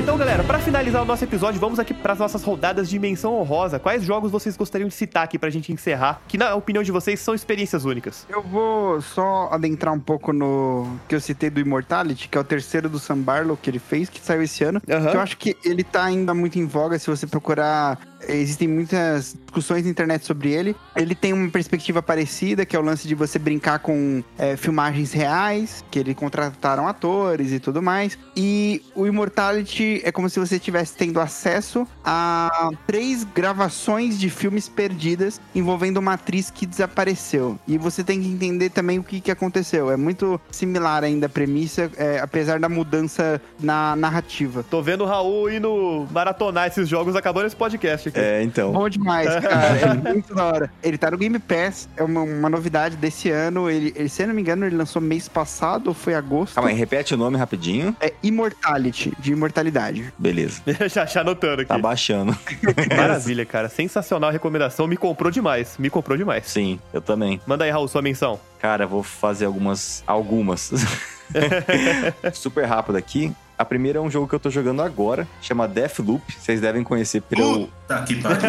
[0.00, 3.80] Então, galera, pra finalizar o nosso episódio, vamos aqui pras nossas rodadas de menção honrosa.
[3.80, 6.20] Quais jogos vocês gostariam de citar aqui pra gente encerrar?
[6.28, 8.24] Que, na opinião de vocês, são experiências únicas.
[8.28, 12.44] Eu vou só adentrar um pouco no que eu citei do Immortality, que é o
[12.44, 14.80] terceiro do Sam Barlow que ele fez, que saiu esse ano.
[14.88, 15.10] Aham.
[15.10, 17.98] Que eu acho que ele tá ainda muito em voga se você procurar.
[18.28, 20.76] Existem muitas discussões na internet sobre ele.
[20.96, 25.12] Ele tem uma perspectiva parecida, que é o lance de você brincar com é, filmagens
[25.12, 28.18] reais, que ele contrataram atores e tudo mais.
[28.36, 34.68] E o Immortality é como se você estivesse tendo acesso a três gravações de filmes
[34.68, 37.58] perdidas envolvendo uma atriz que desapareceu.
[37.66, 39.90] E você tem que entender também o que, que aconteceu.
[39.90, 44.64] É muito similar ainda a premissa, é, apesar da mudança na narrativa.
[44.68, 48.72] Tô vendo o Raul indo maratonar esses jogos acabando esse podcast É, então.
[48.72, 49.78] Bom demais, cara.
[49.78, 50.72] É muito da hora.
[50.82, 53.70] Ele tá no Game Pass, é uma, uma novidade desse ano.
[53.70, 56.54] Ele, ele, se eu não me engano, ele lançou mês passado ou foi agosto.
[56.54, 57.96] Calma aí, repete o nome rapidinho.
[58.00, 60.12] É Immortality, de imortalidade.
[60.18, 60.62] Beleza.
[60.88, 61.68] já, já anotando aqui.
[61.68, 62.36] Tá baixando.
[62.96, 63.68] Maravilha, cara.
[63.68, 64.86] Sensacional a recomendação.
[64.86, 65.76] Me comprou demais.
[65.78, 66.46] Me comprou demais.
[66.46, 67.40] Sim, eu também.
[67.46, 68.38] Manda aí, Raul, sua menção.
[68.60, 70.02] Cara, vou fazer algumas.
[70.06, 70.72] Algumas.
[72.32, 73.32] Super rápido aqui.
[73.62, 76.20] A primeira é um jogo que eu tô jogando agora, chama Deathloop.
[76.36, 77.68] Vocês devem conhecer pelo.
[77.68, 78.42] Puta que pariu.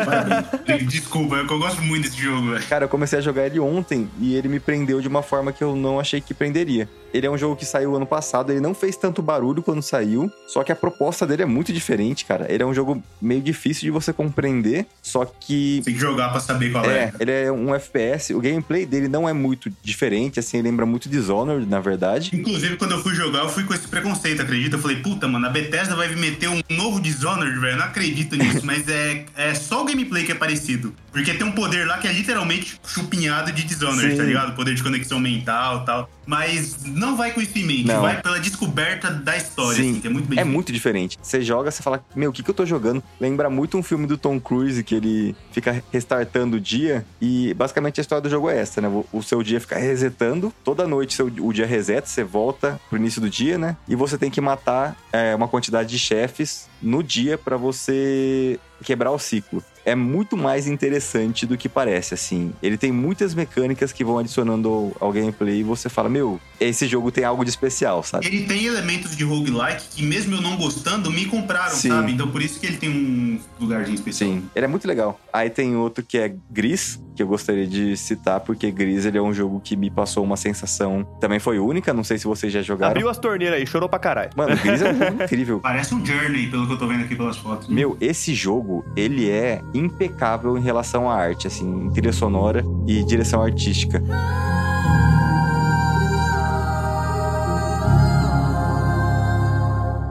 [0.89, 2.67] Desculpa, eu gosto muito desse jogo, velho.
[2.67, 5.63] Cara, eu comecei a jogar ele ontem e ele me prendeu de uma forma que
[5.63, 6.89] eu não achei que prenderia.
[7.13, 10.31] Ele é um jogo que saiu ano passado, ele não fez tanto barulho quando saiu,
[10.47, 12.51] só que a proposta dele é muito diferente, cara.
[12.51, 16.39] Ele é um jogo meio difícil de você compreender, só que Tem que jogar pra
[16.39, 17.13] saber qual É, é.
[17.19, 18.33] ele é um FPS.
[18.33, 22.31] O gameplay dele não é muito diferente, assim, lembra muito Dishonored, na verdade.
[22.33, 24.75] Inclusive, quando eu fui jogar, eu fui com esse preconceito, acredita?
[24.75, 27.77] Eu falei, puta, mano, a Bethesda vai meter um novo Dishonored, velho.
[27.77, 30.93] Não acredito nisso, mas é, é só o gameplay que é parecido.
[31.11, 34.17] Porque tem um poder lá que é literalmente chupinhado de Dishonored, Sim.
[34.17, 34.55] tá ligado?
[34.55, 36.09] Poder de conexão mental e tal.
[36.25, 38.01] Mas não vai com isso em mente, Não.
[38.01, 41.17] vai pela descoberta da história, Sim, assim, que é muito É muito diferente.
[41.21, 43.03] Você joga, você fala, meu, o que, que eu tô jogando?
[43.19, 47.05] Lembra muito um filme do Tom Cruise que ele fica restartando o dia.
[47.21, 48.89] E basicamente a história do jogo é essa, né?
[49.11, 50.53] O, seu dia fica resetando.
[50.63, 53.75] Toda noite seu, o dia reseta, você volta pro início do dia, né?
[53.87, 59.11] E você tem que matar é, uma quantidade de chefes no dia pra você quebrar
[59.11, 59.63] o ciclo.
[59.85, 62.53] É muito mais interessante do que parece, assim.
[62.61, 67.11] Ele tem muitas mecânicas que vão adicionando ao, gameplay e você fala, meu, esse jogo
[67.11, 68.25] tem algo de especial, sabe?
[68.25, 71.89] Ele tem elementos de roguelike que, mesmo eu não gostando, me compraram, Sim.
[71.89, 72.13] sabe?
[72.13, 74.29] Então por isso que ele tem um lugarzinho especial.
[74.29, 75.19] Sim, ele é muito legal.
[75.31, 79.21] Aí tem outro que é Gris, que eu gostaria de citar, porque Gris ele é
[79.21, 82.61] um jogo que me passou uma sensação também foi única, não sei se vocês já
[82.61, 82.91] jogaram.
[82.91, 84.31] Abriu as torneiras aí, chorou pra caralho.
[84.35, 85.59] Mano, Gris é um jogo incrível.
[85.59, 87.67] Parece um Journey, pelo que eu tô vendo aqui pelas fotos.
[87.67, 93.41] Meu, esse jogo, ele é impecável em relação à arte, assim, trilha sonora e direção
[93.41, 94.01] artística.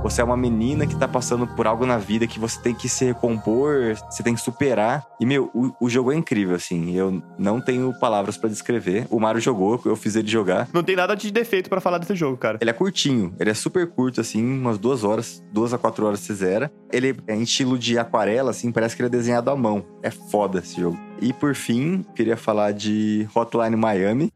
[0.03, 2.89] Você é uma menina que tá passando por algo na vida que você tem que
[2.89, 5.07] se recompor, você tem que superar.
[5.21, 6.95] E, meu, o, o jogo é incrível, assim.
[6.95, 9.07] Eu não tenho palavras pra descrever.
[9.11, 10.69] O Mario jogou, eu fiz ele jogar.
[10.73, 12.59] Não tem nada de defeito pra falar desse jogo, cara.
[12.61, 16.21] Ele é curtinho, ele é super curto, assim, umas duas horas, duas a quatro horas
[16.21, 16.73] você zera.
[16.93, 19.85] Ele é em estilo de aquarela, assim, parece que ele é desenhado à mão.
[20.03, 20.99] É foda esse jogo.
[21.23, 24.33] E por fim, queria falar de Hotline Miami.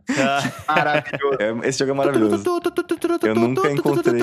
[0.69, 1.37] Maravilhoso.
[1.41, 2.45] É, Esse jogo é maravilhoso.
[3.23, 4.23] Eu nunca encontrei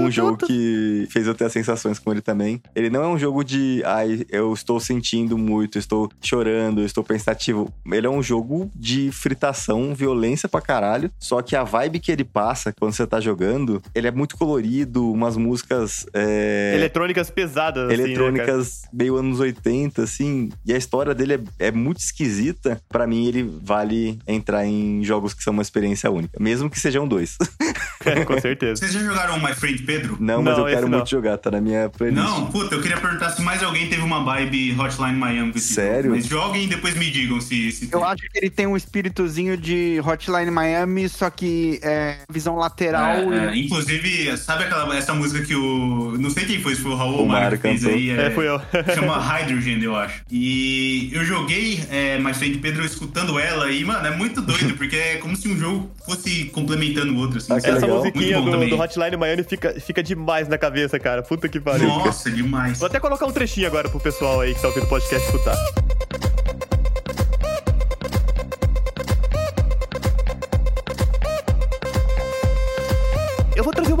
[0.00, 2.60] um, um jogo que fez eu ter as sensações com ele também.
[2.74, 7.72] Ele não é um jogo de, ai, eu estou sentindo muito, estou chorando, estou pensativo.
[7.86, 11.10] Ele é um jogo de fritação, violência pra caralho.
[11.18, 15.12] Só que a vibe que ele passa quando você tá jogando, ele é muito colorido,
[15.12, 16.06] umas músicas.
[16.12, 20.50] é, Eletrônicas pesadas, assim, né, eletrônicas meio anos 80, assim.
[20.66, 22.80] E a história dele é, é muito esquisita.
[22.88, 26.38] Pra mim, ele vale entrar em jogos que são uma experiência única.
[26.40, 27.36] Mesmo que sejam dois.
[28.04, 28.76] É, com certeza.
[28.76, 30.16] Vocês já jogaram My Friend Pedro?
[30.20, 30.98] não, mas Não, eu quero não.
[30.98, 32.22] muito jogar, tá na minha playlist.
[32.22, 36.12] Não, puta, eu queria perguntar se mais alguém teve uma vibe Hotline Miami Sério?
[36.12, 39.56] Mas joguem e depois me digam se, se Eu acho que ele tem um espíritozinho
[39.56, 43.32] de Hotline Miami, só que é visão lateral.
[43.32, 46.16] É, é, inclusive, sabe aquela essa música que o.
[46.18, 48.10] Não sei quem foi, se foi o Raul O ou o Mário fez aí.
[48.10, 48.60] É, fui eu.
[48.94, 50.22] Chama Hydrogen, eu acho.
[50.30, 51.57] E eu joguei
[51.90, 55.48] é, My Friend Pedro escutando ela e, mano, é muito doido, porque é como se
[55.48, 57.52] um jogo fosse complementando o outro, assim.
[57.52, 57.56] Ah?
[57.56, 57.98] Essa legal.
[57.98, 61.22] musiquinha Muito bom do, do Hotline Miami fica, fica demais na cabeça, cara.
[61.22, 61.88] Puta que pariu.
[61.88, 62.78] Nossa, demais.
[62.78, 65.56] Vou até colocar um trechinho agora pro pessoal aí que tá ouvindo o podcast escutar.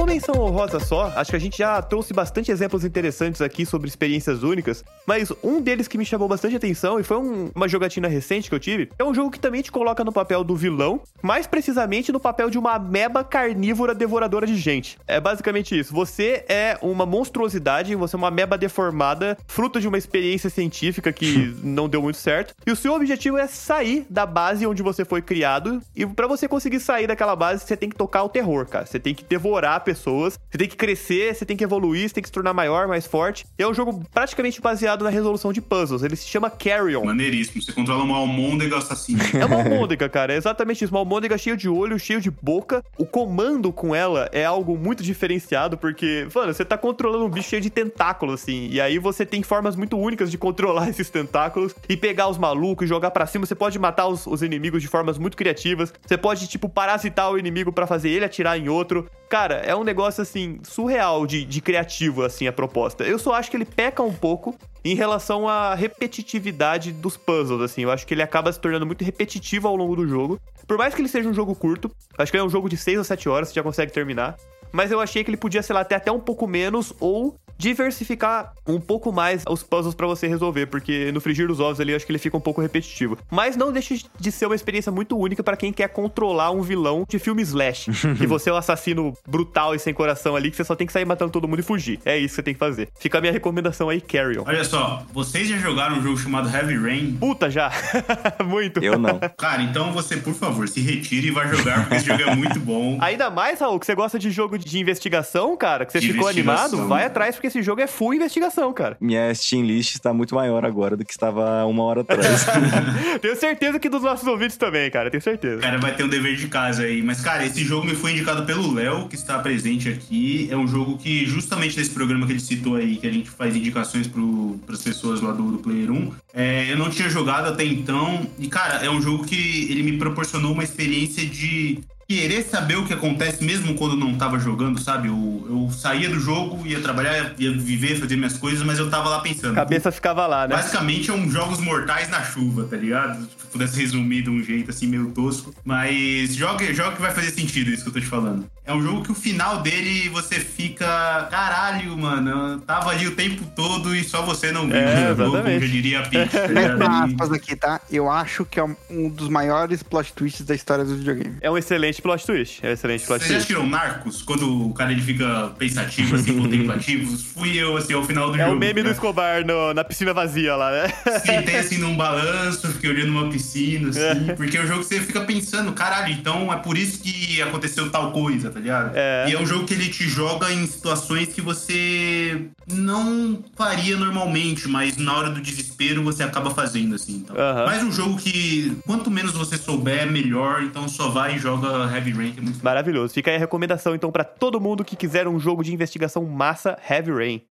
[0.08, 1.12] Menção honrosa só.
[1.14, 5.60] Acho que a gente já trouxe bastante exemplos interessantes aqui sobre experiências únicas, mas um
[5.60, 8.90] deles que me chamou bastante atenção e foi um- uma jogatina recente que eu tive,
[8.98, 12.48] é um jogo que também te coloca no papel do vilão, mais precisamente no papel
[12.48, 14.98] de uma ameba carnívora devoradora de gente.
[15.06, 15.92] É basicamente isso.
[15.92, 21.54] Você é uma monstruosidade, você é uma ameba deformada, fruto de uma experiência científica que
[21.62, 25.20] não deu muito certo, e o seu objetivo é sair da base onde você foi
[25.20, 28.86] criado, e pra você conseguir sair daquela base, você tem que tocar o terror, cara.
[28.86, 32.22] Você tem que devorar pessoas, você tem que crescer, você tem que evoluir, você tem
[32.22, 33.46] que se tornar maior, mais forte.
[33.58, 36.02] E é um jogo praticamente baseado na resolução de puzzles.
[36.02, 37.04] Ele se chama Carrion.
[37.04, 37.62] Maneiríssimo.
[37.62, 39.22] Você controla uma almôndega assassina.
[39.34, 40.32] É uma almôndega, cara.
[40.32, 40.92] É exatamente isso.
[40.92, 42.82] Uma almôndega cheia de olho, cheio de boca.
[42.96, 47.50] O comando com ela é algo muito diferenciado, porque, mano, você tá controlando um bicho
[47.50, 48.68] cheio de tentáculos, assim.
[48.70, 52.86] E aí você tem formas muito únicas de controlar esses tentáculos e pegar os malucos
[52.86, 53.46] e jogar pra cima.
[53.46, 55.92] Você pode matar os, os inimigos de formas muito criativas.
[56.06, 59.08] Você pode, tipo, parasitar o inimigo pra fazer ele atirar em outro.
[59.28, 63.04] Cara, é um negócio, assim, surreal de, de criativo, assim, a proposta.
[63.04, 67.82] Eu só acho que ele peca um pouco em relação à repetitividade dos puzzles, assim.
[67.82, 70.40] Eu acho que ele acaba se tornando muito repetitivo ao longo do jogo.
[70.66, 72.76] Por mais que ele seja um jogo curto, acho que ele é um jogo de
[72.76, 74.36] 6 ou 7 horas, você já consegue terminar.
[74.72, 78.52] Mas eu achei que ele podia, sei lá, ter até um pouco menos ou diversificar
[78.66, 81.96] um pouco mais os puzzles pra você resolver, porque no frigir dos ovos ali eu
[81.96, 83.18] acho que ele fica um pouco repetitivo.
[83.30, 87.04] Mas não deixa de ser uma experiência muito única pra quem quer controlar um vilão
[87.08, 90.64] de filme slash, que você é um assassino brutal e sem coração ali, que você
[90.64, 91.98] só tem que sair matando todo mundo e fugir.
[92.04, 92.88] É isso que você tem que fazer.
[92.98, 94.44] Fica a minha recomendação aí, Carrion.
[94.46, 97.16] Olha só, vocês já jogaram um jogo chamado Heavy Rain?
[97.16, 97.70] Puta já.
[98.44, 98.82] muito.
[98.82, 99.18] Eu não.
[99.36, 102.60] Cara, então você, por favor, se retire e vai jogar, porque esse jogo é muito
[102.60, 102.98] bom.
[103.00, 106.28] Ainda mais, Raul, que você gosta de jogo de investigação, cara, que você De ficou
[106.28, 108.96] animado, vai atrás, porque esse jogo é full investigação, cara.
[109.00, 112.46] Minha Steam List está muito maior agora do que estava uma hora atrás.
[113.20, 115.60] Tenho certeza que dos nossos ouvintes também, cara, tenho certeza.
[115.60, 117.02] Cara, vai ter um dever de casa aí.
[117.02, 120.48] Mas, cara, esse jogo me foi indicado pelo Léo, que está presente aqui.
[120.50, 123.56] É um jogo que, justamente nesse programa que ele citou aí, que a gente faz
[123.56, 127.64] indicações para as pessoas lá do, do Player 1, é, eu não tinha jogado até
[127.64, 128.26] então.
[128.38, 131.80] E, cara, é um jogo que ele me proporcionou uma experiência de
[132.10, 135.08] querer saber o que acontece mesmo quando não tava jogando, sabe?
[135.08, 139.10] Eu, eu saía do jogo, ia trabalhar, ia viver, fazer minhas coisas, mas eu tava
[139.10, 139.52] lá pensando.
[139.52, 140.56] A cabeça ficava lá, né?
[140.56, 143.18] Basicamente é um jogos mortais na chuva, tá ligado?
[143.18, 145.54] Se eu pudesse resumir de um jeito assim meio tosco.
[145.62, 148.50] Mas joga, joga que vai fazer sentido isso que eu tô te falando.
[148.64, 151.26] É um jogo que o final dele você fica.
[151.30, 152.30] Caralho, mano.
[152.52, 154.76] Eu tava ali o tempo todo e só você não viu.
[154.76, 156.82] É, jogo, como já diria a Peach, tá ligado?
[156.82, 157.80] Aspas aqui, tá?
[157.90, 161.36] Eu acho que é um- um dos maiores plot twists da história do videogame.
[161.40, 162.60] É um excelente plot twist.
[162.62, 163.52] É um excelente plot Vocês já twist.
[163.52, 164.22] assistiram Narcos?
[164.22, 167.16] Quando o cara ele fica pensativo, assim, contemplativo?
[167.18, 168.56] Fui eu, assim, ao final do É jogo.
[168.56, 168.92] o meme do né?
[168.92, 170.88] Escobar no- na piscina vazia lá, né?
[171.24, 175.00] Sentei assim num balanço, fiquei olhando uma piscina, assim, porque é um jogo que você
[175.00, 178.92] fica pensando, caralho, então é por isso que aconteceu tal coisa, tá ligado?
[178.94, 179.26] É.
[179.28, 184.68] E é um jogo que ele te joga em situações que você não faria normalmente,
[184.68, 187.16] mas na hora do desespero você acaba fazendo, assim.
[187.24, 187.36] Então.
[187.36, 187.66] Aham.
[187.66, 190.62] Mas um jogo que quanto menos você souber, melhor.
[190.62, 193.14] Então só vai e joga Heavy Rain, que é muito Maravilhoso.
[193.14, 196.78] Fica aí a recomendação, então, pra todo mundo que quiser um jogo de investigação massa,
[196.88, 197.42] Heavy Rain.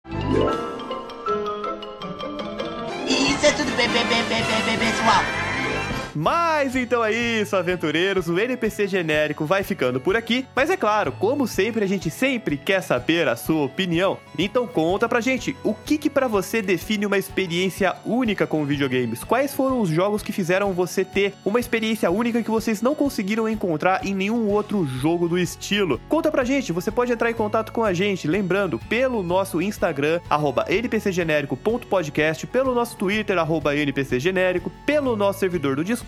[3.07, 5.36] Isso é tudo bem, bem, bem, bem, bem, bem, pessoal.
[6.19, 8.27] Mas então é isso, aventureiros.
[8.27, 10.48] O NPC genérico vai ficando por aqui.
[10.56, 14.18] Mas é claro, como sempre, a gente sempre quer saber a sua opinião.
[14.35, 19.23] Então conta pra gente, o que que pra você define uma experiência única com videogames?
[19.23, 23.48] Quais foram os jogos que fizeram você ter uma experiência única que vocês não conseguiram
[23.48, 26.02] encontrar em nenhum outro jogo do estilo?
[26.10, 30.19] Conta pra gente, você pode entrar em contato com a gente, lembrando, pelo nosso Instagram,
[30.68, 36.07] npcgenérico.podcast, pelo nosso Twitter, npcgenérico, pelo nosso servidor do Discord,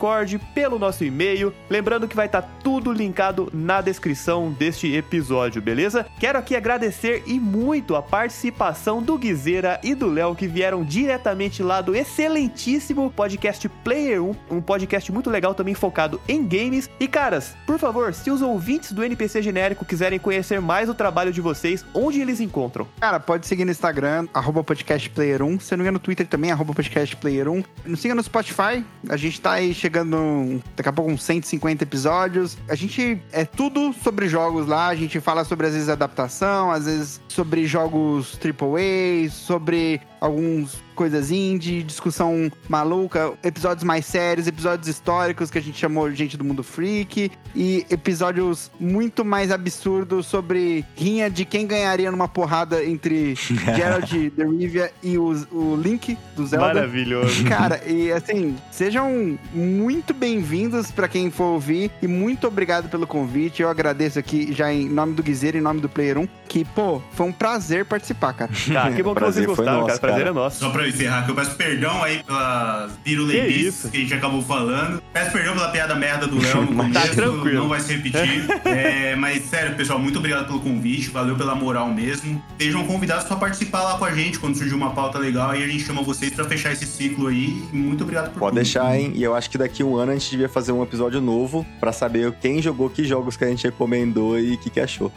[0.54, 1.54] pelo nosso e-mail.
[1.70, 6.06] Lembrando que vai estar tudo linkado na descrição deste episódio, beleza?
[6.20, 11.62] Quero aqui agradecer e muito a participação do Guizeira e do Léo, que vieram diretamente
[11.62, 16.90] lá do excelentíssimo podcast Player 1, um podcast muito legal também focado em games.
[17.00, 21.32] E caras, por favor, se os ouvintes do NPC Genérico quiserem conhecer mais o trabalho
[21.32, 22.88] de vocês, onde eles encontram?
[23.00, 25.60] Cara, pode seguir no Instagram, arroba podcastplayer1.
[25.60, 27.66] Se não me engano, no Twitter também, arroba podcastplayer1.
[27.86, 28.86] Nos siga no Spotify.
[29.08, 32.58] A gente tá aí chegando daqui a pouco uns 150 episódios.
[32.68, 34.88] A gente é tudo sobre jogos lá.
[34.88, 41.32] A gente fala sobre, às vezes, adaptação, às vezes sobre jogos AAA, sobre alguns coisas
[41.32, 46.62] indie, discussão maluca, episódios mais sérios, episódios históricos que a gente chamou gente do mundo
[46.62, 53.34] freak e episódios muito mais absurdos sobre rinha de quem ganharia numa porrada entre
[53.78, 56.74] Geralt de Rivia e o, o Link do Zelda.
[56.74, 57.46] Maravilhoso.
[57.46, 63.62] Cara, e assim, sejam muito bem-vindos pra quem for ouvir e muito obrigado pelo convite.
[63.62, 67.02] Eu agradeço aqui já em nome do Guizeiro, em nome do Player 1, que, pô,
[67.14, 68.52] foi um prazer participar, cara.
[68.74, 70.00] Tá, que bom que vocês gostaram, cara.
[70.00, 70.60] Prazer é nosso.
[70.60, 73.90] Só pra encerrar, que eu peço perdão aí pelas Que pirulebices isso?
[73.90, 75.02] que, a gente acabou falando.
[75.14, 76.94] Peço perdão pela piada merda do Léo no começo.
[76.94, 77.56] Tá tranquilo.
[77.62, 78.46] Não vai se repetir.
[78.70, 81.10] É, mas, sério, pessoal, muito obrigado pelo convite.
[81.10, 82.42] Valeu pela moral mesmo.
[82.60, 85.52] Sejam convidados pra participar lá com a gente quando surgir uma pauta legal.
[85.52, 87.62] Aí a gente chama vocês pra fechar esse ciclo aí.
[87.74, 88.56] E Muito obrigado por Pode tudo.
[88.64, 89.12] deixar, hein?
[89.16, 91.66] E eu acho que daqui a um ano a gente devia fazer um episódio novo
[91.80, 95.12] pra saber quem jogou que jogos que a gente recomendou e o que, que achou.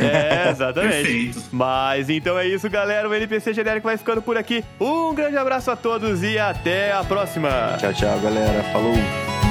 [0.00, 0.94] É, exatamente.
[0.94, 1.42] Perfeito.
[1.52, 3.08] Mas então é isso, galera.
[3.08, 4.64] O NPC Genérico vai ficando por aqui.
[4.80, 7.76] Um grande abraço a todos e até a próxima.
[7.78, 8.62] Tchau, tchau, galera.
[8.72, 9.45] Falou!